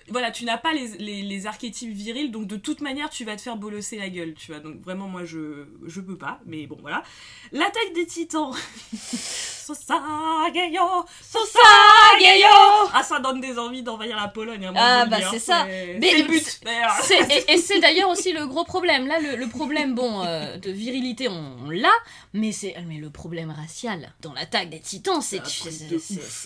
Voilà, 0.10 0.32
tu 0.32 0.46
n'as 0.46 0.58
pas 0.58 0.74
les, 0.74 0.88
les, 0.98 1.22
les 1.22 1.48
archétypes 1.48 1.92
virils, 1.94 2.32
donc 2.32 2.48
de 2.48 2.56
toute 2.56 2.82
manière, 2.82 3.10
tu 3.10 3.26
vas 3.26 3.36
te 3.36 3.42
faire 3.42 3.58
bolosser 3.58 3.98
la 3.98 4.10
gueule, 4.10 4.34
tu 4.34 4.52
vois. 4.52 4.62
Donc 4.62 4.82
vraiment, 4.82 5.08
moi, 5.08 5.26
je, 5.26 5.66
je 5.86 6.02
peux 6.02 6.18
pas, 6.18 6.40
mais 6.46 6.66
bon, 6.68 6.78
voilà. 6.82 7.04
L'attaque 7.52 7.94
des 7.94 8.06
titans. 8.06 8.54
Sosageyo 9.68 11.06
Sosageyo 11.22 12.90
Ah, 12.94 13.04
ça 13.04 13.20
donne 13.20 13.42
des 13.42 13.58
envies 13.60 13.84
d'envahir 13.84 14.16
la 14.16 14.28
Pologne. 14.30 14.66
hein, 14.66 14.74
Ah, 14.76 15.06
bah, 15.06 15.18
hein. 15.22 15.28
c'est 15.32 15.40
ça. 15.40 15.66
Mais- 15.66 16.00
le 16.18 16.24
but, 16.24 16.62
et 17.30 17.54
et 17.54 17.58
c'est 17.58 17.80
d'ailleurs 17.80 18.10
aussi 18.10 18.32
le 18.32 18.48
gros 18.48 18.64
problème. 18.64 19.08
Là, 19.08 19.20
le, 19.20 19.36
le 19.36 19.48
problème, 19.48 19.94
bon, 19.94 20.24
euh, 20.26 20.58
de 20.58 20.72
virilité, 20.72 21.28
on, 21.28 21.58
on 21.66 21.70
l'a, 21.70 21.92
mais 22.34 22.52
c'est 22.52 22.76
mais 22.88 22.98
le 22.98 23.10
problème 23.10 23.52
racial 23.52 24.14
dans 24.22 24.34
l'attaque 24.34 24.70
des 24.70 24.80
titans, 24.80 25.22
c'est 25.22 25.42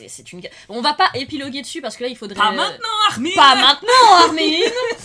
c'est 0.08 0.32
une. 0.34 0.42
On 0.70 0.82
va 0.82 0.94
pas 0.94 1.10
épiloguer 1.14 1.62
dessus 1.62 1.82
parce 1.82 1.96
que 1.98 2.04
là, 2.04 2.10
il 2.10 2.18
faudrait. 2.18 2.36
Pas 2.36 2.50
euh, 2.52 2.56
maintenant, 2.56 2.90
Armin 3.10 3.30
Pas 3.36 3.56
maintenant, 3.56 4.14
Armin 4.26 4.42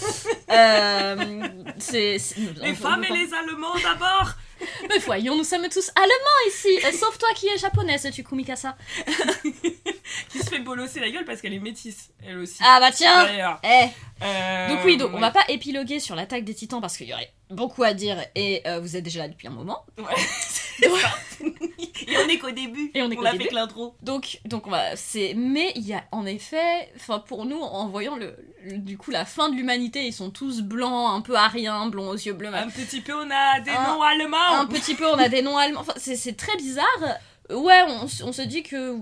euh, 0.51 1.47
c'est- 1.79 2.19
Les 2.63 2.75
femmes 2.75 3.05
et 3.05 3.13
les 3.13 3.33
Allemands 3.35 3.75
d'abord 3.83 4.31
Mais 4.89 4.99
voyons, 4.99 5.37
nous 5.37 5.45
sommes 5.45 5.69
tous 5.69 5.91
allemands 5.95 6.49
ici, 6.49 6.79
euh, 6.85 6.93
sauf 6.93 7.19
toi 7.19 7.29
qui 7.35 7.47
es 7.49 7.59
japonaise, 7.59 8.09
tu 8.13 8.23
Kumikasa. 8.25 8.77
Qui 10.31 10.39
se 10.39 10.45
fait 10.51 10.61
bolosser 10.61 11.01
la 11.01 11.11
gueule 11.11 11.25
parce 11.25 11.41
qu'elle 11.41 11.53
est 11.53 11.59
métisse, 11.59 12.11
elle 12.25 12.39
aussi. 12.39 12.59
Ah 12.65 12.79
bah 12.81 12.91
tiens. 12.93 13.27
Eh 13.65 13.89
Euh, 14.23 14.69
Donc 14.69 14.85
oui, 14.85 14.97
donc 14.97 15.11
on 15.13 15.19
va 15.21 15.31
pas 15.31 15.45
épiloguer 15.49 15.99
sur 16.01 16.15
l'attaque 16.15 16.45
des 16.45 16.55
titans 16.55 16.81
parce 16.81 16.97
qu'il 16.97 17.09
y 17.09 17.13
aurait 17.13 17.33
beaucoup 17.51 17.83
à 17.83 17.93
dire 17.93 18.25
et 18.35 18.63
euh, 18.67 18.79
vous 18.81 18.97
êtes 18.97 19.03
déjà 19.03 19.21
là 19.21 19.29
depuis 19.29 19.49
un 19.49 19.51
moment. 19.51 19.85
Ouais, 19.99 20.05
ça. 20.49 21.49
Et 22.07 22.17
on 22.25 22.29
est 22.29 22.39
qu'au 22.39 22.51
début. 22.51 22.91
Et 22.95 23.03
on 23.03 23.11
est 23.11 23.17
qu'au 23.17 23.25
a 23.27 23.33
début. 23.33 23.45
fait 23.45 23.51
que 23.51 23.55
l'intro. 23.55 23.95
Donc, 24.03 24.41
donc 24.45 24.67
on 24.67 24.71
va, 24.71 24.97
c'est, 24.97 25.35
mais 25.37 25.73
il 25.77 25.87
y 25.87 25.95
a 25.95 26.05
en 26.13 26.27
effet, 26.27 26.91
enfin 26.97 27.19
pour 27.21 27.45
nous, 27.45 27.59
en 27.61 27.89
voyant 27.89 28.17
le, 28.17 28.37
le- 28.65 28.79
du 28.79 28.97
coup 28.99 29.11
la 29.11 29.25
fin 29.25 29.49
de 29.49 29.55
l'humanité, 29.57 30.05
ils 30.07 30.13
sont 30.13 30.31
tous 30.31 30.61
blancs, 30.63 31.15
un 31.15 31.21
peu 31.21 31.35
ariens, 31.37 31.87
blonds 31.87 32.09
aux 32.11 32.15
yeux 32.15 32.33
bleus, 32.33 32.49
Un 32.55 32.69
petit 32.69 33.01
peu, 33.01 33.15
on 33.15 33.31
a 33.31 33.61
des 33.61 33.71
Un- 33.71 33.95
noms 33.95 34.03
allemands. 34.03 34.61
un 34.61 34.67
petit 34.67 34.95
peu, 34.95 35.07
on 35.07 35.19
a 35.19 35.29
des 35.29 35.43
noms 35.43 35.57
allemands, 35.57 35.81
enfin 35.81 35.95
c'est, 35.97 36.17
c'est 36.17 36.35
très 36.37 36.57
bizarre. 36.57 36.85
Ouais, 37.51 37.83
on, 38.03 38.09
se 38.33 38.43
dit 38.43 38.63
que 38.63 38.93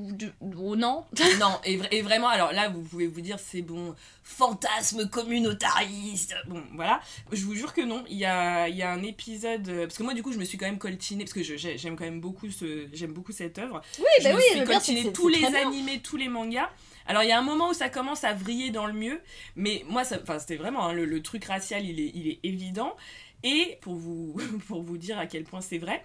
oh, 0.40 0.76
non. 0.76 1.04
Non, 1.40 1.58
et, 1.64 1.78
vra- 1.78 1.88
et 1.90 2.02
vraiment, 2.02 2.28
alors 2.28 2.52
là, 2.52 2.68
vous 2.68 2.82
pouvez 2.82 3.06
vous 3.06 3.20
dire, 3.22 3.38
c'est 3.38 3.62
bon, 3.62 3.94
fantasme 4.22 5.08
communautariste. 5.08 6.34
Bon, 6.46 6.62
voilà. 6.74 7.00
Je 7.32 7.44
vous 7.44 7.54
jure 7.54 7.72
que 7.72 7.80
non. 7.80 8.04
Il 8.08 8.18
y 8.18 8.24
a, 8.24 8.68
il 8.68 8.76
y 8.76 8.82
a 8.82 8.90
un 8.92 9.02
épisode. 9.02 9.68
euh, 9.68 9.86
Parce 9.86 9.96
que 9.96 10.02
moi, 10.02 10.14
du 10.14 10.22
coup, 10.22 10.32
je 10.32 10.38
me 10.38 10.44
suis 10.44 10.58
quand 10.58 10.66
même 10.66 10.78
coltiné. 10.78 11.24
Parce 11.24 11.32
que 11.32 11.42
je- 11.42 11.56
j'ai- 11.56 11.78
j'aime 11.78 11.96
quand 11.96 12.04
même 12.04 12.20
beaucoup, 12.20 12.50
ce, 12.50 12.86
j'aime 12.92 13.12
beaucoup 13.12 13.32
cette 13.32 13.58
œuvre. 13.58 13.80
Oui, 13.98 14.04
je 14.18 14.24
bah 14.24 14.32
me 14.32 14.36
oui, 14.36 14.42
suis 14.50 14.58
le 14.60 14.66
bien, 14.66 14.80
c'est 14.80 14.92
coltiné 14.92 15.00
que 15.00 15.06
c'est- 15.08 15.12
tous 15.12 15.28
les 15.28 15.44
animés, 15.56 16.00
tous 16.00 16.16
les 16.16 16.28
mangas. 16.28 16.68
Alors 17.06 17.22
il 17.22 17.28
y 17.28 17.32
a 17.32 17.38
un 17.38 17.42
moment 17.42 17.68
où 17.68 17.74
ça 17.74 17.90
commence 17.90 18.24
à 18.24 18.32
vriller 18.32 18.70
dans 18.70 18.86
le 18.86 18.94
mieux, 18.94 19.20
mais 19.56 19.84
moi, 19.88 20.04
c'était 20.04 20.56
vraiment 20.56 20.86
hein, 20.86 20.92
le, 20.94 21.04
le 21.04 21.22
truc 21.22 21.44
racial, 21.44 21.84
il 21.84 22.00
est, 22.00 22.10
il 22.14 22.28
est 22.28 22.40
évident. 22.44 22.96
Et 23.42 23.78
pour 23.82 23.94
vous, 23.94 24.34
pour 24.68 24.82
vous 24.82 24.96
dire 24.96 25.18
à 25.18 25.26
quel 25.26 25.44
point 25.44 25.60
c'est 25.60 25.76
vrai, 25.78 26.02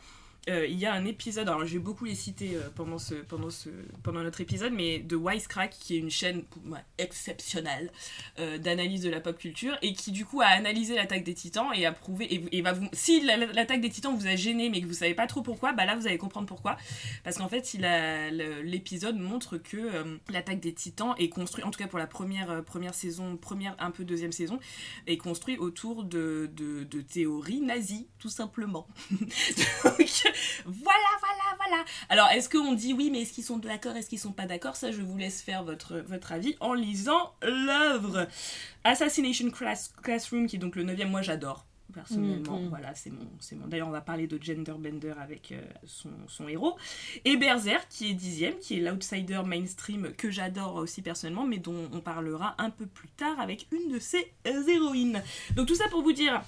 euh, 0.50 0.66
il 0.68 0.78
y 0.78 0.86
a 0.86 0.94
un 0.94 1.06
épisode, 1.06 1.48
alors 1.48 1.66
je 1.66 1.74
vais 1.74 1.80
beaucoup 1.80 2.06
les 2.06 2.16
citer 2.16 2.56
euh, 2.56 2.70
pendant, 2.76 2.98
ce, 2.98 3.16
pendant, 3.16 3.50
ce, 3.50 3.70
pendant 4.04 4.22
notre 4.24 4.42
épisode, 4.42 4.74
mais 4.74 5.00
de 5.00 5.16
Wisecrack, 5.16 5.72
qui 5.80 5.96
est 5.96 6.00
une 6.00 6.10
chaîne 6.10 6.44
pour 6.44 6.62
moi 6.64 6.80
exceptionnelle 6.98 7.92
euh, 8.40 8.58
d'analyse 8.58 9.02
de 9.02 9.10
la 9.10 9.20
pop 9.22 9.38
culture, 9.38 9.78
et 9.82 9.94
qui 9.94 10.12
du 10.12 10.26
coup 10.26 10.42
a 10.42 10.48
analysé 10.48 10.96
l'attaque 10.96 11.24
des 11.24 11.34
titans 11.34 11.68
et 11.76 11.86
a 11.86 11.92
prouvé, 11.92 12.48
et, 12.52 12.62
va 12.62 12.74
vous, 12.74 12.88
si 12.94 13.22
la- 13.22 13.38
l'attaque 13.38 13.82
des 13.82 13.90
titans 13.90 14.16
vous 14.16 14.28
a 14.28 14.36
gêné 14.36 14.70
mais 14.70 14.82
que 14.82 14.88
vous 14.88 14.94
savez 14.94 15.14
pas 15.14 15.28
trop 15.28 15.42
pourquoi, 15.42 15.74
bah 15.74 15.86
là 15.86 15.96
vous 15.96 16.08
allez 16.08 16.18
comprendre 16.18 16.48
pourquoi. 16.48 16.78
Parce 17.24 17.38
qu'en 17.38 17.48
fait, 17.50 17.78
l'épisode 18.64 19.18
montre 19.18 19.58
que 19.58 20.18
l'attaque 20.32 20.60
des 20.60 20.74
titans 20.74 21.16
est 21.18 21.30
construit, 21.30 21.64
en 21.64 21.72
tout 21.72 21.80
cas 21.80 21.88
pour 21.88 22.00
la 22.00 22.08
première, 22.08 22.64
première 22.64 22.94
saison, 22.94 23.38
première, 23.38 23.76
un 23.80 23.92
peu 23.92 24.04
deuxième 24.04 24.32
saison, 24.32 24.60
est 25.08 25.18
construit 25.18 25.58
autour 25.58 26.04
de, 26.04 26.50
de, 26.56 26.84
de 26.84 27.02
théories 27.02 27.62
nazies, 27.62 28.08
tout 28.20 28.30
simplement. 28.30 28.88
Donc, 29.12 30.24
voilà, 30.66 31.10
voilà, 31.20 31.58
voilà. 31.68 31.86
Alors, 32.10 32.28
est-ce 32.32 32.50
qu'on 32.50 32.74
dit 32.74 32.94
oui, 32.94 33.10
mais 33.12 33.22
est-ce 33.22 33.34
qu'ils 33.34 33.44
sont 33.44 33.58
d'accord, 33.58 33.96
est-ce 33.96 34.10
qu'ils 34.10 34.20
sont 34.20 34.32
pas 34.32 34.46
d'accord? 34.46 34.76
Ça, 34.76 34.92
je 34.92 35.02
vous 35.02 35.18
laisse 35.18 35.42
faire 35.42 35.64
votre, 35.64 35.98
votre 36.00 36.32
avis 36.32 36.56
en 36.60 36.74
lisant 36.74 37.34
l'œuvre. 37.42 38.28
Assassination 38.84 39.50
Class- 39.52 39.94
Classroom, 40.02 40.48
qui 40.48 40.56
est 40.56 40.60
donc 40.60 40.76
le 40.76 40.84
9 40.84 41.06
moi 41.10 41.22
j'adore. 41.22 41.66
Personnellement, 41.92 42.60
Mhm. 42.60 42.70
voilà, 42.70 42.94
c'est 42.94 43.10
mon, 43.10 43.28
c'est 43.40 43.56
mon. 43.56 43.66
D'ailleurs, 43.66 43.88
on 43.88 43.92
va 43.92 44.02
parler 44.02 44.28
de 44.28 44.38
Genderbender 44.42 45.14
avec 45.20 45.52
euh, 45.52 45.60
son, 45.88 46.12
son 46.28 46.48
héros. 46.48 46.78
Et 47.26 47.36
Berserk, 47.36 47.88
qui 47.90 48.12
est 48.12 48.14
dixième, 48.14 48.60
qui 48.60 48.78
est 48.78 48.80
l'outsider 48.80 49.42
mainstream 49.44 50.14
que 50.16 50.30
j'adore 50.30 50.76
aussi 50.76 51.02
personnellement, 51.02 51.48
mais 51.48 51.58
dont 51.58 51.90
on 51.92 52.00
parlera 52.00 52.54
un 52.60 52.70
peu 52.70 52.86
plus 52.86 53.10
tard 53.10 53.40
avec 53.40 53.66
une 53.72 53.92
de 53.92 53.98
ses 53.98 54.32
euh, 54.46 54.68
héroïnes. 54.68 55.24
Donc 55.56 55.68
tout 55.68 55.74
ça 55.76 55.88
pour 55.90 56.04
vous 56.04 56.14
dire 56.14 56.44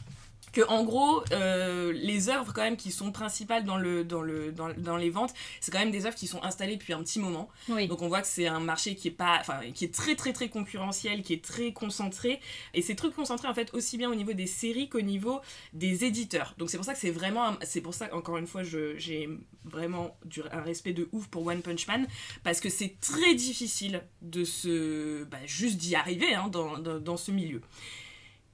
que 0.51 0.61
en 0.67 0.83
gros 0.83 1.23
euh, 1.31 1.91
les 1.93 2.29
œuvres 2.29 2.53
quand 2.53 2.61
même 2.61 2.77
qui 2.77 2.91
sont 2.91 3.11
principales 3.11 3.63
dans 3.63 3.77
le 3.77 4.03
dans 4.03 4.21
le 4.21 4.51
dans, 4.51 4.69
dans 4.77 4.97
les 4.97 5.09
ventes 5.09 5.33
c'est 5.59 5.71
quand 5.71 5.79
même 5.79 5.91
des 5.91 6.05
œuvres 6.05 6.15
qui 6.15 6.27
sont 6.27 6.43
installées 6.43 6.77
depuis 6.77 6.93
un 6.93 7.03
petit 7.03 7.19
moment. 7.19 7.49
Oui. 7.69 7.87
donc 7.87 8.01
on 8.01 8.07
voit 8.07 8.21
que 8.21 8.27
c'est 8.27 8.47
un 8.47 8.59
marché 8.59 8.95
qui 8.95 9.07
est 9.07 9.11
pas 9.11 9.37
enfin 9.39 9.59
qui 9.73 9.85
est 9.85 9.93
très 9.93 10.15
très 10.15 10.33
très 10.33 10.49
concurrentiel 10.49 11.21
qui 11.23 11.33
est 11.33 11.43
très 11.43 11.71
concentré. 11.73 12.39
Et 12.73 12.81
c'est 12.81 12.95
très 12.95 13.11
concentré 13.11 13.47
en 13.47 13.53
fait 13.53 13.73
aussi 13.73 13.97
bien 13.97 14.09
au 14.09 14.15
niveau 14.15 14.33
des 14.33 14.47
séries 14.47 14.89
qu'au 14.89 15.01
niveau 15.01 15.41
des 15.73 16.05
éditeurs. 16.05 16.53
Donc 16.57 16.69
c'est 16.69 16.77
pour 16.77 16.85
ça 16.85 16.93
que 16.93 16.99
c'est 16.99 17.11
vraiment 17.11 17.53
c'est 17.63 17.81
pour 17.81 17.93
ça 17.93 18.13
encore 18.13 18.37
une 18.37 18.47
fois 18.47 18.63
j'ai 18.63 19.29
vraiment 19.63 20.17
du, 20.25 20.41
un 20.51 20.61
respect 20.61 20.93
de 20.93 21.07
ouf 21.11 21.27
pour 21.27 21.45
One 21.45 21.61
Punch 21.61 21.87
Man 21.87 22.07
parce 22.43 22.59
que 22.59 22.69
c'est 22.69 22.99
très 22.99 23.35
difficile 23.35 24.03
de 24.21 24.43
se 24.43 25.23
bah, 25.25 25.37
juste 25.45 25.77
d'y 25.77 25.95
arriver 25.95 26.33
hein, 26.33 26.47
dans, 26.51 26.77
dans, 26.77 26.99
dans 26.99 27.17
ce 27.17 27.31
milieu 27.31 27.61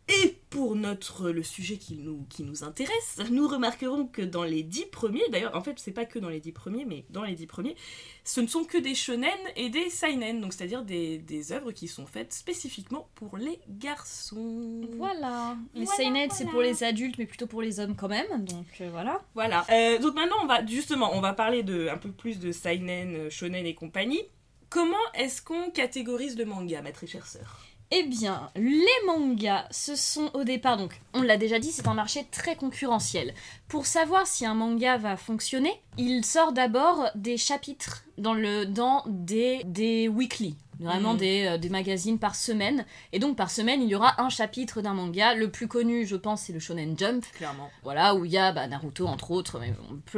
et 0.09 0.37
pour 0.49 0.75
notre 0.75 1.29
le 1.29 1.43
sujet 1.43 1.77
qui 1.77 1.95
nous, 1.95 2.25
qui 2.29 2.43
nous 2.43 2.63
intéresse, 2.63 3.19
nous 3.29 3.47
remarquerons 3.47 4.07
que 4.07 4.21
dans 4.21 4.43
les 4.43 4.63
dix 4.63 4.85
premiers, 4.85 5.27
d'ailleurs 5.29 5.55
en 5.55 5.61
fait 5.61 5.77
c'est 5.79 5.91
pas 5.91 6.05
que 6.05 6.17
dans 6.17 6.29
les 6.29 6.39
dix 6.39 6.53
premiers, 6.53 6.85
mais 6.85 7.05
dans 7.09 7.23
les 7.23 7.35
dix 7.35 7.47
premiers, 7.47 7.75
ce 8.23 8.39
ne 8.39 8.47
sont 8.47 8.63
que 8.63 8.77
des 8.77 8.95
shonen 8.95 9.29
et 9.57 9.69
des 9.69 9.89
seinen, 9.89 10.39
donc 10.39 10.53
c'est-à-dire 10.53 10.83
des, 10.83 11.17
des 11.17 11.51
œuvres 11.51 11.73
qui 11.73 11.89
sont 11.89 12.05
faites 12.05 12.31
spécifiquement 12.31 13.09
pour 13.15 13.35
les 13.37 13.59
garçons. 13.67 14.81
Voilà. 14.97 15.57
Les 15.73 15.83
Voilà, 15.83 16.03
seinen, 16.03 16.29
c'est 16.31 16.45
pour 16.45 16.61
les 16.61 16.83
adultes, 16.83 17.17
mais 17.17 17.25
plutôt 17.25 17.47
pour 17.47 17.61
les 17.61 17.81
hommes 17.81 17.95
quand 17.95 18.07
même. 18.07 18.45
Donc 18.45 18.67
euh, 18.79 18.89
voilà. 18.89 19.21
Voilà. 19.35 19.65
Euh, 19.69 19.99
donc 19.99 20.15
maintenant, 20.15 20.37
on 20.41 20.45
va 20.45 20.65
justement, 20.65 21.15
on 21.15 21.19
va 21.19 21.33
parler 21.33 21.63
de 21.63 21.89
un 21.89 21.97
peu 21.97 22.11
plus 22.11 22.39
de 22.39 22.53
seinen, 22.53 23.29
shonen 23.29 23.65
et 23.65 23.75
compagnie. 23.75 24.21
Comment 24.69 24.95
est-ce 25.13 25.41
qu'on 25.41 25.69
catégorise 25.69 26.37
le 26.37 26.45
manga, 26.45 26.81
ma 26.81 26.91
très 26.91 27.07
chère 27.07 27.25
sœur? 27.25 27.66
Eh 27.89 28.03
bien, 28.03 28.49
les 28.55 28.85
mangas, 29.05 29.65
ce 29.71 29.95
sont 29.95 30.29
au 30.33 30.43
départ, 30.43 30.75
donc 30.75 30.99
on 31.13 31.21
l'a 31.21 31.37
déjà 31.37 31.57
dit, 31.57 31.71
c'est 31.71 31.87
un 31.87 31.93
marché 31.93 32.27
très 32.31 32.57
concurrentiel. 32.57 33.33
Pour 33.69 33.85
savoir 33.85 34.27
si 34.27 34.45
un 34.45 34.55
manga 34.55 34.97
va 34.97 35.15
fonctionner, 35.15 35.71
il 35.97 36.25
sort 36.25 36.51
d'abord 36.51 37.07
des 37.15 37.37
chapitres 37.37 38.03
dans, 38.17 38.33
le, 38.33 38.65
dans 38.65 39.03
des, 39.07 39.61
des 39.63 40.09
weekly, 40.09 40.57
vraiment 40.81 41.13
des, 41.13 41.45
euh, 41.45 41.57
des 41.57 41.69
magazines 41.69 42.19
par 42.19 42.35
semaine. 42.35 42.85
Et 43.13 43.19
donc 43.19 43.37
par 43.37 43.49
semaine, 43.49 43.81
il 43.81 43.87
y 43.87 43.95
aura 43.95 44.21
un 44.21 44.27
chapitre 44.27 44.81
d'un 44.81 44.93
manga. 44.93 45.33
Le 45.33 45.49
plus 45.49 45.69
connu, 45.69 46.05
je 46.05 46.17
pense, 46.17 46.41
c'est 46.41 46.53
le 46.53 46.59
Shonen 46.59 46.97
Jump, 46.99 47.25
Clairement. 47.35 47.69
voilà, 47.83 48.15
où 48.15 48.25
il 48.25 48.31
y 48.31 48.37
a 48.37 48.51
bah, 48.51 48.67
Naruto 48.67 49.07
entre 49.07 49.31
autres, 49.31 49.59
mais 49.59 49.73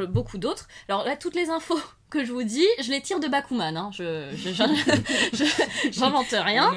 beaucoup 0.06 0.38
d'autres. 0.38 0.66
Alors 0.88 1.04
là, 1.04 1.16
toutes 1.16 1.36
les 1.36 1.50
infos 1.50 1.78
que 2.10 2.24
je 2.24 2.32
vous 2.32 2.42
dis, 2.42 2.66
je 2.80 2.90
les 2.90 3.00
tire 3.00 3.20
de 3.20 3.28
Bakuman. 3.28 3.76
Hein. 3.76 3.90
Je, 3.92 4.28
j'invente 5.90 6.26
rien. 6.32 6.72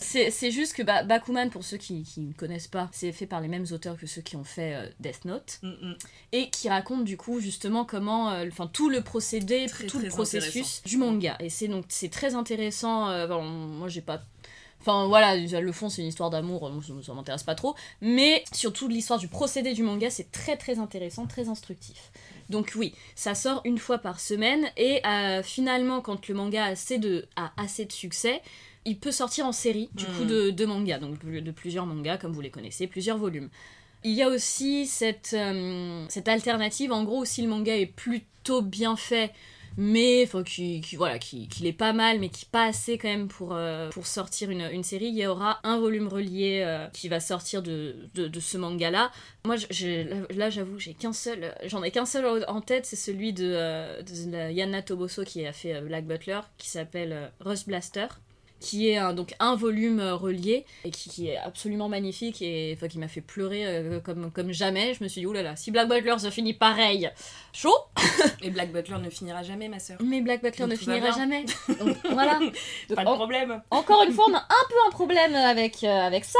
C'est 0.00 0.50
juste 0.50 0.74
que 0.74 0.82
bah, 0.82 1.02
Bakuman, 1.02 1.50
pour 1.50 1.64
ceux 1.64 1.76
qui 1.76 2.02
qui 2.02 2.20
ne 2.20 2.32
connaissent 2.32 2.68
pas, 2.68 2.88
c'est 2.92 3.12
fait 3.12 3.26
par 3.26 3.40
les 3.40 3.48
mêmes 3.48 3.66
auteurs 3.72 3.96
que 3.96 4.06
ceux 4.06 4.22
qui 4.22 4.36
ont 4.36 4.44
fait 4.44 4.74
euh, 4.74 4.88
Death 5.00 5.24
Note. 5.24 5.58
Mm, 5.62 5.68
mm. 5.68 5.94
et 6.32 6.50
qui 6.50 6.68
raconte 6.68 7.04
du 7.04 7.16
coup 7.16 7.40
justement 7.40 7.84
comment 7.84 8.30
euh, 8.30 8.46
enfin 8.48 8.68
tout 8.72 8.88
le 8.88 9.02
procédé 9.02 9.66
Très, 9.66 9.86
tout 9.86 9.98
le 9.98 10.08
processus 10.08 10.82
du 10.84 10.96
manga 10.96 11.36
et 11.40 11.50
c'est 11.50 11.68
donc 11.68 11.84
c'est 11.88 12.10
très 12.10 12.34
intéressant 12.34 13.08
euh, 13.08 13.26
bon, 13.26 13.42
moi 13.42 13.88
j'ai 13.88 14.00
pas 14.00 14.22
Enfin 14.80 15.06
voilà, 15.06 15.36
le 15.36 15.72
fond 15.72 15.88
c'est 15.88 16.02
une 16.02 16.08
histoire 16.08 16.30
d'amour, 16.30 16.70
ça, 17.04 17.14
m'intéresse 17.14 17.42
pas 17.42 17.54
trop, 17.54 17.74
mais 18.00 18.44
surtout 18.52 18.88
l'histoire 18.88 19.18
du 19.18 19.28
procédé 19.28 19.72
du 19.74 19.82
manga 19.82 20.08
c'est 20.10 20.30
très 20.30 20.56
très 20.56 20.78
intéressant, 20.78 21.26
très 21.26 21.48
instructif. 21.48 22.12
Donc 22.48 22.72
oui, 22.76 22.94
ça 23.14 23.34
sort 23.34 23.60
une 23.64 23.78
fois 23.78 23.98
par 23.98 24.20
semaine 24.20 24.70
et 24.76 25.04
euh, 25.06 25.42
finalement 25.42 26.00
quand 26.00 26.28
le 26.28 26.34
manga 26.34 26.64
a 26.64 26.68
assez 26.68 26.98
de, 26.98 27.26
a 27.36 27.52
assez 27.56 27.84
de 27.84 27.92
succès, 27.92 28.40
il 28.84 28.98
peut 28.98 29.12
sortir 29.12 29.46
en 29.46 29.52
série 29.52 29.90
du 29.94 30.06
coup 30.06 30.24
Mm. 30.24 30.28
de, 30.28 30.50
de 30.50 30.64
mangas, 30.64 30.98
donc 30.98 31.18
de 31.24 31.50
plusieurs 31.50 31.84
mangas 31.84 32.16
comme 32.16 32.32
vous 32.32 32.40
les 32.40 32.50
connaissez, 32.50 32.86
plusieurs 32.86 33.18
volumes. 33.18 33.50
Il 34.04 34.12
y 34.12 34.22
a 34.22 34.28
aussi 34.28 34.86
cette, 34.86 35.34
euh, 35.34 36.04
cette 36.08 36.28
alternative, 36.28 36.92
en 36.92 37.02
gros, 37.02 37.24
si 37.24 37.42
le 37.42 37.48
manga 37.48 37.76
est 37.76 37.86
plutôt 37.86 38.62
bien 38.62 38.96
fait, 38.96 39.32
mais 39.78 40.24
enfin, 40.24 40.42
qui, 40.42 40.80
qui- 40.82 40.96
voilà, 40.96 41.18
qui, 41.18 41.48
qu'il 41.48 41.66
est 41.66 41.72
pas 41.72 41.92
mal, 41.94 42.18
mais 42.20 42.28
qui 42.28 42.44
pas 42.44 42.64
assez 42.66 42.98
quand 42.98 43.08
même 43.08 43.28
pour, 43.28 43.54
euh, 43.54 43.88
pour 43.90 44.06
sortir 44.06 44.50
une, 44.50 44.62
une 44.72 44.82
série, 44.84 45.06
il 45.06 45.14
y 45.16 45.26
aura 45.26 45.60
un 45.62 45.78
volume 45.78 46.08
relié 46.08 46.62
euh, 46.66 46.86
qui 46.88 47.08
va 47.08 47.20
sortir 47.20 47.62
de, 47.62 47.96
de, 48.14 48.40
ce 48.40 48.58
manga-là. 48.58 49.10
Moi, 49.44 49.56
je- 49.56 49.66
j'ai- 49.70 50.04
là, 50.04 50.16
là, 50.34 50.50
j'avoue, 50.50 50.78
j'ai 50.78 50.94
qu'un 50.94 51.12
seul, 51.14 51.54
j'en 51.66 51.82
ai 51.82 51.90
qu'un 51.90 52.06
seul 52.06 52.44
en 52.48 52.60
tête, 52.60 52.84
c'est 52.86 52.96
celui 52.96 53.32
de, 53.32 53.50
euh, 53.54 54.02
de 54.02 54.50
Yana 54.52 54.82
Toboso 54.82 55.24
qui 55.24 55.46
a 55.46 55.52
fait 55.52 55.80
Black 55.80 56.06
Butler, 56.06 56.40
qui 56.58 56.68
s'appelle 56.68 57.30
Rust 57.40 57.66
Blaster 57.68 58.06
qui 58.60 58.88
est 58.88 58.96
un, 58.96 59.12
donc 59.12 59.34
un 59.40 59.54
volume 59.54 60.00
euh, 60.00 60.14
relié 60.16 60.64
et 60.84 60.90
qui, 60.90 61.08
qui 61.10 61.28
est 61.28 61.36
absolument 61.36 61.88
magnifique 61.88 62.42
et 62.42 62.72
enfin, 62.76 62.88
qui 62.88 62.98
m'a 62.98 63.08
fait 63.08 63.20
pleurer 63.20 63.64
euh, 63.66 64.00
comme, 64.00 64.30
comme 64.32 64.52
jamais. 64.52 64.94
Je 64.94 65.02
me 65.04 65.08
suis 65.08 65.20
dit, 65.20 65.26
oulala, 65.26 65.54
si 65.56 65.70
Black 65.70 65.88
Butler 65.88 66.18
se 66.18 66.30
finit 66.30 66.54
pareil, 66.54 67.10
chaud, 67.52 67.74
Et 68.42 68.50
Black 68.50 68.72
Butler 68.72 68.96
ne 69.02 69.10
finira 69.10 69.42
jamais, 69.42 69.68
ma 69.68 69.78
sœur. 69.78 69.98
mais 70.02 70.20
Black 70.20 70.42
Butler 70.42 70.64
Donc 70.64 70.72
ne 70.72 70.76
finira 70.76 71.10
jamais. 71.12 71.44
Donc 71.80 71.96
voilà. 72.10 72.38
Pas 72.94 73.04
de 73.04 73.08
en- 73.08 73.14
problème. 73.14 73.62
encore 73.70 74.02
une 74.04 74.12
fois, 74.12 74.26
on 74.28 74.34
a 74.34 74.38
un 74.38 74.66
peu 74.68 74.74
un 74.86 74.90
problème 74.90 75.34
avec, 75.34 75.82
euh, 75.84 75.86
avec 75.88 76.24
ça, 76.24 76.38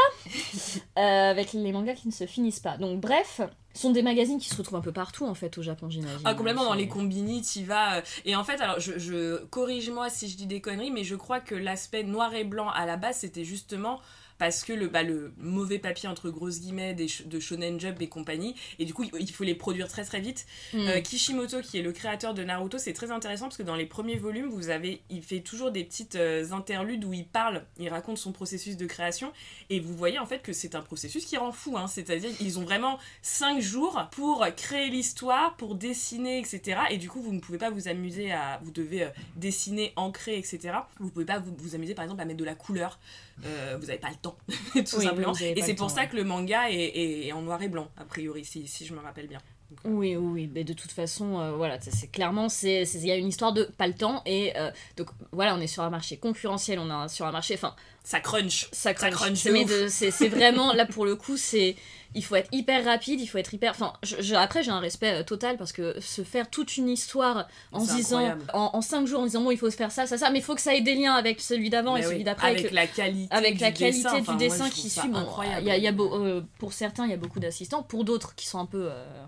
euh, 0.99 1.31
avec 1.31 1.53
les 1.53 1.73
mangas 1.73 1.95
qui 1.95 2.09
ne 2.09 2.12
se 2.12 2.27
finissent 2.27 2.61
pas. 2.61 2.77
Donc 2.77 3.01
bref, 3.01 3.41
sont 3.79 3.91
des 3.91 4.03
magazines 4.03 4.39
qui 4.39 4.49
se 4.49 4.57
retrouvent 4.57 4.79
un 4.79 4.83
peu 4.83 4.93
partout 4.93 5.26
en 5.26 5.35
fait 5.35 5.57
au 5.59 5.62
Japon, 5.62 5.89
j'imagine. 5.91 6.20
Ah, 6.24 6.35
complètement 6.35 6.64
dans 6.64 6.74
les 6.74 6.89
combini, 6.89 7.43
t'y 7.43 7.64
vas. 7.64 7.97
euh, 7.99 8.03
Et 8.24 8.35
en 8.37 8.45
fait, 8.45 8.61
alors, 8.61 8.81
je, 8.81 8.99
je- 8.99 9.45
corrige-moi 9.47 10.11
si 10.11 10.29
je 10.29 10.37
dis 10.37 10.47
des 10.47 10.61
conneries, 10.61 10.91
mais 10.91 11.05
je 11.05 11.14
crois 11.16 11.41
que 11.41 11.55
l'aspect 11.55 12.03
noir 12.05 12.35
et 12.35 12.45
blanc 12.45 12.68
à 12.70 12.87
la 12.87 12.97
base, 12.97 13.18
c'était 13.18 13.45
justement 13.45 14.01
parce 14.39 14.64
que 14.64 14.72
le, 14.72 14.89
bah, 14.89 15.03
le 15.03 15.32
mauvais 15.39 15.78
papier 15.78 16.09
entre 16.09 16.30
grosses 16.30 16.61
guillemets 16.61 16.95
des 16.95 17.09
de 17.26 17.41
Shonen 17.41 17.78
Jump 17.78 18.01
et 18.01 18.09
compagnie, 18.09 18.55
et 18.78 18.84
du 18.84 18.95
coup, 18.95 19.05
il 19.05 19.28
il 19.28 19.32
faut 19.32 19.45
les 19.45 19.55
produire 19.55 19.89
très 19.89 20.05
très 20.05 20.20
vite. 20.20 20.47
Mm. 20.72 20.78
Euh, 20.78 21.01
Kishimoto, 21.01 21.61
qui 21.61 21.78
est 21.78 21.82
le 21.82 21.93
créateur 21.93 22.34
de 22.34 22.43
Naruto, 22.43 22.78
c'est 22.78 22.93
très 22.93 23.11
intéressant 23.11 23.47
parce 23.47 23.57
que 23.57 23.62
dans 23.62 23.76
les 23.76 23.86
premiers 23.86 24.16
volumes, 24.16 24.49
vous 24.49 24.70
avez, 24.70 25.03
il 25.11 25.22
fait 25.22 25.41
toujours 25.41 25.70
des 25.70 25.84
petites 25.84 26.16
euh, 26.16 26.53
interludes 26.53 27.05
où 27.05 27.12
il 27.12 27.26
parle, 27.26 27.64
il 27.78 27.89
raconte 27.89 28.18
son 28.18 28.32
processus 28.32 28.76
de 28.76 28.86
création, 28.86 29.32
et 29.70 29.80
vous 29.80 29.95
voyez 29.95 30.18
en 30.18 30.26
fait 30.26 30.41
que 30.41 30.53
c'est 30.53 30.74
un 30.74 30.82
processus 30.82 31.24
qui 31.24 31.36
rend 31.36 31.53
fou. 31.53 31.76
Hein, 31.76 31.86
C'est-à-dire 31.86 32.30
ils 32.41 32.59
ont 32.59 32.62
vraiment 32.62 32.99
5 33.22 33.61
jours 33.61 34.09
pour 34.12 34.47
créer 34.57 34.91
l'histoire, 34.91 35.57
pour 35.57 35.74
dessiner, 35.74 36.39
etc. 36.39 36.80
Et 36.91 36.99
du 36.99 37.09
coup, 37.09 37.20
vous 37.20 37.32
ne 37.32 37.41
pouvez 37.41 37.59
pas 37.59 37.70
vous 37.70 37.89
amuser 37.89 38.32
à, 38.32 38.61
vous 38.62 38.70
devez 38.70 39.05
euh, 39.05 39.11
dessiner, 39.36 39.93
ancrer, 39.97 40.39
etc. 40.39 40.78
Vous 40.99 41.11
pouvez 41.11 41.24
pas 41.24 41.39
vous, 41.39 41.55
vous 41.59 41.74
amuser 41.74 41.95
par 41.95 42.05
exemple 42.05 42.22
à 42.22 42.24
mettre 42.24 42.39
de 42.39 42.45
la 42.45 42.55
couleur. 42.55 42.99
Euh, 43.47 43.76
vous 43.80 43.86
n'avez 43.86 43.99
pas 43.99 44.09
le 44.11 44.16
temps, 44.16 44.36
tout 44.49 44.53
Oui, 44.74 44.84
simplement. 45.05 45.32
Et 45.34 45.62
c'est 45.62 45.74
pour 45.74 45.86
temps, 45.89 45.95
ça 45.95 46.01
ouais. 46.03 46.09
que 46.09 46.16
le 46.16 46.24
manga 46.24 46.70
est, 46.70 47.30
en 47.32 47.43
noir 47.43 47.62
et 47.62 47.68
blanc, 47.68 47.89
a 47.97 48.05
priori, 48.05 48.45
si, 48.45 48.66
si 48.66 48.84
je 48.84 48.95
me 48.95 49.01
rappelle 49.01 49.28
bien. 49.28 49.39
Oui, 49.84 50.16
oui, 50.16 50.30
oui, 50.32 50.51
mais 50.53 50.64
de 50.64 50.72
toute 50.72 50.91
façon, 50.93 51.39
euh, 51.39 51.53
voilà, 51.53 51.78
c'est- 51.80 52.11
clairement, 52.11 52.49
il 52.62 53.07
y 53.07 53.11
a 53.12 53.16
une 53.16 53.28
histoire 53.28 53.53
de 53.53 53.64
pas 53.64 53.86
le 53.86 53.93
temps 53.93 54.22
et 54.24 54.57
euh, 54.57 54.70
donc 54.97 55.09
voilà, 55.30 55.55
on 55.55 55.61
est 55.61 55.66
sur 55.66 55.82
un 55.82 55.91
marché 55.91 56.16
concurrentiel, 56.16 56.78
on 56.78 57.05
est 57.05 57.09
sur 57.09 57.26
un 57.26 57.32
marché, 57.32 57.53
enfin, 57.55 57.76
Ça 58.03 58.18
crunch. 58.20 58.68
ça 58.72 58.95
crunch, 58.95 59.45
mais 59.45 59.66
c'est 59.91 60.28
vraiment 60.28 60.72
là 60.72 60.86
pour 60.86 61.05
le 61.05 61.16
coup, 61.16 61.36
c'est 61.36 61.76
il 62.14 62.24
faut 62.24 62.36
être 62.36 62.48
hyper 62.52 62.84
rapide, 62.84 63.20
il 63.20 63.26
faut 63.26 63.38
être 63.38 63.52
hyper, 63.52 63.70
enfin, 63.72 63.92
je- 64.02 64.20
je- 64.20 64.34
après 64.34 64.62
j'ai 64.62 64.70
un 64.70 64.80
respect 64.80 65.20
euh, 65.20 65.22
total 65.22 65.56
parce 65.59 65.72
que 65.72 66.00
se 66.00 66.22
faire 66.22 66.48
toute 66.50 66.76
une 66.76 66.88
histoire 66.88 67.46
en 67.72 67.80
disant, 67.96 68.20
en, 68.54 68.70
en 68.72 68.80
cinq 68.80 69.06
jours 69.06 69.20
en 69.20 69.24
disant 69.24 69.42
bon, 69.42 69.50
il 69.50 69.59
faut 69.59 69.70
se 69.70 69.76
faire 69.76 69.90
ça, 69.92 70.06
ça, 70.06 70.16
ça, 70.18 70.30
mais 70.30 70.38
il 70.38 70.42
faut 70.44 70.54
que 70.54 70.61
ça 70.61 70.74
ait 70.74 70.80
des 70.80 70.94
liens 70.94 71.14
avec 71.14 71.40
celui 71.40 71.68
d'avant 71.70 71.96
et 71.96 72.02
celui 72.02 72.24
d'après, 72.24 72.48
avec 72.50 72.68
que- 72.70 72.74
la 72.74 72.86
qualité 72.86 73.28
avec 73.34 73.56
du 73.56 73.61
la 73.61 73.72
qualité 73.72 74.02
dessin, 74.02 74.14
du 74.14 74.20
enfin, 74.22 74.32
moi, 74.32 74.38
dessin 74.40 74.66
je 74.66 74.72
qui 74.72 74.88
suit. 74.90 75.09
Bon, 75.09 75.18
incroyable. 75.18 75.62
il 75.62 75.68
y 75.68 75.70
a, 75.70 75.76
y 75.78 75.86
a 75.86 75.92
beau- 75.92 76.14
euh, 76.24 76.42
pour 76.59 76.72
certains, 76.72 77.04
il 77.04 77.11
y 77.11 77.14
a 77.14 77.18
beaucoup 77.18 77.40
d'assistants. 77.40 77.82
Pour 77.82 78.04
d'autres, 78.04 78.34
qui 78.34 78.46
sont 78.46 78.59
un 78.59 78.66
peu, 78.66 78.88
euh, 78.90 79.24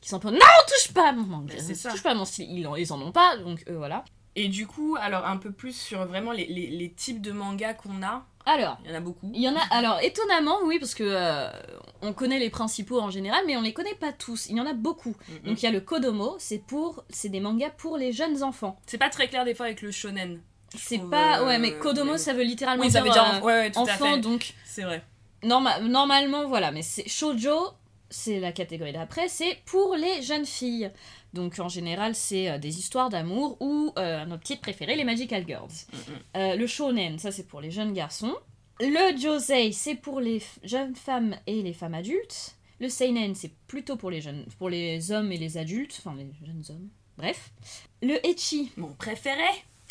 qui 0.00 0.08
sont 0.08 0.16
un 0.16 0.20
peu, 0.20 0.30
non, 0.30 0.38
touche 0.68 0.92
pas 0.94 1.10
à 1.10 1.12
mon 1.12 1.24
manga, 1.24 1.52
Mais 1.54 1.60
c'est 1.60 1.74
ça. 1.74 1.90
touche 1.90 2.02
pas 2.02 2.10
à 2.12 2.14
mon 2.14 2.24
style. 2.24 2.50
Ils, 2.50 2.66
en- 2.66 2.76
ils 2.76 2.92
en 2.92 3.00
ont 3.02 3.12
pas, 3.12 3.36
donc 3.36 3.62
euh, 3.68 3.76
voilà. 3.76 4.04
Et 4.34 4.48
du 4.48 4.66
coup, 4.66 4.96
alors 4.98 5.26
un 5.26 5.36
peu 5.36 5.52
plus 5.52 5.76
sur 5.76 6.06
vraiment 6.06 6.32
les, 6.32 6.46
les- 6.46 6.68
les 6.68 6.90
types 6.90 7.20
de 7.20 7.32
mangas 7.32 7.74
qu'on 7.74 8.02
a. 8.02 8.24
Alors, 8.44 8.78
Il 8.84 8.90
y 8.90 8.94
en 8.94 8.96
a 8.96 9.00
beaucoup. 9.00 9.30
il 9.32 9.40
y 9.40 9.48
en 9.48 9.54
a. 9.56 9.60
Alors, 9.70 10.00
étonnamment, 10.02 10.58
oui, 10.64 10.78
parce 10.78 10.94
que 10.94 11.04
euh, 11.06 11.48
on 12.02 12.12
connaît 12.12 12.38
les 12.40 12.50
principaux 12.50 13.00
en 13.00 13.10
général, 13.10 13.44
mais 13.46 13.56
on 13.56 13.60
les 13.62 13.72
connaît 13.72 13.94
pas 13.94 14.12
tous. 14.12 14.48
Il 14.48 14.56
y 14.56 14.60
en 14.60 14.66
a 14.66 14.72
beaucoup. 14.72 15.14
Mhm. 15.28 15.38
Donc 15.50 15.62
il 15.62 15.64
y 15.64 15.68
a 15.68 15.72
le 15.72 15.80
Kodomo, 15.80 16.36
c'est 16.38 16.58
pour, 16.58 17.04
c'est 17.08 17.28
des 17.28 17.40
mangas 17.40 17.70
pour 17.70 17.96
les 17.96 18.12
jeunes 18.12 18.42
enfants. 18.42 18.78
C'est 18.86 18.98
pas 18.98 19.10
très 19.10 19.28
clair 19.28 19.44
des 19.44 19.54
fois 19.54 19.66
avec 19.66 19.80
le 19.82 19.90
shonen. 19.92 20.40
C'est 20.74 20.98
pas, 21.10 21.40
euh, 21.40 21.46
ouais, 21.46 21.58
mais 21.58 21.74
Kodomo, 21.78 22.16
ça 22.16 22.32
veut 22.32 22.42
littéralement 22.44 22.84
Oui, 22.84 22.90
ça 22.90 23.00
veut 23.02 23.10
dire, 23.10 23.22
dire 23.22 23.34
euh, 23.34 23.40
ouais, 23.46 23.52
ouais, 23.54 23.70
tout 23.70 23.80
à 23.80 23.82
enfant, 23.82 24.14
fait. 24.14 24.18
donc 24.20 24.54
C'est 24.64 24.82
vrai. 24.82 25.04
Norma- 25.42 25.80
normalement, 25.80 26.46
voilà, 26.48 26.72
mais 26.72 26.82
c'est 26.82 27.08
shoujo, 27.08 27.54
c'est 28.10 28.40
la 28.40 28.52
catégorie 28.52 28.92
d'après, 28.92 29.28
c'est 29.28 29.58
pour 29.66 29.94
les 29.96 30.22
jeunes 30.22 30.46
filles. 30.46 30.90
Donc 31.34 31.58
en 31.58 31.68
général, 31.68 32.14
c'est 32.14 32.50
euh, 32.50 32.58
des 32.58 32.78
histoires 32.78 33.08
d'amour 33.08 33.56
ou 33.60 33.92
euh, 33.98 34.24
nos 34.26 34.36
petites 34.38 34.60
préférées, 34.60 34.96
les 34.96 35.04
Magical 35.04 35.44
Girls. 35.46 35.70
Euh, 36.36 36.56
le 36.56 36.66
shonen, 36.66 37.18
ça 37.18 37.32
c'est 37.32 37.46
pour 37.46 37.60
les 37.60 37.70
jeunes 37.70 37.92
garçons. 37.92 38.34
Le 38.80 39.16
josei, 39.18 39.72
c'est 39.72 39.94
pour 39.94 40.20
les 40.20 40.38
f- 40.40 40.58
jeunes 40.64 40.94
femmes 40.96 41.36
et 41.46 41.62
les 41.62 41.72
femmes 41.72 41.94
adultes. 41.94 42.56
Le 42.80 42.88
seinen, 42.88 43.34
c'est 43.34 43.52
plutôt 43.68 43.96
pour 43.96 44.10
les 44.10 44.20
jeunes, 44.20 44.44
pour 44.58 44.68
les 44.68 45.12
hommes 45.12 45.30
et 45.30 45.36
les 45.36 45.56
adultes, 45.56 45.94
enfin 46.04 46.16
les 46.16 46.26
jeunes 46.44 46.64
hommes. 46.70 46.88
Bref. 47.16 47.50
Le 48.02 48.14
ecchi, 48.26 48.72
Mon 48.76 48.92
préféré 48.92 49.44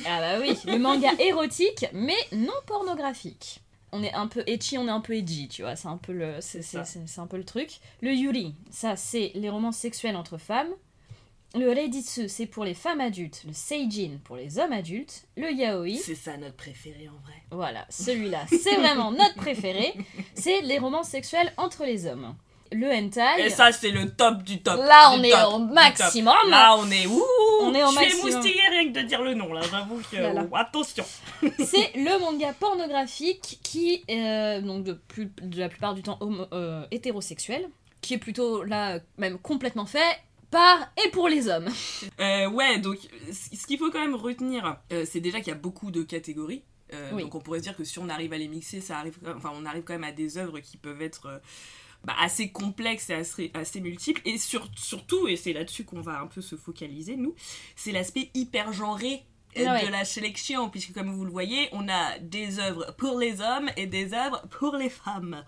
ah 0.08 0.20
bah 0.20 0.40
oui, 0.42 0.58
le 0.66 0.80
manga 0.80 1.12
érotique, 1.20 1.86
mais 1.94 2.16
non 2.32 2.52
pornographique. 2.66 3.62
On 3.92 4.02
est 4.04 4.14
un 4.14 4.28
peu 4.28 4.44
etchi, 4.48 4.78
on 4.78 4.88
est 4.88 4.92
un 4.92 5.00
peu 5.02 5.14
edgy, 5.16 5.48
tu 5.48 5.62
vois, 5.62 5.76
c'est 5.76 5.88
un 5.90 5.98
peu 5.98 6.12
le, 6.12 6.36
c'est, 6.40 6.62
C'est 6.64 6.78
ça. 6.78 6.86
c'est- 6.86 7.08
c'est 7.08 7.22
un 7.22 7.28
peu 7.28 7.38
le 7.38 7.44
truc. 7.44 7.80
Le 8.02 8.12
yuri, 8.14 8.56
ça 8.72 8.96
c'est 8.96 9.32
les 9.36 9.50
romans 9.50 9.72
sexuels 9.72 10.16
entre 10.16 10.38
femmes. 10.38 10.70
Le 11.54 11.70
reiditsu, 11.70 12.30
c'est 12.30 12.46
pour 12.46 12.64
les 12.64 12.74
femmes 12.74 13.02
adultes. 13.02 13.44
Le 13.46 13.52
seijin, 13.54 14.20
pour 14.24 14.38
les 14.38 14.58
hommes 14.58 14.72
adultes. 14.72 15.26
Le 15.36 15.52
yaoi, 15.52 15.98
C'est 16.02 16.16
ça 16.16 16.38
notre 16.38 16.56
préféré 16.56 17.10
en 17.10 17.20
vrai. 17.26 17.36
voilà, 17.52 17.86
celui-là, 17.90 18.46
c'est 18.50 18.76
vraiment 18.78 19.12
notre 19.12 19.36
préféré. 19.36 19.94
C'est 20.34 20.62
les 20.62 20.80
romans 20.80 21.04
sexuels 21.04 21.52
entre 21.58 21.84
les 21.86 22.06
hommes. 22.06 22.36
Le 22.74 22.88
hentai, 22.90 23.44
Et 23.46 23.50
ça, 23.50 23.74
c'est 23.74 23.92
le 23.92 24.12
top 24.16 24.44
du 24.44 24.62
top. 24.62 24.78
là 24.80 25.12
on 25.14 25.18
du 25.18 25.26
est 25.26 25.32
top, 25.32 25.54
au 25.56 25.60
maximum. 25.60 26.34
Là, 26.50 26.78
on 26.80 26.90
est 26.90 27.06
ouh 27.06 27.22
On 27.64 27.76
est 27.76 27.84
au 27.84 27.88
Je 27.88 27.92
suis 27.98 28.00
maximum. 28.06 28.30
émoustillée 28.30 28.62
rien 28.70 28.94
que 28.94 28.98
de 29.00 29.06
dire 29.06 29.22
le 29.22 29.34
nom 29.34 29.52
là. 29.52 29.60
J'avoue 29.70 30.02
que 30.10 30.16
Voilà. 30.16 30.46
oh, 30.50 30.56
attention. 30.56 31.04
c'est 31.60 31.92
le 31.96 32.18
manga 32.20 32.54
pornographique 32.58 33.60
qui 33.62 34.06
est 34.08 34.62
donc 34.62 34.86
de, 34.86 34.94
plus, 34.94 35.30
de 35.42 35.60
la 35.60 35.68
plupart 35.68 35.96
du 35.96 36.02
temps 36.02 36.18
homo- 36.22 36.48
euh, 36.54 36.86
hétérosexuel, 36.92 37.68
qui 38.00 38.14
est 38.14 38.18
plutôt 38.18 38.64
là 38.64 38.92
euh, 38.96 39.00
même 39.18 39.38
complètement 39.38 39.86
fait 39.86 40.00
par 40.52 40.92
et 41.04 41.10
pour 41.10 41.28
les 41.30 41.48
hommes. 41.48 41.70
Euh, 42.20 42.48
ouais, 42.50 42.78
donc 42.80 42.98
ce 43.32 43.66
qu'il 43.66 43.78
faut 43.80 43.90
quand 43.90 44.00
même 44.02 44.16
retenir, 44.16 44.78
euh, 44.92 45.06
c'est 45.10 45.22
déjà 45.22 45.40
qu'il 45.40 45.48
y 45.48 45.52
a 45.52 45.56
beaucoup 45.56 45.90
de 45.92 46.04
catégories. 46.04 46.64
Euh, 46.94 47.12
Oui. 47.14 47.24
Donc 47.24 47.36
on 47.36 47.40
pourrait 47.40 47.60
se 47.60 47.64
dire 47.64 47.76
que 47.78 47.84
si 47.86 48.00
on 48.00 48.10
arrive 48.10 48.34
à 48.34 48.38
les 48.38 48.48
mixer, 48.50 48.82
ça 48.82 48.98
arrive, 49.00 49.18
enfin 49.36 49.52
on 49.56 49.66
arrive 49.66 49.84
quand 49.84 49.94
même 49.94 50.04
à 50.04 50.12
des 50.12 50.38
œuvres 50.38 50.60
qui 50.60 50.76
peuvent 50.78 51.02
être 51.02 51.42
bah, 52.04 52.16
assez 52.20 52.50
complexes 52.52 53.10
et 53.10 53.14
assez, 53.14 53.52
assez 53.54 53.80
multiples. 53.80 54.22
Et 54.26 54.38
sur- 54.38 54.68
surtout, 54.76 55.28
et 55.28 55.36
c'est 55.38 55.54
là-dessus 55.54 55.86
qu'on 55.86 56.02
va 56.02 56.20
un 56.20 56.28
peu 56.28 56.42
se 56.42 56.56
focaliser 56.56 57.16
nous, 57.16 57.34
c'est 57.76 57.92
l'aspect 57.92 58.30
hyper 58.34 58.74
genré 58.74 59.24
euh, 59.58 59.66
Ouais. 59.66 59.86
de 59.86 59.92
la 59.92 60.06
sélection, 60.06 60.70
puisque 60.70 60.94
comme 60.94 61.12
vous 61.12 61.26
le 61.26 61.32
voyez, 61.32 61.70
on 61.74 61.88
a 61.90 62.18
des 62.20 62.60
œuvres 62.60 62.94
pour 62.98 63.20
les 63.20 63.42
hommes 63.42 63.70
et 63.78 63.86
des 63.86 64.14
œuvres 64.14 64.42
pour 64.60 64.76
les 64.76 64.90
femmes. 64.90 65.44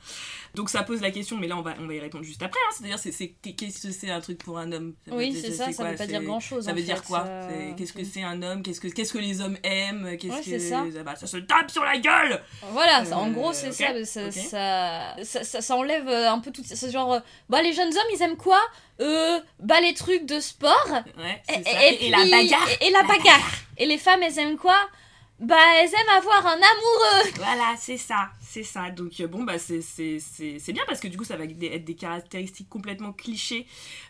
Donc 0.55 0.69
ça 0.69 0.83
pose 0.83 1.01
la 1.01 1.11
question, 1.11 1.37
mais 1.37 1.47
là 1.47 1.57
on 1.57 1.61
va, 1.61 1.73
on 1.79 1.87
va 1.87 1.93
y 1.93 1.99
répondre 1.99 2.23
juste 2.23 2.41
après. 2.43 2.59
hein. 2.69 2.73
C'est-à-dire, 2.77 2.99
c'est, 2.99 3.11
qu'est-ce 3.55 3.87
que 3.87 3.91
c'est 3.93 4.09
un 4.11 4.19
truc 4.21 4.37
pour 4.43 4.57
un 4.59 4.71
homme? 4.71 4.93
Ça 5.07 5.15
Oui, 5.15 5.33
c'est 5.39 5.51
ça, 5.51 5.71
ça 5.71 5.89
veut 5.89 5.95
pas 5.95 6.07
dire 6.07 6.21
grand-chose, 6.23 6.65
Ça 6.65 6.73
veut 6.73 6.81
dire 6.81 7.01
quoi? 7.03 7.23
euh, 7.25 7.49
C'est- 7.69 7.75
Qu'est-ce 7.75 7.93
que 7.93 8.03
c'est- 8.03 8.23
un 8.23 8.41
homme? 8.41 8.61
Qu'est-ce 8.63 8.79
que, 8.81 8.87
qu'est-ce 8.87 9.13
que 9.13 9.17
les 9.19 9.41
hommes 9.41 9.57
aiment? 9.63 10.17
Qu'est-ce 10.17 10.33
Ouais, 10.33 10.39
que 10.39 10.45
c'est 10.45 10.59
ça. 10.59 10.83
Ah 10.99 11.03
bah, 11.03 11.15
ça 11.15 11.27
se 11.27 11.37
tape 11.37 11.69
sur 11.71 11.83
la 11.83 11.97
gueule 11.97 12.41
Voilà, 12.71 13.03
ça- 13.05 13.17
en 13.17 13.29
Euh, 13.29 13.31
gros, 13.31 13.51
c'est 13.53 13.67
ok, 13.67 13.73
ça, 13.73 13.93
mais 13.93 14.05
ça, 14.05 14.25
ok. 14.27 14.31
ça, 14.31 15.15
ça, 15.23 15.43
ça- 15.43 15.61
ça 15.61 15.75
enlève 15.75 16.07
euh, 16.07 16.29
un 16.31 16.39
peu 16.39 16.51
tout. 16.51 16.61
C'est 16.65 16.91
genre, 16.91 17.13
euh, 17.13 17.19
bah, 17.49 17.61
les 17.61 17.73
jeunes 17.73 17.87
hommes, 17.89 18.11
ils 18.15 18.21
aiment 18.21 18.37
quoi? 18.37 18.59
Euh, 19.01 19.39
Bah, 19.59 19.79
les 19.81 19.93
trucs 19.93 20.25
de 20.25 20.39
sport. 20.39 20.87
Ouais, 21.17 21.41
Et, 21.49 21.53
et- 21.69 22.07
et 22.07 22.09
la 22.09 22.25
bagarre 22.25 22.67
Et, 22.81 22.87
et 22.87 22.91
la 22.91 23.03
bagarre. 23.03 23.51
Et 23.77 23.85
les 23.85 23.97
femmes, 23.97 24.21
elles 24.23 24.37
aiment 24.39 24.57
quoi? 24.57 24.77
Bah, 25.39 25.55
elles 25.77 25.89
aiment 25.89 26.17
avoir 26.17 26.45
un 26.47 26.51
amoureux. 26.57 27.31
Voilà, 27.37 27.73
c'est 27.77 27.97
ça, 27.97 28.29
c'est 28.53 28.63
ça. 28.63 28.89
Donc 28.91 29.19
euh, 29.19 29.27
bon, 29.27 29.43
bah 29.43 29.57
c'est 29.57 29.81
c'est- 29.81 30.19
c'est 30.19 30.59
c'est 30.59 30.73
bien 30.73 30.83
parce 30.87 30.99
que 30.99 31.07
du 31.07 31.17
coup 31.17 31.23
ça 31.23 31.35
va 31.37 31.45
être 31.45 31.57
des, 31.57 31.95
caractéristiques 31.95 32.69
complètement 32.69 33.11
clichés. 33.13 33.65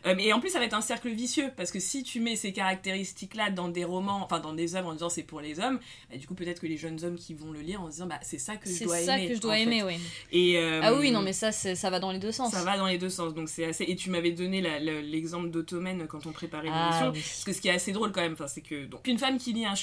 Euh, 0.06 0.16
et 0.18 0.34
en 0.34 0.40
plus 0.40 0.50
ça 0.50 0.60
va 0.60 0.66
être 0.66 0.74
un 0.74 0.82
cercle 0.82 1.10
vicieux 1.10 1.50
parce 1.56 1.72
que 1.72 1.80
si 1.80 2.04
tu 2.04 2.20
mets 2.20 2.36
ces 2.36 2.52
caractéristiques-là 2.54 3.50
dans 3.52 3.70
des 3.70 3.84
romans, 3.86 4.22
enfin 4.24 4.40
dans 4.40 4.54
des 4.54 4.76
œuvres 4.76 4.90
en 4.90 4.94
disant 4.94 5.10
c'est 5.10 5.24
pour 5.24 5.40
les 5.42 5.60
hommes, 5.60 5.80
bah, 6.10 6.18
du 6.18 6.28
coup 6.28 6.36
peut-être 6.36 6.60
que 6.62 6.68
les 6.68 6.78
jeunes 6.78 7.04
hommes 7.04 7.16
qui 7.16 7.34
vont 7.34 7.52
le 7.52 7.62
lire 7.62 7.82
en 7.82 7.88
se 7.88 7.92
disant 7.94 8.08
bah 8.08 8.20
c'est 8.22 8.38
ça 8.40 8.58
que 8.58 8.68
je 8.70 8.74
C'est 8.74 8.86
dois 8.86 8.98
ça 8.98 9.18
aimer. 9.18 9.30
que 9.30 9.36
je 9.36 9.42
dois 9.42 9.58
aimer, 9.60 9.84
oui. 9.84 9.96
Et, 10.32 10.58
euh, 10.58 10.82
Ah 10.84 10.94
oui, 10.96 11.12
non, 11.12 11.22
mais 11.22 11.34
ça, 11.34 11.52
c'est- 11.52 11.76
ça 11.76 11.90
va 11.90 12.00
dans 12.00 12.12
les 12.12 12.20
deux 12.20 12.32
sens. 12.32 12.52
ça 12.52 12.64
va 12.64 12.78
dans 12.78 12.88
les 12.88 12.98
deux 12.98 13.10
sens. 13.10 13.34
Donc 13.34 13.48
c'est 13.50 13.66
assez. 13.66 13.84
Et 13.86 13.96
tu 13.96 14.10
m'avais 14.10 14.32
donné 14.32 14.62
l'exemple 15.02 15.50
d'Ottomen 15.50 16.08
quand 16.08 16.26
on 16.26 16.32
préparait 16.32 16.70
Ah 16.72 16.90
l'émission. 16.90 17.12
oui. 17.14 17.22
Parce 17.22 17.44
que 17.46 17.54
ce 17.54 17.62
qui 17.62 17.68
est 17.70 17.72
assez 17.72 17.92
drôle 17.92 18.12
quand 18.12 18.22
même, 18.22 18.34
enfin, 18.34 18.48
c'est 18.48 18.62
que 18.62 18.86
donc 18.86 19.08
une 19.08 19.18
femme 19.18 19.38
qui 19.38 19.54
lit 19.54 19.66
un, 19.66 19.76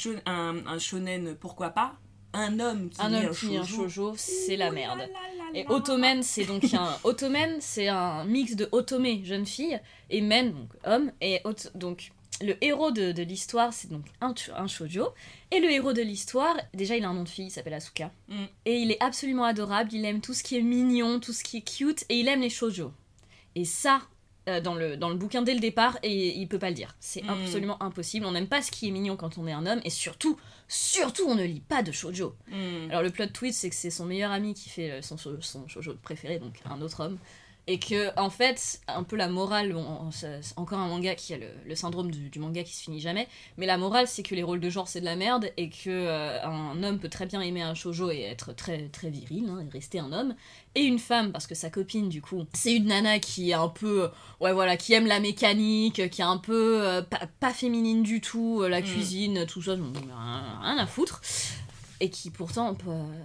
un 0.66 0.78
shonen, 0.78 1.36
pourquoi 1.40 1.70
pas 1.70 1.94
Un 2.32 2.60
homme 2.60 2.90
qui 2.90 3.00
Un 3.00 3.08
lit 3.08 3.16
homme 3.16 3.26
un 3.26 3.34
qui 3.34 3.46
lit 3.46 3.56
un 3.58 3.64
shoujo, 3.64 4.14
c'est 4.16 4.56
la 4.56 4.70
merde. 4.70 5.08
Et 5.54 5.64
là. 5.64 5.70
Ottomen, 5.72 6.22
c'est 6.22 6.44
donc 6.44 6.62
un. 6.74 6.96
Ottomen, 7.04 7.56
c'est 7.60 7.88
un 7.88 8.24
mix 8.24 8.54
de 8.54 8.68
Otome, 8.70 9.24
jeune 9.24 9.46
fille, 9.46 9.80
et 10.10 10.20
Men, 10.20 10.52
donc 10.52 10.68
homme. 10.84 11.12
Et 11.20 11.40
Ot- 11.44 11.70
donc, 11.74 12.12
le 12.40 12.54
héros 12.64 12.92
de, 12.92 13.10
de 13.10 13.22
l'histoire, 13.24 13.72
c'est 13.72 13.90
donc 13.90 14.04
un, 14.20 14.32
un 14.56 14.66
shoujo. 14.68 15.08
Et 15.50 15.58
le 15.58 15.70
héros 15.72 15.92
de 15.92 16.02
l'histoire, 16.02 16.54
déjà, 16.72 16.96
il 16.96 17.04
a 17.04 17.08
un 17.08 17.14
nom 17.14 17.24
de 17.24 17.28
fille, 17.28 17.46
il 17.46 17.50
s'appelle 17.50 17.74
Asuka. 17.74 18.12
Mm. 18.28 18.34
Et 18.64 18.76
il 18.76 18.92
est 18.92 19.02
absolument 19.02 19.44
adorable, 19.44 19.90
il 19.92 20.04
aime 20.04 20.20
tout 20.20 20.32
ce 20.34 20.44
qui 20.44 20.56
est 20.56 20.62
mignon, 20.62 21.18
tout 21.18 21.32
ce 21.32 21.42
qui 21.42 21.56
est 21.56 21.68
cute, 21.68 22.04
et 22.08 22.20
il 22.20 22.28
aime 22.28 22.40
les 22.42 22.48
shoujo. 22.50 22.92
Et 23.56 23.64
ça, 23.64 24.02
euh, 24.48 24.60
dans, 24.60 24.76
le, 24.76 24.96
dans 24.96 25.08
le 25.08 25.16
bouquin 25.16 25.42
dès 25.42 25.54
le 25.54 25.60
départ, 25.60 25.98
et 26.04 26.38
il 26.38 26.46
peut 26.46 26.60
pas 26.60 26.68
le 26.70 26.76
dire. 26.76 26.94
C'est 27.00 27.24
Mm. 27.24 27.30
absolument 27.30 27.82
impossible. 27.82 28.24
On 28.24 28.30
n'aime 28.32 28.46
pas 28.46 28.62
ce 28.62 28.70
qui 28.70 28.86
est 28.86 28.92
mignon 28.92 29.16
quand 29.16 29.36
on 29.36 29.48
est 29.48 29.52
un 29.52 29.66
homme, 29.66 29.80
et 29.84 29.90
surtout, 29.90 30.38
surtout, 30.70 31.24
on 31.26 31.34
ne 31.34 31.44
lit 31.44 31.60
pas 31.60 31.82
de 31.82 31.92
shoujo. 31.92 32.36
Hmm. 32.48 32.90
Alors 32.90 33.02
le 33.02 33.10
plot 33.10 33.26
twist, 33.26 33.58
c'est 33.60 33.70
que 33.70 33.76
c'est 33.76 33.90
son 33.90 34.06
meilleur 34.06 34.30
ami 34.30 34.54
qui 34.54 34.70
fait 34.70 34.90
euh, 34.92 35.02
son, 35.02 35.16
son 35.18 35.68
shoujo 35.68 35.94
préféré, 36.00 36.38
donc 36.38 36.60
un 36.64 36.80
autre 36.80 37.04
homme. 37.04 37.18
Et 37.66 37.78
que, 37.78 38.18
en 38.18 38.30
fait, 38.30 38.80
un 38.88 39.04
peu 39.04 39.14
la 39.16 39.28
morale, 39.28 39.72
bon, 39.72 40.10
c'est 40.10 40.42
c'est 40.42 40.58
encore 40.58 40.78
un 40.80 40.88
manga 40.88 41.14
qui 41.14 41.34
a 41.34 41.38
le, 41.38 41.46
le 41.66 41.74
syndrome 41.76 42.10
du, 42.10 42.28
du 42.28 42.38
manga 42.40 42.64
qui 42.64 42.74
se 42.74 42.82
finit 42.82 43.00
jamais, 43.00 43.28
mais 43.58 43.66
la 43.66 43.76
morale, 43.78 44.08
c'est 44.08 44.22
que 44.24 44.34
les 44.34 44.42
rôles 44.42 44.58
de 44.60 44.70
genre, 44.70 44.88
c'est 44.88 45.00
de 45.00 45.04
la 45.04 45.14
merde, 45.14 45.50
et 45.56 45.68
que 45.68 45.88
euh, 45.90 46.42
un 46.44 46.82
homme 46.82 46.98
peut 46.98 47.08
très 47.10 47.26
bien 47.26 47.40
aimer 47.42 47.62
un 47.62 47.74
shoujo 47.74 48.10
et 48.10 48.22
être 48.22 48.52
très, 48.54 48.88
très 48.88 49.10
viril, 49.10 49.48
hein, 49.48 49.64
et 49.64 49.72
rester 49.72 50.00
un 50.00 50.10
homme, 50.12 50.34
et 50.74 50.80
une 50.82 50.98
femme, 50.98 51.30
parce 51.30 51.46
que 51.46 51.54
sa 51.54 51.70
copine, 51.70 52.08
du 52.08 52.22
coup, 52.22 52.44
c'est 52.54 52.74
une 52.74 52.86
nana 52.86 53.20
qui 53.20 53.50
est 53.50 53.54
un 53.54 53.68
peu, 53.68 54.08
ouais, 54.40 54.52
voilà, 54.52 54.76
qui 54.76 54.92
aime 54.94 55.06
la 55.06 55.20
mécanique, 55.20 56.08
qui 56.10 56.20
est 56.22 56.24
un 56.24 56.38
peu 56.38 56.82
euh, 56.84 57.02
pas, 57.02 57.20
pas 57.38 57.52
féminine 57.52 58.02
du 58.02 58.20
tout, 58.20 58.62
euh, 58.62 58.68
la 58.68 58.80
Mm. 58.80 58.84
cuisine, 58.84 59.46
tout 59.46 59.62
ça, 59.62 59.74
rien, 59.74 60.76
à 60.78 60.86
foutre 60.86 61.20
et 62.02 62.08
qui 62.08 62.30
pourtant 62.30 62.74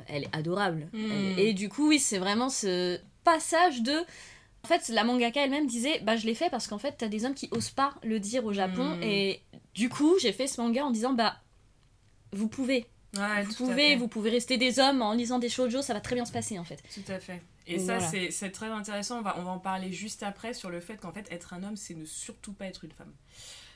elle 0.07 0.23
est 0.25 0.35
adorable 0.35 0.89
Mm. 0.91 1.11
et, 1.37 1.47
et 1.49 1.53
du 1.53 1.69
coup 1.69 1.87
oui 1.87 1.97
c'est 1.99 2.17
vraiment 2.17 2.49
ce 2.49 2.99
passage 3.25 3.81
de 3.81 3.97
en 4.63 4.67
fait 4.67 4.87
la 4.87 5.03
mangaka 5.03 5.43
elle-même 5.43 5.67
disait 5.67 5.99
bah 5.99 6.15
je 6.15 6.25
l'ai 6.25 6.35
fait 6.35 6.49
parce 6.49 6.67
qu'en 6.67 6.77
fait 6.79 6.93
t'as 6.97 7.07
des 7.09 7.25
hommes 7.25 7.35
qui 7.35 7.49
osent 7.51 7.71
pas 7.71 7.93
le 8.03 8.19
dire 8.21 8.45
au 8.45 8.53
Japon 8.53 8.95
Mm. 8.95 9.03
et 9.03 9.41
du 9.73 9.89
coup 9.89 10.15
j'ai 10.21 10.31
fait 10.31 10.47
ce 10.47 10.61
manga 10.61 10.85
en 10.85 10.91
disant 10.91 11.11
bah 11.13 11.35
vous 12.31 12.47
pouvez 12.47 12.85
Ouais, 13.17 13.43
vous 13.43 13.53
pouvez 13.53 13.95
vous 13.95 14.07
pouvez 14.09 14.29
rester 14.29 14.57
des 14.57 14.79
hommes 14.79 15.01
en 15.01 15.13
lisant 15.13 15.39
des 15.39 15.47
shoujo 15.49 15.81
ça 15.81 15.93
va 15.93 16.01
très 16.01 16.15
bien 16.15 16.25
se 16.25 16.31
passer 16.33 16.57
en 16.59 16.63
fait 16.65 16.81
Tout 16.93 17.11
à 17.11 17.19
fait. 17.19 17.41
Et 17.67 17.79
ça, 17.79 17.97
c'est 17.99 18.51
très 18.51 18.67
intéressant. 18.67 19.17
On 19.19 19.21
va, 19.23 19.39
on 19.39 19.43
va 19.43 19.49
en 19.51 19.57
parler 19.57 19.91
juste 19.91 20.21
après 20.21 20.53
sur 20.53 20.69
le 20.69 20.79
fait 20.79 20.97
qu'en 20.97 21.11
fait, 21.11 21.25
être 21.31 21.53
un 21.53 21.63
homme, 21.63 21.75
c'est 21.75 21.95
ne 21.95 22.05
surtout 22.05 22.53
pas 22.53 22.65
être 22.67 22.83
une 22.83 22.91
femme. 22.91 23.11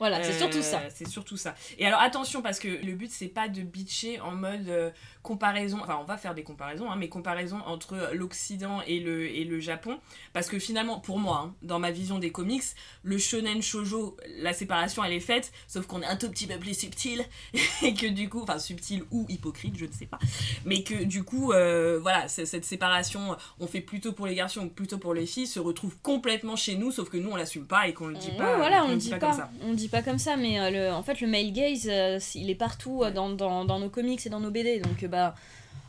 Voilà 0.00 0.20
c'est 0.24 0.32
Euh, 0.32 0.38
surtout 0.38 0.62
ça 0.62 0.82
C'est 0.92 1.06
surtout 1.08 1.36
ça. 1.36 1.54
Et 1.78 1.86
alors 1.86 2.00
attention 2.00 2.42
parce 2.42 2.58
que 2.58 2.66
le 2.68 2.92
but 2.94 3.10
c'est 3.12 3.28
pas 3.28 3.48
de 3.48 3.62
bitcher 3.62 4.18
en 4.20 4.32
mode 4.32 4.68
euh, 4.68 4.90
comparaison. 5.22 5.78
Enfin, 5.80 5.98
on 6.00 6.04
va 6.04 6.16
faire 6.16 6.34
des 6.34 6.42
comparaisons, 6.42 6.90
hein, 6.90 6.96
mais 6.96 7.08
comparaison 7.08 7.58
entre 7.66 8.10
l'Occident 8.14 8.80
et 8.86 8.98
le, 9.00 9.28
et 9.28 9.44
le 9.44 9.60
Japon. 9.60 9.98
Parce 10.32 10.48
que 10.48 10.58
finalement, 10.58 10.98
pour 10.98 11.18
moi, 11.18 11.42
hein, 11.46 11.54
dans 11.62 11.78
ma 11.78 11.90
vision 11.90 12.18
des 12.18 12.32
comics, 12.32 12.62
le 13.02 13.18
shonen 13.18 13.62
shojo, 13.62 14.16
la 14.38 14.52
séparation 14.52 15.04
elle 15.04 15.12
est 15.12 15.20
faite, 15.20 15.52
sauf 15.68 15.86
qu'on 15.86 16.02
est 16.02 16.06
un 16.06 16.16
tout 16.16 16.30
petit 16.30 16.46
peu 16.46 16.58
plus 16.58 16.76
subtil 16.78 17.24
et 17.82 17.94
que 17.94 18.06
du 18.06 18.28
coup, 18.28 18.40
enfin 18.42 18.58
subtil 18.58 19.04
ou 19.10 19.26
hypocrite, 19.28 19.76
je 19.76 19.84
ne 19.84 19.92
sais 19.92 20.06
pas, 20.06 20.18
mais 20.64 20.82
que 20.82 21.04
du 21.04 21.22
coup, 21.22 21.52
euh, 21.52 21.98
voilà, 22.00 22.26
cette 22.28 22.64
séparation, 22.64 23.36
on 23.58 23.66
fait 23.66 23.80
plutôt 23.82 24.12
pour 24.12 24.26
les 24.26 24.34
garçons 24.34 24.62
ou 24.62 24.68
plutôt 24.68 24.96
pour 24.98 25.12
les 25.14 25.26
filles, 25.26 25.46
se 25.46 25.60
retrouve 25.60 25.96
complètement 26.02 26.56
chez 26.56 26.76
nous, 26.76 26.90
sauf 26.90 27.10
que 27.10 27.18
nous 27.18 27.30
on 27.30 27.36
l'assume 27.36 27.66
pas 27.66 27.86
et 27.88 27.92
qu'on 27.94 28.06
le 28.08 28.16
dit 28.16 28.28
Ouais, 28.30 28.36
pas. 28.38 28.56
voilà, 28.56 28.84
on 28.84 28.88
le 28.88 28.96
dit 28.96 29.10
comme 29.10 29.18
pas. 29.18 29.32
ça. 29.32 29.50
On 29.62 29.70
le 29.70 29.76
dit 29.76 29.88
pas 29.90 30.02
comme 30.02 30.18
ça, 30.18 30.36
mais 30.36 30.60
euh, 30.60 30.70
le, 30.70 30.92
en 30.92 31.02
fait, 31.02 31.20
le 31.20 31.26
male 31.26 31.52
gaze, 31.52 31.88
euh, 31.90 32.18
il 32.34 32.50
est 32.50 32.54
partout 32.54 33.02
euh, 33.02 33.10
dans, 33.10 33.30
dans, 33.30 33.64
dans 33.64 33.78
nos 33.78 33.90
comics 33.90 34.24
et 34.24 34.30
dans 34.30 34.40
nos 34.40 34.50
BD. 34.50 34.80
Donc, 34.80 35.04
bah. 35.06 35.34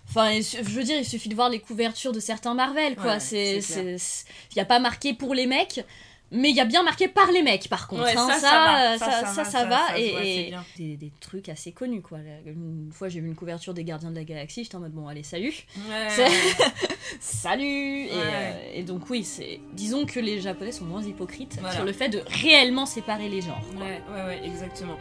Enfin, 0.10 0.42
je 0.42 0.62
veux 0.62 0.84
dire, 0.84 0.98
il 0.98 1.06
suffit 1.06 1.30
de 1.30 1.36
voir 1.36 1.50
les 1.50 1.60
couvertures 1.60 2.12
de 2.12 2.20
certains 2.20 2.54
Marvel, 2.54 2.96
quoi. 2.96 3.14
Ouais, 3.14 3.20
c'est, 3.22 3.62
c'est 3.62 3.98
c'est, 3.98 4.26
il 4.52 4.58
y 4.58 4.60
a 4.60 4.66
pas 4.66 4.80
marqué 4.80 5.14
pour 5.14 5.34
les 5.34 5.46
mecs, 5.46 5.86
mais 6.32 6.50
il 6.50 6.56
y 6.56 6.60
a 6.60 6.66
bien 6.66 6.84
marqué 6.84 7.08
par 7.08 7.32
les 7.32 7.42
mecs, 7.42 7.70
par 7.70 7.88
contre. 7.88 8.04
Ouais, 8.04 8.18
hein. 8.18 8.28
ça, 8.28 8.40
ça, 8.40 8.98
ça 8.98 9.22
va, 9.22 9.34
ça, 9.34 9.46
ça, 9.46 9.66
va, 9.66 9.98
et, 9.98 10.54
des, 10.78 10.98
des 10.98 11.12
trucs 11.22 11.48
assez 11.48 11.72
connus, 11.72 12.02
quoi. 12.02 12.18
Une 12.46 12.90
fois, 12.92 13.08
j'ai 13.08 13.22
vu 13.22 13.28
une 13.28 13.36
couverture 13.36 13.74
des 13.74 13.86
Gardiens 13.86 14.12
de 14.12 14.16
la 14.16 14.26
Galaxie, 14.26 14.66
j'étais 14.66 14.76
en 14.76 14.82
mode 14.82 14.92
bon, 14.92 15.08
allez, 15.08 15.24
salut. 15.24 15.54
Ouais. 15.90 16.28
Salut 17.20 18.06
et, 18.06 18.10
Ouais. 18.10 18.12
euh, 18.16 18.72
et 18.76 18.84
donc 18.84 19.10
oui, 19.10 19.24
c'est 19.24 19.60
disons 19.74 20.06
que 20.06 20.20
les 20.20 20.40
Japonais 20.42 20.72
sont 20.72 20.86
moins 20.86 21.04
hypocrites 21.04 21.58
Voilà. 21.60 21.76
sur 21.76 21.86
le 21.86 21.92
fait 21.94 22.10
de 22.10 22.22
réellement 22.28 22.86
séparer 22.86 23.30
les 23.30 23.42
genres. 23.42 23.62
Ouais, 23.78 24.02
ouais, 24.16 24.26
ouais, 24.26 24.42
exactement. 24.46 24.98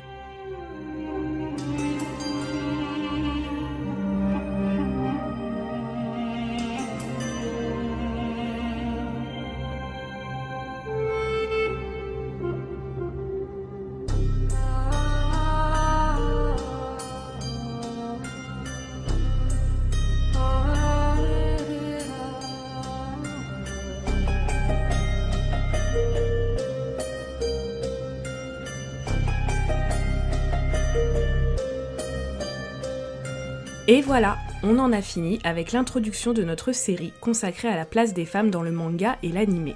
Et 33.91 34.03
voilà, 34.03 34.39
on 34.63 34.79
en 34.79 34.93
a 34.93 35.03
fini 35.03 35.41
avec 35.43 35.73
l'introduction 35.73 36.33
de 36.33 36.45
notre 36.45 36.71
série 36.71 37.13
consacrée 37.21 37.67
à 37.67 37.75
la 37.75 37.85
place 37.85 38.15
des 38.15 38.25
femmes 38.25 38.49
dans 38.49 38.63
le 38.63 38.71
manga 38.71 39.19
et 39.25 39.31
l'anime. 39.31 39.75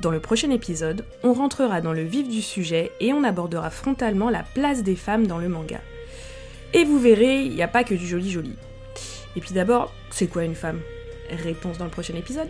Dans 0.00 0.10
le 0.10 0.18
prochain 0.18 0.50
épisode, 0.50 1.04
on 1.22 1.34
rentrera 1.34 1.82
dans 1.82 1.92
le 1.92 2.04
vif 2.04 2.26
du 2.26 2.40
sujet 2.40 2.90
et 3.00 3.12
on 3.12 3.22
abordera 3.22 3.68
frontalement 3.68 4.30
la 4.30 4.44
place 4.54 4.82
des 4.82 4.96
femmes 4.96 5.26
dans 5.26 5.36
le 5.36 5.50
manga. 5.50 5.82
Et 6.72 6.84
vous 6.84 6.98
verrez, 6.98 7.42
il 7.42 7.54
n'y 7.54 7.62
a 7.62 7.68
pas 7.68 7.84
que 7.84 7.92
du 7.92 8.06
joli 8.06 8.30
joli. 8.30 8.56
Et 9.36 9.40
puis 9.40 9.52
d'abord, 9.52 9.92
c'est 10.08 10.28
quoi 10.28 10.44
une 10.44 10.54
femme? 10.54 10.80
Réponse 11.28 11.76
dans 11.76 11.84
le 11.84 11.90
prochain 11.90 12.14
épisode. 12.14 12.48